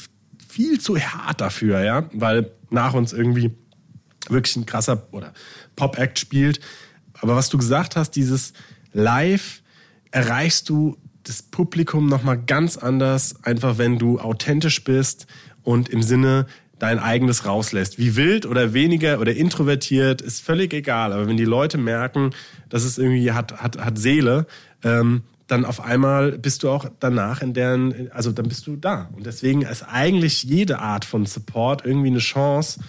viel 0.47 0.79
zu 0.79 0.97
hart 0.99 1.41
dafür, 1.41 1.81
ja, 1.81 2.09
weil 2.13 2.51
nach 2.69 2.93
uns 2.93 3.13
irgendwie 3.13 3.51
wirklich 4.29 4.55
ein 4.55 4.65
krasser 4.65 5.07
oder 5.11 5.33
Pop-Act 5.75 6.19
spielt. 6.19 6.59
Aber 7.25 7.35
was 7.35 7.49
du 7.49 7.57
gesagt 7.57 7.95
hast, 7.95 8.11
dieses 8.11 8.53
Live 8.93 9.63
erreichst 10.11 10.69
du 10.69 10.95
das 11.23 11.41
Publikum 11.41 12.07
nochmal 12.07 12.37
ganz 12.37 12.77
anders, 12.77 13.43
einfach 13.43 13.79
wenn 13.79 13.97
du 13.97 14.19
authentisch 14.19 14.83
bist 14.83 15.25
und 15.63 15.89
im 15.89 16.03
Sinne 16.03 16.45
dein 16.77 16.99
eigenes 16.99 17.47
rauslässt. 17.47 17.97
Wie 17.97 18.15
wild 18.15 18.45
oder 18.45 18.73
weniger 18.73 19.19
oder 19.19 19.35
introvertiert, 19.35 20.21
ist 20.21 20.39
völlig 20.43 20.71
egal. 20.71 21.13
Aber 21.13 21.27
wenn 21.27 21.35
die 21.35 21.45
Leute 21.45 21.79
merken, 21.79 22.29
dass 22.69 22.83
es 22.83 22.99
irgendwie 22.99 23.31
hat, 23.31 23.59
hat, 23.59 23.79
hat 23.79 23.97
Seele, 23.97 24.45
ähm, 24.83 25.23
dann 25.47 25.65
auf 25.65 25.81
einmal 25.83 26.37
bist 26.37 26.61
du 26.61 26.69
auch 26.69 26.85
danach 26.99 27.41
in 27.41 27.55
deren, 27.55 28.11
also 28.11 28.31
dann 28.31 28.47
bist 28.47 28.67
du 28.67 28.75
da. 28.75 29.09
Und 29.15 29.25
deswegen 29.25 29.63
ist 29.63 29.81
eigentlich 29.81 30.43
jede 30.43 30.77
Art 30.77 31.05
von 31.05 31.25
Support 31.25 31.83
irgendwie 31.87 32.09
eine 32.09 32.19
Chance, 32.19 32.81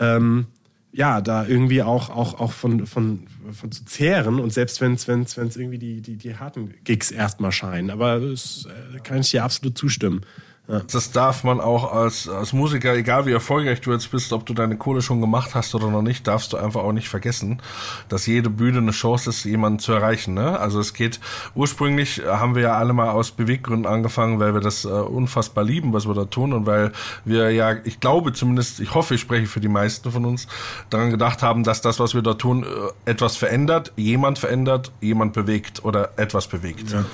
ähm, 0.00 0.46
ja, 0.92 1.22
da 1.22 1.46
irgendwie 1.46 1.82
auch, 1.82 2.10
auch, 2.10 2.38
auch 2.38 2.52
von, 2.52 2.86
von, 2.86 3.26
von 3.50 3.72
zu 3.72 3.84
zehren 3.86 4.38
und 4.38 4.52
selbst 4.52 4.80
wenn 4.82 4.92
es 4.92 5.08
wenn's, 5.08 5.36
wenn's 5.38 5.56
irgendwie 5.56 5.78
die, 5.78 6.02
die, 6.02 6.16
die 6.16 6.36
harten 6.36 6.74
Gigs 6.84 7.10
erstmal 7.10 7.50
scheinen. 7.50 7.90
Aber 7.90 8.20
das 8.20 8.66
äh, 8.66 8.98
kann 9.00 9.20
ich 9.20 9.30
dir 9.30 9.42
absolut 9.42 9.76
zustimmen. 9.76 10.20
Das 10.68 11.10
darf 11.10 11.42
man 11.42 11.60
auch 11.60 11.92
als, 11.92 12.28
als 12.28 12.52
Musiker, 12.52 12.94
egal 12.94 13.26
wie 13.26 13.32
erfolgreich 13.32 13.80
du 13.80 13.90
jetzt 13.90 14.12
bist, 14.12 14.32
ob 14.32 14.46
du 14.46 14.54
deine 14.54 14.76
Kohle 14.76 15.02
schon 15.02 15.20
gemacht 15.20 15.56
hast 15.56 15.74
oder 15.74 15.90
noch 15.90 16.02
nicht, 16.02 16.28
darfst 16.28 16.52
du 16.52 16.56
einfach 16.56 16.82
auch 16.82 16.92
nicht 16.92 17.08
vergessen, 17.08 17.60
dass 18.08 18.26
jede 18.26 18.48
Bühne 18.48 18.78
eine 18.78 18.92
Chance 18.92 19.30
ist, 19.30 19.44
jemanden 19.44 19.80
zu 19.80 19.92
erreichen. 19.92 20.34
Ne? 20.34 20.58
Also 20.60 20.78
es 20.78 20.94
geht, 20.94 21.18
ursprünglich 21.56 22.22
haben 22.24 22.54
wir 22.54 22.62
ja 22.62 22.78
alle 22.78 22.92
mal 22.92 23.10
aus 23.10 23.32
Beweggründen 23.32 23.86
angefangen, 23.86 24.38
weil 24.38 24.54
wir 24.54 24.60
das 24.60 24.84
äh, 24.84 24.88
unfassbar 24.88 25.64
lieben, 25.64 25.92
was 25.92 26.06
wir 26.06 26.14
da 26.14 26.26
tun 26.26 26.52
und 26.52 26.64
weil 26.64 26.92
wir 27.24 27.50
ja, 27.50 27.74
ich 27.82 27.98
glaube 27.98 28.32
zumindest, 28.32 28.78
ich 28.78 28.94
hoffe, 28.94 29.16
ich 29.16 29.20
spreche 29.20 29.46
für 29.46 29.60
die 29.60 29.68
meisten 29.68 30.12
von 30.12 30.24
uns, 30.24 30.46
daran 30.90 31.10
gedacht 31.10 31.42
haben, 31.42 31.64
dass 31.64 31.82
das, 31.82 31.98
was 31.98 32.14
wir 32.14 32.22
da 32.22 32.34
tun, 32.34 32.62
äh, 32.62 33.10
etwas 33.10 33.36
verändert, 33.36 33.92
jemand 33.96 34.38
verändert, 34.38 34.92
jemand 35.00 35.32
bewegt 35.32 35.84
oder 35.84 36.10
etwas 36.18 36.46
bewegt. 36.46 36.92
Ja. 36.92 37.04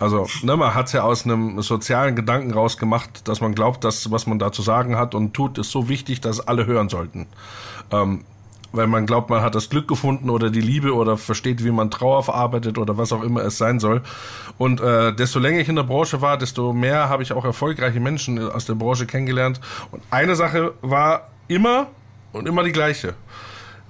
Also, 0.00 0.26
ne, 0.42 0.56
man 0.56 0.74
hat 0.74 0.86
es 0.86 0.92
ja 0.92 1.02
aus 1.02 1.24
einem 1.24 1.62
sozialen 1.62 2.16
Gedanken 2.16 2.52
rausgemacht, 2.52 3.03
dass 3.24 3.40
man 3.40 3.54
glaubt, 3.54 3.84
dass 3.84 4.10
was 4.10 4.26
man 4.26 4.38
da 4.38 4.52
zu 4.52 4.62
sagen 4.62 4.96
hat 4.96 5.14
und 5.14 5.34
tut, 5.34 5.58
ist 5.58 5.70
so 5.70 5.88
wichtig, 5.88 6.20
dass 6.20 6.46
alle 6.46 6.66
hören 6.66 6.88
sollten. 6.88 7.26
Ähm, 7.90 8.24
weil 8.74 8.88
man 8.88 9.06
glaubt, 9.06 9.30
man 9.30 9.40
hat 9.40 9.54
das 9.54 9.70
Glück 9.70 9.86
gefunden 9.86 10.30
oder 10.30 10.50
die 10.50 10.60
Liebe 10.60 10.94
oder 10.94 11.16
versteht, 11.16 11.64
wie 11.64 11.70
man 11.70 11.90
Trauer 11.90 12.24
verarbeitet 12.24 12.76
oder 12.76 12.98
was 12.98 13.12
auch 13.12 13.22
immer 13.22 13.44
es 13.44 13.56
sein 13.56 13.78
soll. 13.78 14.02
Und 14.58 14.80
äh, 14.80 15.14
desto 15.14 15.38
länger 15.38 15.60
ich 15.60 15.68
in 15.68 15.76
der 15.76 15.84
Branche 15.84 16.20
war, 16.20 16.36
desto 16.36 16.72
mehr 16.72 17.08
habe 17.08 17.22
ich 17.22 17.32
auch 17.32 17.44
erfolgreiche 17.44 18.00
Menschen 18.00 18.38
aus 18.50 18.64
der 18.64 18.74
Branche 18.74 19.06
kennengelernt. 19.06 19.60
Und 19.92 20.02
eine 20.10 20.34
Sache 20.34 20.74
war 20.82 21.28
immer 21.46 21.86
und 22.32 22.48
immer 22.48 22.64
die 22.64 22.72
gleiche. 22.72 23.14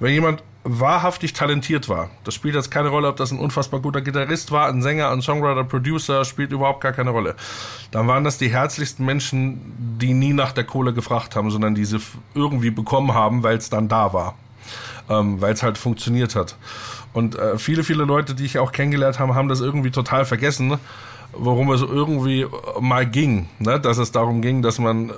Wenn 0.01 0.13
jemand 0.13 0.43
wahrhaftig 0.65 1.35
talentiert 1.35 1.89
war. 1.91 2.11
Das 2.25 2.35
spielt 2.35 2.55
jetzt 2.55 2.71
keine 2.71 2.89
Rolle, 2.89 3.09
ob 3.09 3.17
das 3.17 3.31
ein 3.31 3.39
unfassbar 3.39 3.81
guter 3.81 4.01
Gitarrist 4.01 4.51
war, 4.51 4.69
ein 4.69 4.81
Sänger, 4.81 5.11
ein 5.11 5.21
Songwriter, 5.21 5.63
Producer, 5.63 6.25
spielt 6.25 6.53
überhaupt 6.53 6.81
gar 6.81 6.93
keine 6.93 7.11
Rolle. 7.11 7.37
Dann 7.91 8.09
waren 8.09 8.25
das 8.25 8.39
die 8.39 8.49
herzlichsten 8.49 9.05
Menschen, 9.05 9.61
die 10.01 10.15
nie 10.15 10.33
nach 10.33 10.53
der 10.53 10.65
Kohle 10.65 10.95
gefragt 10.95 11.37
haben, 11.37 11.51
sondern 11.51 11.75
die 11.75 11.85
sie 11.85 12.01
irgendwie 12.35 12.71
bekommen 12.71 13.13
haben, 13.13 13.43
weil 13.43 13.59
es 13.59 13.69
dann 13.69 13.89
da 13.89 14.13
war. 14.13 14.35
Ähm, 15.11 15.39
weil 15.43 15.53
es 15.53 15.63
halt 15.63 15.77
funktioniert 15.77 16.35
hat. 16.35 16.57
Und 17.13 17.39
äh, 17.39 17.59
viele, 17.59 17.85
viele 17.85 18.05
Leute, 18.05 18.35
die 18.35 18.47
ich 18.47 18.59
auch 18.59 18.73
kennengelernt 18.73 19.19
habe, 19.19 19.35
haben 19.35 19.49
das 19.49 19.61
irgendwie 19.61 19.91
total 19.91 20.25
vergessen, 20.25 20.79
worum 21.33 21.71
es 21.73 21.83
irgendwie 21.83 22.47
mal 22.81 23.07
ging. 23.07 23.49
Ne? 23.59 23.79
Dass 23.79 23.99
es 23.99 24.13
darum 24.13 24.41
ging, 24.41 24.63
dass 24.63 24.79
man 24.79 25.11
äh, 25.11 25.13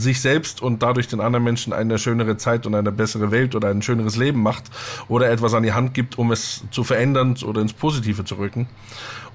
sich 0.00 0.20
selbst 0.20 0.62
und 0.62 0.82
dadurch 0.82 1.08
den 1.08 1.20
anderen 1.20 1.44
Menschen 1.44 1.72
eine 1.72 1.98
schönere 1.98 2.36
Zeit 2.36 2.66
und 2.66 2.74
eine 2.74 2.92
bessere 2.92 3.30
Welt 3.30 3.54
oder 3.54 3.68
ein 3.68 3.82
schöneres 3.82 4.16
Leben 4.16 4.42
macht 4.42 4.64
oder 5.08 5.30
etwas 5.30 5.54
an 5.54 5.62
die 5.62 5.72
Hand 5.72 5.94
gibt, 5.94 6.18
um 6.18 6.32
es 6.32 6.64
zu 6.70 6.84
verändern 6.84 7.36
oder 7.44 7.60
ins 7.60 7.72
Positive 7.72 8.24
zu 8.24 8.36
rücken. 8.36 8.68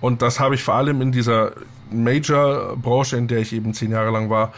Und 0.02 0.22
das 0.22 0.40
habe 0.40 0.56
ich 0.56 0.64
vor 0.64 0.76
allem 0.76 1.02
in 1.02 1.12
dieser 1.12 1.52
Major-Branche, 1.92 3.18
in 3.18 3.28
der 3.28 3.40
ich 3.40 3.54
eben 3.54 3.74
zehn 3.74 3.92
Jahre 3.92 4.12
lang 4.12 4.30
war, 4.30 4.54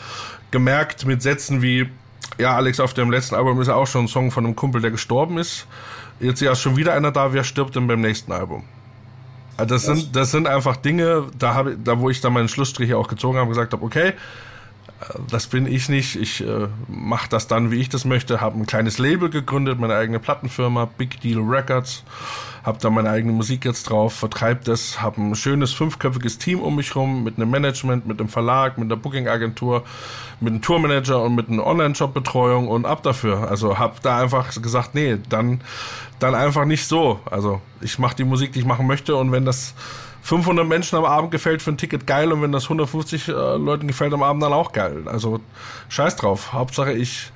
gemerkt 0.52 1.06
mit 1.06 1.22
Sätzen 1.22 1.62
wie, 1.62 1.90
ja, 2.38 2.56
Alex, 2.56 2.80
auf 2.80 2.94
dem 2.94 3.12
letzten 3.12 3.36
Album 3.36 3.60
ist 3.62 3.68
ja 3.68 3.76
auch 3.76 3.88
schon 3.88 4.06
ein 4.06 4.08
Song 4.08 4.32
von 4.32 4.46
einem 4.46 4.56
Kumpel, 4.56 4.82
der 4.82 4.92
gestorben 4.92 5.38
ist. 5.38 5.68
Jetzt 6.20 6.42
ja 6.42 6.56
schon 6.56 6.76
wieder 6.76 6.94
einer 6.94 7.12
da, 7.12 7.34
wer 7.34 7.44
stirbt 7.44 7.76
denn 7.76 7.88
beim 7.88 8.02
nächsten 8.02 8.32
Album? 8.32 8.64
Also 9.60 9.76
das 9.76 9.84
sind, 9.84 10.16
das 10.16 10.32
sind 10.32 10.48
einfach 10.48 10.78
Dinge, 10.78 11.28
da 11.38 11.54
habe, 11.54 11.78
da 11.78 12.00
wo 12.00 12.10
ich 12.10 12.22
dann 12.22 12.32
meinen 12.32 12.48
Schlussstrich 12.48 12.94
auch 12.94 13.10
gezogen 13.10 13.38
habe, 13.38 13.50
gesagt 13.50 13.74
habe, 13.74 13.84
okay, 13.84 14.14
das 15.30 15.48
bin 15.48 15.66
ich 15.66 15.90
nicht. 15.90 16.16
Ich 16.16 16.42
äh, 16.46 16.68
mache 16.88 17.30
das 17.30 17.48
dann, 17.48 17.72
wie 17.72 17.78
ich 17.78 17.90
das 17.90 18.06
möchte. 18.06 18.42
Habe 18.42 18.60
ein 18.60 18.66
kleines 18.66 18.98
Label 18.98 19.30
gegründet, 19.30 19.80
meine 19.80 19.96
eigene 19.96 20.20
Plattenfirma, 20.20 20.86
Big 20.98 21.22
Deal 21.22 21.42
Records. 21.42 22.04
Habe 22.64 22.78
da 22.82 22.90
meine 22.90 23.10
eigene 23.10 23.32
Musik 23.32 23.64
jetzt 23.64 23.90
drauf, 23.90 24.14
vertreibe 24.14 24.66
das, 24.66 25.02
habe 25.02 25.22
ein 25.22 25.34
schönes 25.36 25.72
fünfköpfiges 25.72 26.40
Team 26.40 26.60
um 26.60 26.76
mich 26.76 26.94
rum 26.94 27.24
mit 27.24 27.38
einem 27.38 27.50
Management, 27.50 28.06
mit 28.06 28.20
einem 28.20 28.28
Verlag, 28.28 28.78
mit 28.78 28.92
einer 28.92 28.98
Booking-Agentur, 28.98 29.84
mit 30.42 30.52
einem 30.52 30.62
Tourmanager 30.62 31.22
und 31.24 31.36
mit 31.36 31.50
einer 31.50 31.66
Online-Shop-Betreuung 31.66 32.68
und 32.68 32.86
ab 32.86 33.02
dafür. 33.02 33.50
Also 33.50 33.80
habe 33.80 33.96
da 34.02 34.20
einfach 34.20 34.62
gesagt, 34.62 34.94
nee, 34.94 35.18
dann, 35.30 35.62
dann 36.20 36.36
einfach 36.36 36.66
nicht 36.66 36.86
so. 36.86 37.22
Also 37.32 37.62
ich 37.80 37.98
mache 37.98 38.18
die 38.18 38.26
Musik, 38.26 38.52
die 38.52 38.60
ich 38.60 38.66
machen 38.66 38.88
möchte 38.88 39.16
und 39.16 39.32
wenn 39.32 39.46
das 39.46 39.74
500 40.22 40.68
Menschen 40.68 40.98
am 40.98 41.06
Abend 41.06 41.32
gefällt 41.32 41.62
für 41.62 41.72
ein 41.72 41.78
Ticket 41.78 42.06
geil 42.06 42.32
und 42.32 42.42
wenn 42.42 42.52
das 42.52 42.66
150 42.66 43.28
äh, 43.28 43.32
Leuten 43.32 43.88
gefällt 43.88 44.14
am 44.14 44.24
Abend 44.24 44.44
dann 44.44 44.54
auch 44.54 44.72
geil. 44.72 45.04
Also 45.06 45.40
scheiß 45.90 46.16
drauf. 46.16 46.54
Hauptsache 46.54 46.94
ich 46.94 47.32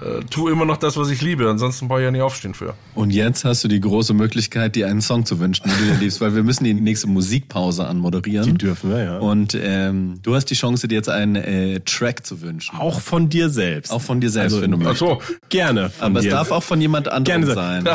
äh, 0.00 0.20
tue 0.28 0.52
immer 0.52 0.66
noch 0.66 0.76
das, 0.76 0.96
was 0.96 1.08
ich 1.10 1.22
liebe. 1.22 1.48
Ansonsten 1.48 1.88
brauche 1.88 2.00
ich 2.00 2.04
ja 2.04 2.10
nicht 2.10 2.20
aufstehen 2.20 2.52
für. 2.52 2.74
Und 2.94 3.10
jetzt 3.10 3.44
hast 3.44 3.64
du 3.64 3.68
die 3.68 3.80
große 3.80 4.12
Möglichkeit, 4.12 4.76
dir 4.76 4.88
einen 4.88 5.00
Song 5.00 5.24
zu 5.24 5.38
wünschen, 5.38 5.64
den 5.64 5.78
du 5.78 5.94
dir 5.94 6.00
liebst, 6.00 6.20
weil 6.20 6.34
wir 6.34 6.42
müssen 6.42 6.64
die 6.64 6.74
nächste 6.74 7.06
Musikpause 7.06 7.86
anmoderieren. 7.86 8.44
Die 8.44 8.54
dürfen 8.54 8.90
wir, 8.90 9.02
ja. 9.02 9.18
Und 9.18 9.58
ähm, 9.58 10.20
du 10.22 10.34
hast 10.34 10.46
die 10.46 10.54
Chance, 10.54 10.86
dir 10.88 10.96
jetzt 10.96 11.08
einen 11.08 11.36
äh, 11.36 11.80
Track 11.80 12.26
zu 12.26 12.42
wünschen. 12.42 12.76
Auch 12.76 13.00
von 13.00 13.28
dir 13.30 13.48
selbst. 13.48 13.90
Auch 13.90 14.02
von 14.02 14.20
dir 14.20 14.28
selbst, 14.28 14.54
also, 14.54 14.62
wenn 14.62 14.72
du 14.72 14.76
möchtest. 14.76 15.02
Ach 15.02 15.26
so. 15.26 15.34
Gerne. 15.48 15.90
Aber 16.00 16.20
es 16.20 16.28
darf 16.28 16.50
auch 16.50 16.62
von 16.62 16.80
jemand 16.80 17.08
anderem 17.08 17.46
Gerne 17.46 17.54
sein. 17.54 17.88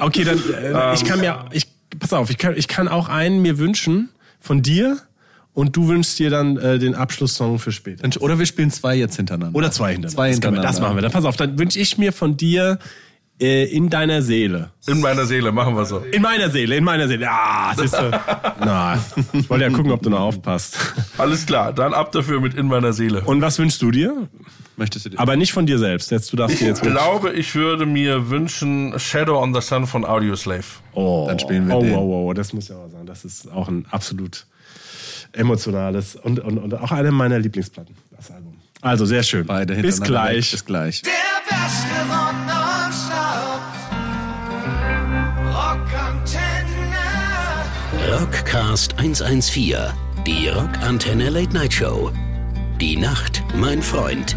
okay, 0.00 0.24
dann 0.24 0.38
äh, 0.38 0.94
ich 0.94 1.04
kann 1.04 1.20
mir 1.20 1.46
ich 1.52 1.66
pass 1.98 2.12
auf, 2.12 2.30
ich 2.30 2.38
kann 2.38 2.56
ich 2.56 2.68
kann 2.68 2.88
auch 2.88 3.08
einen 3.08 3.42
mir 3.42 3.58
wünschen 3.58 4.10
von 4.40 4.62
dir 4.62 4.98
und 5.54 5.76
du 5.76 5.88
wünschst 5.88 6.18
dir 6.18 6.30
dann 6.30 6.56
äh, 6.56 6.78
den 6.78 6.94
Abschlusssong 6.94 7.58
für 7.58 7.72
später. 7.72 8.08
Oder 8.22 8.38
wir 8.38 8.46
spielen 8.46 8.70
zwei 8.70 8.96
jetzt 8.96 9.16
hintereinander. 9.16 9.56
Oder 9.56 9.70
zwei 9.70 9.92
hintereinander. 9.92 10.08
Zwei 10.08 10.28
Das 10.28 10.34
hintereinander. 10.36 10.68
Das 10.68 10.80
machen 10.80 10.96
wir. 10.96 11.02
Dann 11.02 11.12
pass 11.12 11.24
auf, 11.24 11.36
dann 11.36 11.58
wünsche 11.58 11.78
ich 11.78 11.98
mir 11.98 12.12
von 12.12 12.36
dir 12.36 12.78
äh, 13.40 13.64
in 13.64 13.88
deiner 13.90 14.22
Seele. 14.22 14.70
In 14.86 15.00
meiner 15.00 15.24
Seele, 15.26 15.52
machen 15.52 15.76
wir 15.76 15.84
so. 15.84 15.98
In 15.98 16.22
meiner 16.22 16.50
Seele, 16.50 16.76
in 16.76 16.84
meiner 16.84 17.08
Seele. 17.08 17.28
Ah, 17.30 17.74
siehst 17.76 17.94
du. 17.94 18.10
Na, 18.60 18.98
ich 19.32 19.48
wollte 19.50 19.64
ja 19.64 19.70
gucken, 19.70 19.90
ob 19.92 20.02
du 20.02 20.10
noch 20.10 20.20
aufpasst. 20.20 20.76
Alles 21.18 21.46
klar, 21.46 21.72
dann 21.72 21.94
ab 21.94 22.12
dafür 22.12 22.40
mit 22.40 22.54
In 22.54 22.66
meiner 22.66 22.92
Seele. 22.92 23.22
Und 23.22 23.40
was 23.42 23.58
wünschst 23.58 23.82
du 23.82 23.90
dir? 23.90 24.28
Möchtest 24.76 25.04
du 25.06 25.10
dir? 25.10 25.18
Aber 25.20 25.36
nicht 25.36 25.52
von 25.52 25.66
dir 25.66 25.78
selbst. 25.78 26.10
Jetzt, 26.10 26.32
du 26.32 26.36
darfst 26.36 26.58
dir 26.58 26.62
Ich 26.62 26.68
jetzt 26.68 26.82
wünschen. 26.84 26.96
glaube, 26.96 27.32
ich 27.32 27.54
würde 27.54 27.84
mir 27.84 28.30
wünschen 28.30 28.98
Shadow 28.98 29.38
on 29.40 29.52
the 29.54 29.60
Sun 29.60 29.86
von 29.86 30.04
Audioslave. 30.04 30.64
Oh, 30.94 31.26
Dann 31.28 31.38
spielen 31.38 31.68
wir 31.68 31.76
oh, 31.76 31.82
den. 31.82 31.94
Oh, 31.94 31.98
oh, 31.98 32.28
oh, 32.28 32.32
das 32.32 32.52
muss 32.52 32.68
ja 32.68 32.76
auch 32.76 32.88
sagen. 32.90 33.06
Das 33.06 33.24
ist 33.24 33.50
auch 33.52 33.68
ein 33.68 33.86
absolut 33.90 34.46
emotionales 35.32 36.16
und, 36.16 36.40
und, 36.40 36.58
und 36.58 36.74
auch 36.74 36.92
eine 36.92 37.10
meiner 37.10 37.38
Lieblingsplatten, 37.38 37.94
das 38.16 38.30
Album. 38.30 38.54
Also 38.80 39.06
sehr 39.06 39.22
schön. 39.22 39.46
Beide 39.46 39.74
Bis 39.76 40.00
gleich. 40.00 40.46
weg. 40.46 40.50
Bis 40.52 40.64
gleich. 40.64 41.02
Der 41.02 41.10
beste 41.48 42.12
Rock 42.12 42.34
Rockcast 48.12 48.98
114. 48.98 49.74
Die 50.26 50.48
Rockantenne 50.48 51.30
Late 51.30 51.54
Night 51.54 51.72
Show. 51.72 52.10
Die 52.78 52.94
Nacht, 52.94 53.42
mein 53.56 53.80
Freund. 53.80 54.36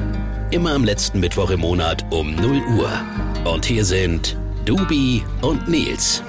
Immer 0.52 0.76
am 0.76 0.86
letzten 0.86 1.20
Mittwoch 1.20 1.50
im 1.50 1.60
Monat 1.60 2.06
um 2.10 2.36
0 2.36 2.62
Uhr. 2.78 2.90
Und 3.44 3.66
hier 3.66 3.84
sind 3.84 4.38
Dubi 4.64 5.24
und 5.42 5.68
Nils. 5.68 6.24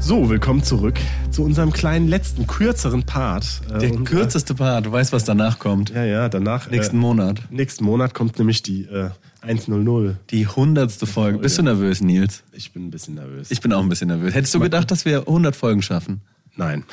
So, 0.00 0.28
willkommen 0.28 0.62
zurück 0.62 1.00
zu 1.30 1.44
unserem 1.44 1.72
kleinen 1.72 2.08
letzten, 2.08 2.46
kürzeren 2.46 3.04
Part. 3.04 3.62
Der 3.80 3.90
und, 3.90 4.04
kürzeste 4.04 4.54
Part. 4.54 4.84
Du 4.84 4.92
weißt, 4.92 5.14
was 5.14 5.24
danach 5.24 5.58
kommt. 5.58 5.88
Ja, 5.90 6.04
ja, 6.04 6.28
danach. 6.28 6.68
Nächsten 6.68 6.96
äh, 6.96 7.00
Monat. 7.00 7.40
Nächsten 7.48 7.84
Monat 7.84 8.12
kommt 8.12 8.38
nämlich 8.38 8.62
die 8.62 8.82
äh, 8.82 9.08
100. 9.42 10.30
Die 10.30 10.46
hundertste 10.46 11.06
Folge. 11.06 11.38
Bist 11.38 11.58
du 11.58 11.62
nervös, 11.62 12.00
Nils? 12.00 12.42
Ich 12.52 12.72
bin 12.72 12.86
ein 12.86 12.90
bisschen 12.90 13.14
nervös. 13.14 13.50
Ich 13.50 13.60
bin 13.60 13.72
auch 13.72 13.82
ein 13.82 13.88
bisschen 13.88 14.08
nervös. 14.08 14.34
Hättest 14.34 14.54
du 14.54 14.60
gedacht, 14.60 14.90
dass 14.90 15.04
wir 15.04 15.20
100 15.20 15.54
Folgen 15.54 15.82
schaffen? 15.82 16.22
Nein. 16.56 16.84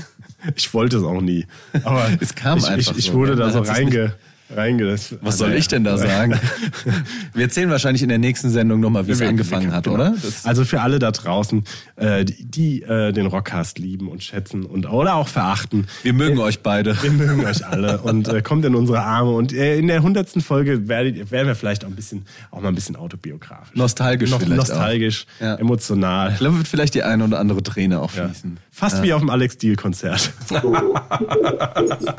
ich 0.56 0.72
wollte 0.74 0.98
es 0.98 1.04
auch 1.04 1.20
nie. 1.20 1.46
Aber 1.84 2.08
Es 2.20 2.34
kam 2.34 2.58
ich, 2.58 2.66
einfach 2.66 2.92
ich, 2.92 2.98
ich 2.98 3.06
so, 3.06 3.14
wurde 3.14 3.32
ne? 3.32 3.38
da 3.38 3.50
so 3.50 3.60
reinge, 3.60 4.14
reingelassen. 4.54 5.18
Was 5.22 5.38
soll 5.38 5.52
ich 5.54 5.68
denn 5.68 5.84
da 5.84 5.96
sagen? 5.96 6.38
Wir 7.34 7.44
erzählen 7.44 7.70
wahrscheinlich 7.70 8.02
in 8.02 8.08
der 8.10 8.18
nächsten 8.18 8.50
Sendung 8.50 8.80
nochmal, 8.80 9.06
wie 9.06 9.12
es 9.12 9.20
Wir- 9.20 9.28
angefangen 9.28 9.68
wir- 9.68 9.72
hat, 9.76 9.84
genau. 9.84 9.96
oder? 9.96 10.14
Das, 10.22 10.44
Also 10.44 10.64
für 10.64 10.80
alle 10.82 10.98
da 10.98 11.10
draußen, 11.10 11.64
äh, 11.96 12.24
die, 12.24 12.44
die 12.44 12.82
äh, 12.82 13.12
den 13.12 13.26
Rockcast 13.26 13.78
lieben 13.78 14.08
und 14.08 14.22
schätzen 14.22 14.64
und 14.64 14.86
oder 14.90 15.14
auch 15.14 15.28
verachten. 15.28 15.86
wir 16.02 16.12
mögen 16.12 16.38
euch 16.38 16.60
beide. 16.60 17.02
Wir 17.02 17.10
mögen 17.12 17.44
euch 17.46 17.66
alle 17.66 17.98
und 18.02 18.28
äh, 18.28 18.42
kommt 18.42 18.64
in 18.66 18.74
unsere 18.74 19.00
Arme. 19.02 19.30
Und 19.30 19.52
äh, 19.54 19.78
in 19.78 19.86
der 19.86 20.02
hundertsten 20.02 20.42
Folge 20.42 20.86
werdet, 20.88 21.30
werden 21.30 21.46
wir 21.46 21.54
vielleicht 21.54 21.84
auch 21.84 21.88
ein 21.88 21.96
bisschen, 21.96 22.26
auch 22.50 22.60
mal 22.60 22.68
ein 22.68 22.74
bisschen 22.74 22.96
autobiografisch. 22.96 23.74
Nostalgisch 23.74 24.30
Noch, 24.30 24.40
vielleicht 24.40 24.56
Nostalgisch, 24.58 25.26
auch. 25.38 25.44
Ja. 25.44 25.54
emotional. 25.56 26.32
Ich 26.32 26.38
glaube, 26.38 26.58
wird 26.58 26.68
vielleicht 26.68 26.94
die 26.94 27.02
eine 27.02 27.24
oder 27.24 27.38
andere 27.40 27.62
Träne 27.62 28.00
auch 28.00 28.12
Ja. 28.14 28.26
fließen. 28.28 28.58
Fast 28.70 29.02
wie 29.02 29.12
auf 29.12 29.20
dem 29.20 29.30
Alex 29.30 29.58
Deal 29.58 29.76
Konzert. 29.76 30.32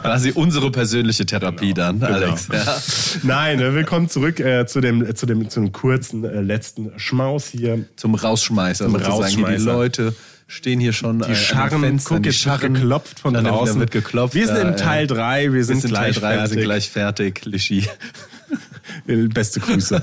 Quasi 0.01 0.31
unsere 0.31 0.71
persönliche 0.71 1.25
Therapie 1.25 1.73
dann, 1.73 1.99
Alex. 2.13 2.47
Ja. 2.51 2.77
Nein, 3.23 3.59
äh, 3.59 3.73
willkommen 3.73 4.09
zurück 4.09 4.39
äh, 4.39 4.65
zu 4.65 4.81
dem 4.81 5.15
zu 5.15 5.25
dem 5.25 5.49
zu 5.49 5.59
dem 5.59 5.71
kurzen 5.71 6.23
äh, 6.23 6.41
letzten 6.41 6.91
Schmaus 6.97 7.47
hier. 7.47 7.85
Zum 7.95 8.15
Rausschmeißer 8.15 8.85
Zum 8.85 8.93
sozusagen. 8.93 9.19
Hier 9.27 9.35
Die 9.37 9.41
Rausschmeißer. 9.43 9.65
Leute 9.73 10.15
stehen 10.47 10.79
hier 10.79 10.93
schon 10.93 11.19
Die 11.27 11.35
Scharren, 11.35 11.81
Fenster, 11.81 12.15
guck, 12.15 12.23
die 12.23 12.29
jetzt 12.29 12.39
Scharren 12.39 12.73
geklopft 12.75 13.19
von 13.19 13.33
Dann 13.33 13.45
draußen. 13.45 13.79
wird 13.79 13.91
geklopft. 13.91 14.35
Wir 14.35 14.47
sind 14.47 14.57
Ja, 14.57 14.61
im 14.69 14.77
Teil 14.77 15.07
ja. 15.07 15.15
3, 15.15 15.43
wir 15.45 15.53
Wir 15.53 15.65
sind, 15.65 15.81
sind 15.81 15.89
gleich 15.89 16.15
Teil 16.15 16.21
3, 16.21 16.29
wir 16.29 16.35
fertig. 16.37 16.53
sind 16.53 16.63
gleich 16.63 16.89
fertig, 16.89 17.45
Lischi. 17.45 17.87
Beste 19.33 19.59
Grüße. 19.59 20.01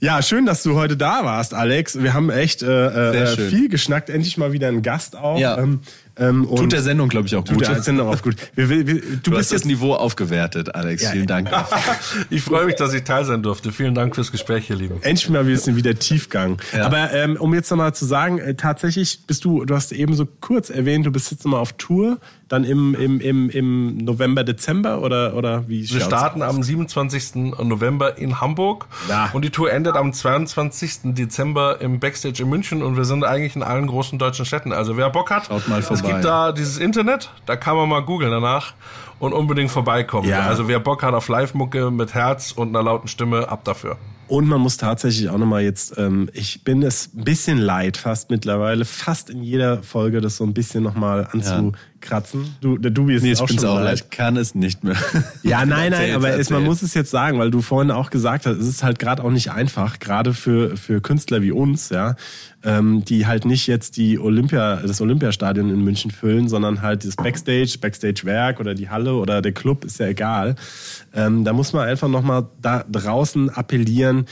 ja, 0.00 0.20
schön, 0.22 0.44
dass 0.44 0.62
du 0.62 0.74
heute 0.74 0.96
da 0.96 1.24
warst, 1.24 1.54
Alex. 1.54 2.02
Wir 2.02 2.12
haben 2.12 2.28
echt 2.30 2.62
äh, 2.62 3.22
äh, 3.22 3.36
viel 3.48 3.68
geschnackt. 3.68 4.10
Endlich 4.10 4.36
mal 4.36 4.52
wieder 4.52 4.68
ein 4.68 4.82
Gast 4.82 5.16
auch. 5.16 5.38
Ja. 5.38 5.56
Ähm, 5.58 5.80
ähm, 6.20 6.44
und 6.46 6.56
Tut 6.58 6.72
der 6.72 6.82
Sendung, 6.82 7.08
glaube 7.08 7.26
ich, 7.26 7.34
auch 7.34 7.42
tut 7.44 7.58
gut. 7.58 7.66
der 7.68 7.82
Sendung 7.82 8.08
auch 8.08 8.22
gut. 8.22 8.36
Wir, 8.54 8.68
wir, 8.68 8.86
wir, 8.86 8.94
du, 8.94 9.00
Du 9.00 9.30
bist 9.30 9.38
hast 9.38 9.52
das 9.52 9.58
jetzt 9.60 9.64
Niveau 9.66 9.94
aufgewertet, 9.94 10.74
Alex. 10.74 11.02
Ja, 11.02 11.10
Vielen 11.10 11.26
Dank. 11.26 11.50
Ich 12.30 12.42
freue 12.42 12.66
mich, 12.66 12.76
dass 12.76 12.92
ich 12.94 13.02
teil 13.04 13.24
sein 13.24 13.42
durfte. 13.42 13.72
Vielen 13.72 13.94
Dank 13.94 14.14
fürs 14.14 14.30
Gespräch, 14.30 14.68
ihr 14.70 14.76
Lieben. 14.76 14.96
endlich 15.02 15.28
mal 15.30 15.40
ein 15.40 15.46
bisschen 15.46 15.76
wieder 15.76 15.94
Tiefgang. 15.98 16.60
Ja. 16.76 16.84
Aber 16.86 17.12
ähm, 17.12 17.36
um 17.38 17.54
jetzt 17.54 17.70
nochmal 17.70 17.94
zu 17.94 18.04
sagen, 18.04 18.38
äh, 18.38 18.54
tatsächlich 18.54 19.26
bist 19.26 19.44
du, 19.44 19.64
du 19.64 19.74
hast 19.74 19.92
eben 19.92 20.14
so 20.14 20.26
kurz 20.40 20.70
erwähnt, 20.70 21.06
du 21.06 21.10
bist 21.10 21.30
jetzt 21.30 21.44
nochmal 21.44 21.60
auf 21.60 21.72
Tour, 21.74 22.18
dann 22.48 22.64
im, 22.64 22.94
im, 22.94 23.20
im, 23.20 23.48
im 23.50 23.96
November, 23.98 24.42
Dezember 24.44 25.02
oder, 25.02 25.34
oder 25.36 25.68
wie 25.68 25.88
Wir 25.88 26.00
starten 26.00 26.42
aus? 26.42 26.54
am 26.54 26.62
27. 26.62 27.34
November 27.62 28.18
in 28.18 28.40
Hamburg 28.40 28.86
Ja. 29.08 29.30
und 29.32 29.44
die 29.44 29.50
Tour 29.50 29.72
endet 29.72 29.94
am 29.96 30.12
22. 30.12 31.14
Dezember 31.14 31.80
im 31.80 32.00
Backstage 32.00 32.42
in 32.42 32.48
München 32.48 32.82
und 32.82 32.96
wir 32.96 33.04
sind 33.04 33.24
eigentlich 33.24 33.54
in 33.56 33.62
allen 33.62 33.86
großen 33.86 34.18
deutschen 34.18 34.44
Städten. 34.44 34.72
Also 34.72 34.96
wer 34.96 35.10
Bock 35.10 35.30
hat, 35.30 35.46
Schaut 35.46 35.68
mal 35.68 35.80
vorbei. 35.82 36.09
Gibt 36.12 36.24
da 36.24 36.52
dieses 36.52 36.78
Internet, 36.78 37.30
da 37.46 37.56
kann 37.56 37.76
man 37.76 37.88
mal 37.88 38.00
googeln 38.00 38.30
danach 38.30 38.74
und 39.18 39.32
unbedingt 39.32 39.70
vorbeikommen. 39.70 40.28
Ja. 40.28 40.46
Also 40.46 40.66
wer 40.68 40.80
Bock 40.80 41.02
hat 41.02 41.14
auf 41.14 41.28
Live-Mucke 41.28 41.90
mit 41.90 42.14
Herz 42.14 42.52
und 42.52 42.68
einer 42.68 42.82
lauten 42.82 43.08
Stimme, 43.08 43.48
ab 43.48 43.64
dafür. 43.64 43.96
Und 44.30 44.46
man 44.46 44.60
muss 44.60 44.76
tatsächlich 44.76 45.28
auch 45.28 45.38
nochmal 45.38 45.62
jetzt, 45.62 45.98
ähm, 45.98 46.30
ich 46.32 46.62
bin 46.62 46.82
es 46.84 47.12
ein 47.12 47.24
bisschen 47.24 47.58
leid, 47.58 47.96
fast 47.96 48.30
mittlerweile, 48.30 48.84
fast 48.84 49.28
in 49.28 49.42
jeder 49.42 49.82
Folge 49.82 50.20
das 50.20 50.36
so 50.36 50.44
ein 50.44 50.54
bisschen 50.54 50.84
nochmal 50.84 51.28
anzukratzen. 52.00 52.56
Du, 52.60 52.78
der 52.78 52.90
Dubi 52.90 53.14
ist 53.14 53.22
Nee, 53.22 53.32
ich 53.32 53.40
auch 53.40 53.46
bin's 53.46 53.62
schon 53.62 53.70
auch 53.70 53.80
leid. 53.80 54.10
Kann 54.10 54.36
es 54.36 54.54
nicht 54.54 54.84
mehr. 54.84 54.96
Ja, 55.42 55.64
nein, 55.66 55.92
nein, 55.92 56.14
aber 56.14 56.38
es, 56.38 56.50
man 56.50 56.64
muss 56.64 56.82
es 56.82 56.94
jetzt 56.94 57.10
sagen, 57.10 57.38
weil 57.38 57.50
du 57.50 57.60
vorhin 57.60 57.90
auch 57.90 58.10
gesagt 58.10 58.46
hast, 58.46 58.58
es 58.58 58.68
ist 58.68 58.82
halt 58.82 58.98
gerade 58.98 59.22
auch 59.22 59.30
nicht 59.30 59.52
einfach, 59.52 59.98
gerade 59.98 60.34
für, 60.34 60.76
für 60.76 61.00
Künstler 61.00 61.42
wie 61.42 61.52
uns, 61.52 61.90
ja, 61.90 62.16
ähm, 62.64 63.04
die 63.04 63.26
halt 63.26 63.44
nicht 63.44 63.66
jetzt 63.66 63.96
die 63.96 64.18
Olympia, 64.18 64.76
das 64.76 65.00
Olympiastadion 65.00 65.70
in 65.70 65.82
München 65.82 66.10
füllen, 66.10 66.48
sondern 66.48 66.82
halt 66.82 67.04
das 67.04 67.16
Backstage, 67.16 67.76
Backstage-Werk 67.80 68.60
oder 68.60 68.74
die 68.74 68.88
Halle 68.88 69.14
oder 69.14 69.42
der 69.42 69.52
Club, 69.52 69.84
ist 69.84 69.98
ja 69.98 70.06
egal. 70.06 70.56
Ähm, 71.14 71.44
da 71.44 71.52
muss 71.52 71.72
man 71.72 71.88
einfach 71.88 72.08
nochmal 72.08 72.46
da 72.60 72.84
draußen 72.90 73.50
appellieren, 73.50 74.26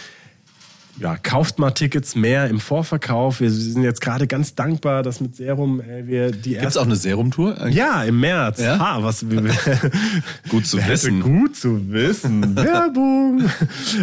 ja, 1.00 1.16
kauft 1.16 1.58
mal 1.58 1.70
Tickets 1.70 2.14
mehr 2.14 2.48
im 2.48 2.60
Vorverkauf. 2.60 3.40
Wir 3.40 3.50
sind 3.50 3.82
jetzt 3.82 4.00
gerade 4.00 4.26
ganz 4.26 4.54
dankbar, 4.54 5.02
dass 5.02 5.20
mit 5.20 5.36
Serum 5.36 5.80
äh, 5.80 6.06
wir 6.06 6.30
die 6.32 6.50
Gibt's 6.50 6.64
erste 6.64 6.80
auch 6.80 6.86
eine 6.86 6.96
Serumtour? 6.96 7.60
eigentlich? 7.60 7.76
ja, 7.76 8.02
im 8.04 8.20
März. 8.20 8.60
Ja? 8.60 8.78
Ha, 8.78 9.02
was 9.02 9.24
Gut 10.48 10.66
zu 10.66 10.78
wissen. 10.88 11.22
Gut 11.22 11.56
zu 11.56 11.90
wissen. 11.90 12.56
Werbung. 12.56 13.48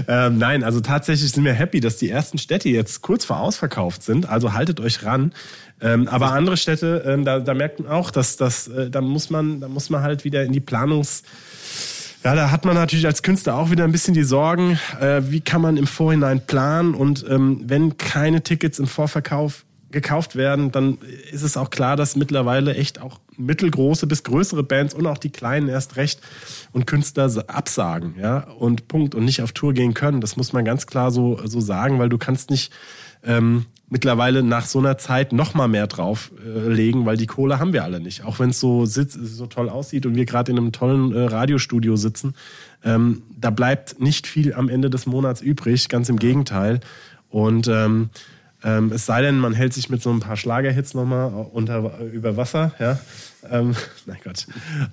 ähm, 0.08 0.38
nein, 0.38 0.64
also 0.64 0.80
tatsächlich 0.80 1.32
sind 1.32 1.44
wir 1.44 1.54
happy, 1.54 1.80
dass 1.80 1.98
die 1.98 2.10
ersten 2.10 2.38
Städte 2.38 2.70
jetzt 2.70 3.02
kurz 3.02 3.26
vor 3.26 3.40
ausverkauft 3.40 4.04
sind. 4.04 4.30
Also 4.30 4.54
haltet 4.54 4.80
euch 4.80 5.04
ran. 5.04 5.34
Ähm, 5.82 6.08
aber 6.08 6.32
andere 6.32 6.56
Städte, 6.56 7.04
ähm, 7.06 7.26
da, 7.26 7.40
da 7.40 7.54
merkt 7.54 7.82
man 7.82 7.92
auch, 7.92 8.10
dass 8.10 8.38
das, 8.38 8.70
äh, 8.70 8.90
da 8.90 9.02
muss 9.02 9.30
man, 9.30 9.60
da 9.60 9.68
muss 9.68 9.90
man 9.90 10.02
halt 10.02 10.24
wieder 10.24 10.44
in 10.44 10.54
die 10.54 10.62
Planungs 10.62 11.24
ja, 12.26 12.34
da 12.34 12.50
hat 12.50 12.66
man 12.66 12.74
natürlich 12.74 13.06
als 13.06 13.22
Künstler 13.22 13.56
auch 13.56 13.70
wieder 13.70 13.84
ein 13.84 13.92
bisschen 13.92 14.16
die 14.16 14.24
Sorgen, 14.24 14.80
äh, 15.00 15.22
wie 15.30 15.42
kann 15.42 15.62
man 15.62 15.78
im 15.78 15.86
Vorhinein 15.86 16.44
planen? 16.44 16.96
Und 16.96 17.24
ähm, 17.30 17.62
wenn 17.66 17.98
keine 17.98 18.42
Tickets 18.42 18.80
im 18.80 18.88
Vorverkauf 18.88 19.64
gekauft 19.92 20.36
werden, 20.36 20.72
dann 20.72 20.98
ist 21.32 21.44
es 21.44 21.56
auch 21.56 21.70
klar, 21.70 21.96
dass 21.96 22.16
mittlerweile 22.16 22.74
echt 22.74 23.00
auch 23.00 23.20
mittelgroße 23.38 24.08
bis 24.08 24.24
größere 24.24 24.64
Bands 24.64 24.96
und 24.96 25.06
auch 25.06 25.20
die 25.20 25.30
kleinen 25.30 25.70
erst 25.70 25.98
recht 25.98 26.20
und 26.72 26.88
Künstler 26.88 27.32
absagen, 27.46 28.16
ja, 28.20 28.40
und 28.40 28.88
Punkt. 28.88 29.14
Und 29.14 29.26
nicht 29.26 29.44
auf 29.44 29.52
Tour 29.52 29.74
gehen 29.74 29.94
können. 29.94 30.20
Das 30.20 30.36
muss 30.36 30.52
man 30.52 30.66
ganz 30.66 30.88
klar 30.88 31.12
so, 31.12 31.40
so 31.46 31.62
sagen, 31.62 32.00
weil 32.00 32.10
du 32.10 32.18
kannst 32.18 32.50
nicht 32.50 32.74
ähm, 33.24 33.68
mittlerweile 33.88 34.44
nach 34.44 34.66
so 34.66 34.80
einer 34.80 34.98
Zeit 34.98 35.32
noch 35.32 35.54
mal 35.54 35.68
mehr 35.68 35.88
drauflegen, 35.88 37.04
äh, 37.04 37.06
weil 37.06 37.18
die 37.18 37.28
Kohle 37.28 37.60
haben 37.60 37.74
wir 37.74 37.84
alle 37.84 38.00
nicht. 38.00 38.26
Auch 38.26 38.40
wenn 38.40 38.50
es 38.50 38.60
so 38.60 38.86
so 38.86 39.48
toll 39.48 39.70
aussieht 39.70 40.06
und 40.06 40.16
wir 40.16 40.26
gerade 40.26 40.52
in 40.52 40.58
einem 40.58 40.72
tollen 40.72 41.14
äh, 41.14 41.22
Radiostudio 41.26 41.96
sitzen, 41.96 42.34
ähm, 42.84 43.24
da 43.40 43.50
bleibt 43.50 44.00
nicht 44.00 44.28
viel 44.28 44.54
am 44.54 44.70
Ende 44.70 44.90
des 44.90 45.06
Monats 45.06 45.42
übrig, 45.42 45.90
ganz 45.90 46.10
im 46.10 46.18
Gegenteil. 46.18 46.80
Und 47.30 47.68
ähm, 47.68 48.10
ähm, 48.66 48.92
es 48.94 49.06
sei 49.06 49.22
denn, 49.22 49.38
man 49.40 49.54
hält 49.54 49.74
sich 49.74 49.90
mit 49.90 50.02
so 50.02 50.12
ein 50.12 50.20
paar 50.20 50.36
Schlagerhits 50.36 50.94
nochmal 50.96 51.32
unter 51.54 52.00
über 52.12 52.36
Wasser, 52.36 52.74
ja. 52.80 53.00
Ähm, 53.52 53.76
nein 54.08 54.18
Gott. 54.24 54.48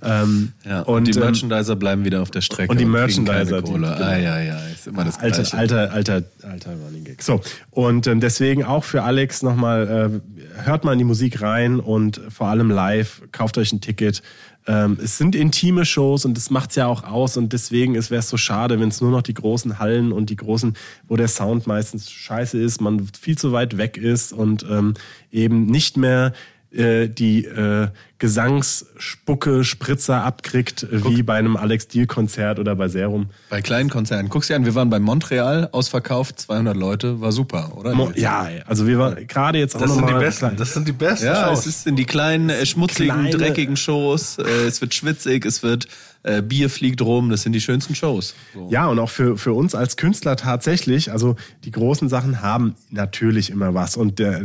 Ähm, 0.04 0.52
Ja, 0.64 0.82
und, 0.82 1.06
die 1.06 1.12
ähm, 1.12 1.20
Merchandiser 1.20 1.74
bleiben 1.74 2.04
wieder 2.04 2.20
auf 2.20 2.30
der 2.30 2.42
Strecke. 2.42 2.70
und 2.70 2.78
die 2.78 2.84
kriegen 2.84 2.92
Merchandiser, 2.92 3.62
die- 3.62 3.72
genau. 3.72 3.88
Ah, 3.88 4.16
ja, 4.18 4.38
ja, 4.40 4.58
ist 4.66 4.86
immer 4.86 5.04
das 5.04 5.18
alter, 5.18 5.38
Gleiche. 5.42 5.56
alter, 5.56 5.92
alter, 5.92 6.22
alter 6.42 6.70
Running 6.84 7.04
Gag. 7.04 7.22
So, 7.22 7.40
und 7.70 8.06
ähm, 8.06 8.20
deswegen 8.20 8.62
auch 8.64 8.84
für 8.84 9.02
Alex 9.04 9.42
nochmal, 9.42 10.20
äh, 10.22 10.64
hört 10.66 10.84
mal 10.84 10.92
in 10.92 10.98
die 10.98 11.04
Musik 11.04 11.40
rein 11.40 11.80
und 11.80 12.20
vor 12.28 12.48
allem 12.48 12.70
live, 12.70 13.22
kauft 13.32 13.56
euch 13.58 13.72
ein 13.72 13.80
Ticket. 13.80 14.22
Ähm, 14.66 14.98
es 15.02 15.18
sind 15.18 15.34
intime 15.34 15.84
Shows 15.84 16.24
und 16.24 16.36
das 16.36 16.50
macht's 16.50 16.76
ja 16.76 16.86
auch 16.86 17.04
aus 17.04 17.36
und 17.36 17.52
deswegen 17.52 17.94
wäre 17.94 18.20
es 18.20 18.28
so 18.28 18.36
schade, 18.36 18.78
wenn 18.78 18.88
es 18.88 19.00
nur 19.00 19.10
noch 19.10 19.22
die 19.22 19.34
großen 19.34 19.78
Hallen 19.78 20.12
und 20.12 20.30
die 20.30 20.36
großen, 20.36 20.74
wo 21.08 21.16
der 21.16 21.28
Sound 21.28 21.66
meistens 21.66 22.10
scheiße 22.10 22.58
ist, 22.60 22.80
man 22.80 23.08
viel 23.20 23.36
zu 23.36 23.52
weit 23.52 23.76
weg 23.76 23.96
ist 23.96 24.32
und 24.32 24.64
ähm, 24.70 24.94
eben 25.32 25.66
nicht 25.66 25.96
mehr 25.96 26.32
äh, 26.74 27.08
die 27.08 27.44
äh, 27.44 27.88
Gesangsspucke, 28.18 29.64
Spritzer 29.64 30.24
abkriegt, 30.24 30.82
äh, 30.84 31.04
wie 31.04 31.22
bei 31.22 31.34
einem 31.34 31.56
Alex 31.56 31.88
Deal 31.88 32.06
Konzert 32.06 32.58
oder 32.58 32.74
bei 32.76 32.88
Serum. 32.88 33.26
Bei 33.50 33.60
kleinen 33.60 33.90
Konzernen. 33.90 34.28
Guck's 34.28 34.46
dir 34.48 34.56
an, 34.56 34.64
wir 34.64 34.74
waren 34.74 34.90
bei 34.90 34.98
Montreal, 35.00 35.68
ausverkauft, 35.72 36.40
200 36.40 36.76
Leute, 36.76 37.20
war 37.20 37.32
super, 37.32 37.72
oder? 37.76 37.94
Mo- 37.94 38.12
Ja, 38.14 38.46
also 38.66 38.86
wir 38.86 38.98
waren 38.98 39.26
gerade 39.26 39.58
jetzt 39.58 39.76
auch 39.76 39.80
Das 39.80 39.94
sind 39.94 40.08
die 40.08 40.14
besten. 40.14 40.56
Das 40.56 40.72
sind 40.74 40.88
die 40.88 40.92
besten 40.92 41.26
Ja, 41.26 41.48
Shows. 41.48 41.60
es 41.60 41.66
ist 41.66 41.86
in 41.86 41.96
die 41.96 42.04
kleinen, 42.06 42.48
äh, 42.50 42.64
schmutzigen, 42.66 43.12
Kleine- 43.14 43.30
dreckigen 43.36 43.76
Shows. 43.76 44.38
Äh, 44.38 44.42
es 44.66 44.80
wird 44.80 44.94
schwitzig, 44.94 45.44
es 45.44 45.62
wird 45.62 45.88
äh, 46.22 46.42
Bier 46.42 46.70
fliegt 46.70 47.02
rum. 47.02 47.30
Das 47.30 47.42
sind 47.42 47.52
die 47.52 47.60
schönsten 47.60 47.94
Shows. 47.94 48.34
So. 48.54 48.68
Ja, 48.70 48.86
und 48.86 48.98
auch 48.98 49.10
für, 49.10 49.36
für 49.36 49.52
uns 49.52 49.74
als 49.74 49.96
Künstler 49.96 50.36
tatsächlich, 50.36 51.10
also 51.10 51.36
die 51.64 51.70
großen 51.70 52.08
Sachen 52.08 52.42
haben 52.42 52.74
natürlich 52.90 53.50
immer 53.50 53.74
was. 53.74 53.96
Und 53.96 54.18
der, 54.18 54.40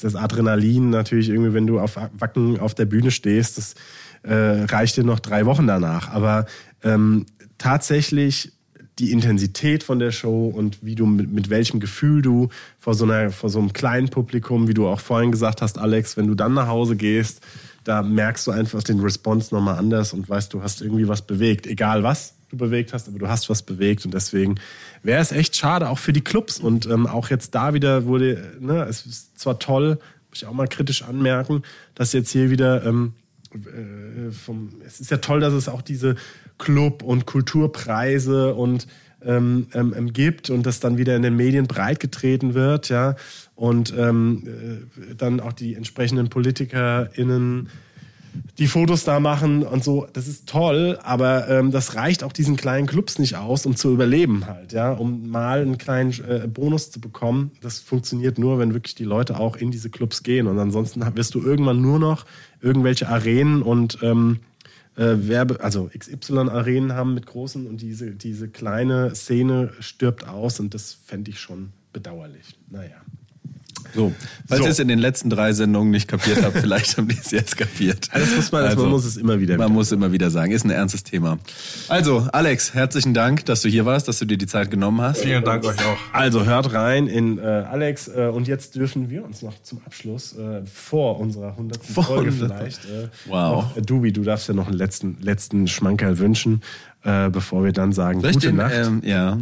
das 0.00 0.14
Adrenalin 0.14 0.90
natürlich 0.90 1.28
irgendwie, 1.28 1.52
wenn 1.52 1.66
du 1.66 1.80
auf 1.80 1.96
Wacken 2.18 2.58
auf 2.58 2.74
der 2.74 2.86
Bühne 2.86 3.10
stehst, 3.10 3.58
das 3.58 3.74
äh, 4.22 4.64
reicht 4.64 4.96
dir 4.96 5.04
noch 5.04 5.20
drei 5.20 5.46
Wochen 5.46 5.66
danach. 5.66 6.10
Aber 6.10 6.46
ähm, 6.82 7.26
tatsächlich 7.58 8.52
die 8.98 9.12
Intensität 9.12 9.82
von 9.82 9.98
der 9.98 10.10
Show 10.10 10.46
und 10.46 10.78
wie 10.82 10.94
du 10.94 11.04
mit, 11.04 11.30
mit 11.30 11.50
welchem 11.50 11.80
Gefühl 11.80 12.22
du 12.22 12.48
vor 12.78 12.94
so 12.94 13.04
einer 13.04 13.30
vor 13.30 13.50
so 13.50 13.58
einem 13.58 13.74
kleinen 13.74 14.08
Publikum, 14.08 14.68
wie 14.68 14.74
du 14.74 14.88
auch 14.88 15.00
vorhin 15.00 15.30
gesagt 15.30 15.60
hast, 15.60 15.78
Alex, 15.78 16.16
wenn 16.16 16.26
du 16.26 16.34
dann 16.34 16.54
nach 16.54 16.68
Hause 16.68 16.96
gehst, 16.96 17.42
da 17.86 18.02
merkst 18.02 18.46
du 18.48 18.50
einfach 18.50 18.82
den 18.82 18.98
Response 18.98 19.54
nochmal 19.54 19.78
anders 19.78 20.12
und 20.12 20.28
weißt, 20.28 20.52
du 20.52 20.62
hast 20.62 20.82
irgendwie 20.82 21.06
was 21.06 21.22
bewegt, 21.22 21.68
egal 21.68 22.02
was 22.02 22.34
du 22.48 22.56
bewegt 22.56 22.92
hast, 22.92 23.06
aber 23.06 23.18
du 23.18 23.28
hast 23.28 23.48
was 23.48 23.62
bewegt 23.62 24.04
und 24.04 24.12
deswegen 24.12 24.56
wäre 25.04 25.20
es 25.22 25.30
echt 25.30 25.56
schade 25.56 25.88
auch 25.88 25.98
für 25.98 26.12
die 26.12 26.20
Clubs 26.20 26.58
und 26.58 26.86
ähm, 26.86 27.06
auch 27.06 27.30
jetzt 27.30 27.54
da 27.54 27.74
wieder 27.74 28.04
wurde, 28.06 28.54
ne, 28.58 28.84
es 28.88 29.06
ist 29.06 29.38
zwar 29.38 29.60
toll, 29.60 29.98
muss 30.30 30.42
ich 30.42 30.46
auch 30.46 30.52
mal 30.52 30.66
kritisch 30.66 31.02
anmerken, 31.02 31.62
dass 31.94 32.12
jetzt 32.12 32.30
hier 32.30 32.50
wieder 32.50 32.84
ähm, 32.84 33.14
äh, 33.54 34.32
vom, 34.32 34.70
es 34.84 34.98
ist 35.00 35.12
ja 35.12 35.18
toll, 35.18 35.38
dass 35.38 35.52
es 35.52 35.68
auch 35.68 35.82
diese 35.82 36.16
Club- 36.58 37.04
und 37.04 37.24
Kulturpreise 37.24 38.54
und 38.54 38.88
ähm, 39.26 39.66
ähm, 39.74 39.94
ähm, 39.96 40.12
gibt 40.12 40.50
und 40.50 40.64
das 40.64 40.80
dann 40.80 40.98
wieder 40.98 41.16
in 41.16 41.22
den 41.22 41.36
Medien 41.36 41.66
breitgetreten 41.66 42.54
wird, 42.54 42.88
ja, 42.88 43.16
und 43.54 43.94
ähm, 43.96 44.44
äh, 44.46 45.14
dann 45.14 45.40
auch 45.40 45.52
die 45.52 45.74
entsprechenden 45.74 46.28
PolitikerInnen 46.28 47.68
die 48.58 48.66
Fotos 48.66 49.04
da 49.04 49.20
machen 49.20 49.62
und 49.62 49.84
so, 49.84 50.06
das 50.12 50.28
ist 50.28 50.48
toll, 50.48 50.98
aber 51.02 51.48
ähm, 51.48 51.70
das 51.70 51.94
reicht 51.94 52.24
auch 52.24 52.32
diesen 52.32 52.56
kleinen 52.56 52.86
Clubs 52.86 53.18
nicht 53.18 53.36
aus, 53.36 53.66
um 53.66 53.76
zu 53.76 53.92
überleben 53.92 54.46
halt, 54.46 54.72
ja, 54.72 54.92
um 54.92 55.28
mal 55.28 55.62
einen 55.62 55.78
kleinen 55.78 56.12
äh, 56.28 56.46
Bonus 56.48 56.90
zu 56.90 57.00
bekommen. 57.00 57.52
Das 57.60 57.78
funktioniert 57.78 58.38
nur, 58.38 58.58
wenn 58.58 58.74
wirklich 58.74 58.94
die 58.94 59.04
Leute 59.04 59.38
auch 59.38 59.56
in 59.56 59.70
diese 59.70 59.90
Clubs 59.90 60.22
gehen 60.22 60.46
und 60.46 60.58
ansonsten 60.58 61.04
wirst 61.16 61.34
du 61.34 61.42
irgendwann 61.42 61.80
nur 61.80 61.98
noch 61.98 62.24
irgendwelche 62.60 63.08
Arenen 63.08 63.62
und 63.62 63.98
ähm, 64.02 64.40
äh, 64.96 65.28
Werbe, 65.28 65.60
also 65.60 65.90
XY-Arenen 65.96 66.92
haben 66.92 67.14
mit 67.14 67.26
großen 67.26 67.66
und 67.66 67.80
diese, 67.80 68.12
diese 68.12 68.48
kleine 68.48 69.14
Szene 69.14 69.72
stirbt 69.80 70.26
aus 70.26 70.58
und 70.60 70.74
das 70.74 70.92
fände 70.92 71.30
ich 71.30 71.40
schon 71.40 71.72
bedauerlich. 71.92 72.58
Naja. 72.68 73.02
So, 73.94 74.12
falls 74.48 74.60
So. 74.60 74.64
ihr 74.66 74.70
es 74.72 74.78
in 74.78 74.88
den 74.88 74.98
letzten 74.98 75.30
drei 75.30 75.52
Sendungen 75.52 75.90
nicht 75.90 76.08
kapiert 76.08 76.42
habt, 76.42 76.58
vielleicht 76.60 76.96
haben 76.96 77.08
die 77.08 77.16
es 77.22 77.30
jetzt 77.30 77.56
kapiert. 77.56 78.08
Das 78.12 78.34
muss 78.34 78.52
man, 78.52 78.64
Also, 78.64 78.82
man 78.82 78.90
muss 78.90 79.04
es 79.04 79.16
immer 79.16 79.40
wieder. 79.40 79.56
Man 79.56 79.72
muss 79.72 79.92
immer 79.92 80.12
wieder 80.12 80.30
sagen, 80.30 80.52
ist 80.52 80.64
ein 80.64 80.70
ernstes 80.70 81.02
Thema. 81.02 81.38
Also, 81.88 82.26
Alex, 82.32 82.74
herzlichen 82.74 83.14
Dank, 83.14 83.44
dass 83.46 83.62
du 83.62 83.68
hier 83.68 83.86
warst, 83.86 84.08
dass 84.08 84.18
du 84.18 84.24
dir 84.24 84.38
die 84.38 84.46
Zeit 84.46 84.70
genommen 84.70 85.00
hast. 85.00 85.22
Vielen 85.22 85.44
Dank 85.44 85.64
euch 85.64 85.78
auch. 85.84 85.96
Also 86.12 86.44
hört 86.44 86.72
rein 86.72 87.06
in 87.06 87.38
äh, 87.38 87.42
Alex 87.42 88.08
äh, 88.08 88.30
und 88.32 88.48
jetzt 88.48 88.74
dürfen 88.74 89.10
wir 89.10 89.24
uns 89.24 89.42
noch 89.42 89.60
zum 89.62 89.80
Abschluss 89.86 90.36
äh, 90.36 90.62
vor 90.66 91.18
unserer 91.20 91.48
100. 91.50 91.84
Vor 91.84 92.04
Folge 92.04 92.30
100. 92.30 92.50
vielleicht. 92.58 92.84
Äh, 92.86 93.08
Wow. 93.26 93.64
Noch, 93.64 93.76
äh, 93.76 93.82
Dubi, 93.82 94.12
du 94.12 94.22
darfst 94.22 94.48
ja 94.48 94.54
noch 94.54 94.66
einen 94.68 94.76
letzten, 94.76 95.16
letzten 95.20 95.66
Schmankerl 95.68 96.18
wünschen, 96.18 96.62
äh, 97.04 97.28
bevor 97.30 97.64
wir 97.64 97.72
dann 97.72 97.92
sagen, 97.92 98.20
Soll 98.20 98.32
gute 98.32 98.48
den, 98.48 98.56
Nacht. 98.56 98.74
Ähm, 98.74 99.02
ja. 99.04 99.38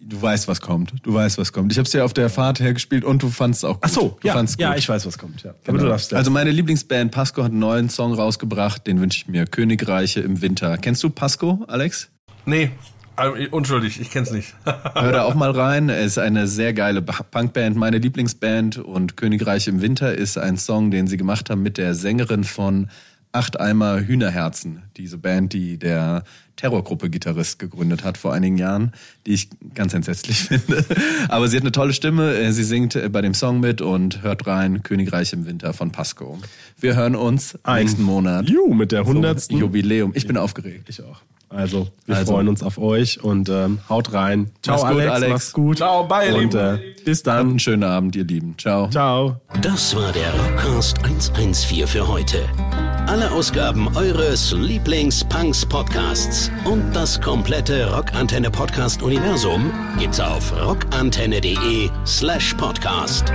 Du 0.00 0.22
weißt, 0.22 0.46
was 0.46 0.60
kommt. 0.60 0.92
Du 1.02 1.14
weißt, 1.14 1.36
was 1.38 1.52
kommt. 1.52 1.72
Ich 1.72 1.78
habe 1.78 1.86
es 1.86 1.90
dir 1.90 2.04
auf 2.04 2.12
der 2.12 2.30
Fahrt 2.30 2.60
hergespielt 2.60 3.04
und 3.04 3.22
du 3.22 3.28
fandst 3.28 3.60
es 3.60 3.64
auch 3.64 3.74
gut. 3.74 3.82
Ach 3.84 3.88
so, 3.88 4.16
du 4.20 4.28
ja, 4.28 4.34
fandst 4.34 4.60
ja, 4.60 4.68
gut. 4.70 4.78
ich 4.78 4.88
weiß, 4.88 5.04
was 5.04 5.18
kommt. 5.18 5.42
Ja. 5.42 5.50
Genau. 5.64 5.68
Aber 5.68 5.78
du 5.78 5.88
darfst 5.88 6.14
also 6.14 6.30
meine 6.30 6.52
Lieblingsband 6.52 7.10
Pasco 7.10 7.42
hat 7.42 7.50
einen 7.50 7.58
neuen 7.58 7.88
Song 7.90 8.14
rausgebracht, 8.14 8.86
den 8.86 9.00
wünsche 9.00 9.18
ich 9.18 9.26
mir. 9.28 9.46
Königreiche 9.46 10.20
im 10.20 10.40
Winter. 10.42 10.78
Kennst 10.78 11.02
du 11.02 11.10
Pasco, 11.10 11.64
Alex? 11.66 12.08
Nee, 12.44 12.70
äh, 13.16 13.48
unschuldig, 13.48 14.00
ich 14.00 14.10
kenn's 14.10 14.30
nicht. 14.30 14.54
Hör 14.64 15.10
da 15.12 15.22
auch 15.24 15.34
mal 15.34 15.50
rein. 15.50 15.88
Es 15.88 16.12
ist 16.12 16.18
eine 16.18 16.46
sehr 16.46 16.72
geile 16.72 17.02
Ba- 17.02 17.24
Punkband, 17.28 17.74
meine 17.76 17.98
Lieblingsband. 17.98 18.78
Und 18.78 19.16
Königreich 19.16 19.66
im 19.66 19.80
Winter 19.82 20.14
ist 20.14 20.38
ein 20.38 20.56
Song, 20.56 20.90
den 20.92 21.08
sie 21.08 21.16
gemacht 21.16 21.50
haben 21.50 21.62
mit 21.62 21.78
der 21.78 21.94
Sängerin 21.94 22.44
von 22.44 22.90
Acht 23.36 23.60
Eimer 23.60 24.00
Hühnerherzen. 24.00 24.82
Diese 24.96 25.18
Band, 25.18 25.52
die 25.52 25.78
der 25.78 26.24
Terrorgruppe-Gitarrist 26.56 27.58
gegründet 27.58 28.02
hat 28.02 28.16
vor 28.16 28.32
einigen 28.32 28.56
Jahren, 28.56 28.92
die 29.26 29.34
ich 29.34 29.50
ganz 29.74 29.92
entsetzlich 29.92 30.38
finde. 30.44 30.82
Aber 31.28 31.46
sie 31.48 31.56
hat 31.56 31.62
eine 31.64 31.72
tolle 31.72 31.92
Stimme. 31.92 32.34
Äh, 32.34 32.52
Sie 32.52 32.64
singt 32.64 32.96
äh, 32.96 33.10
bei 33.10 33.20
dem 33.20 33.34
Song 33.34 33.60
mit 33.60 33.82
und 33.82 34.22
hört 34.22 34.46
rein 34.46 34.82
Königreich 34.82 35.34
im 35.34 35.44
Winter 35.44 35.74
von 35.74 35.92
Pasco. 35.92 36.38
Wir 36.80 36.96
hören 36.96 37.14
uns 37.14 37.58
nächsten 37.66 38.02
Monat. 38.02 38.48
Ju, 38.48 38.72
mit 38.72 38.90
der 38.90 39.00
100. 39.00 39.38
Zum 39.38 39.58
Jubiläum. 39.58 40.12
Ich 40.14 40.26
bin 40.26 40.38
aufgeregt. 40.38 40.88
Ich 40.88 41.02
auch. 41.02 41.20
Also, 41.50 41.88
wir 42.06 42.16
Also. 42.16 42.32
freuen 42.32 42.48
uns 42.48 42.62
auf 42.62 42.78
euch 42.78 43.22
und 43.22 43.48
ähm, 43.50 43.78
haut 43.88 44.12
rein. 44.14 44.50
Ciao, 44.62 44.76
Mach's 44.82 44.90
gut, 44.92 45.00
Alex, 45.02 45.12
Alex. 45.12 45.30
Mach's 45.32 45.52
gut. 45.52 45.76
Ciao, 45.76 46.04
bye, 46.08 46.34
Und 46.34 46.40
Lieben. 46.54 46.58
äh, 46.58 46.78
bis 47.04 47.18
Habt 47.18 47.26
dann. 47.26 47.50
einen 47.50 47.58
schönen 47.58 47.84
Abend, 47.84 48.16
ihr 48.16 48.24
Lieben. 48.24 48.54
Ciao. 48.58 48.88
Ciao. 48.88 49.40
Das 49.60 49.94
war 49.94 50.10
der 50.12 50.32
Rockcast 50.34 50.98
114 51.04 51.86
für 51.86 52.08
heute. 52.08 52.38
Alle 53.06 53.30
Ausgaben 53.30 53.96
eures 53.96 54.50
Lieblings-Punks-Podcasts 54.52 56.50
und 56.64 56.92
das 56.92 57.20
komplette 57.20 57.94
Rockantenne 57.94 58.50
Podcast-Universum 58.50 59.72
gibt's 59.96 60.18
auf 60.18 60.52
rockantenne.de 60.60 61.88
slash 62.04 62.54
podcast. 62.54 63.32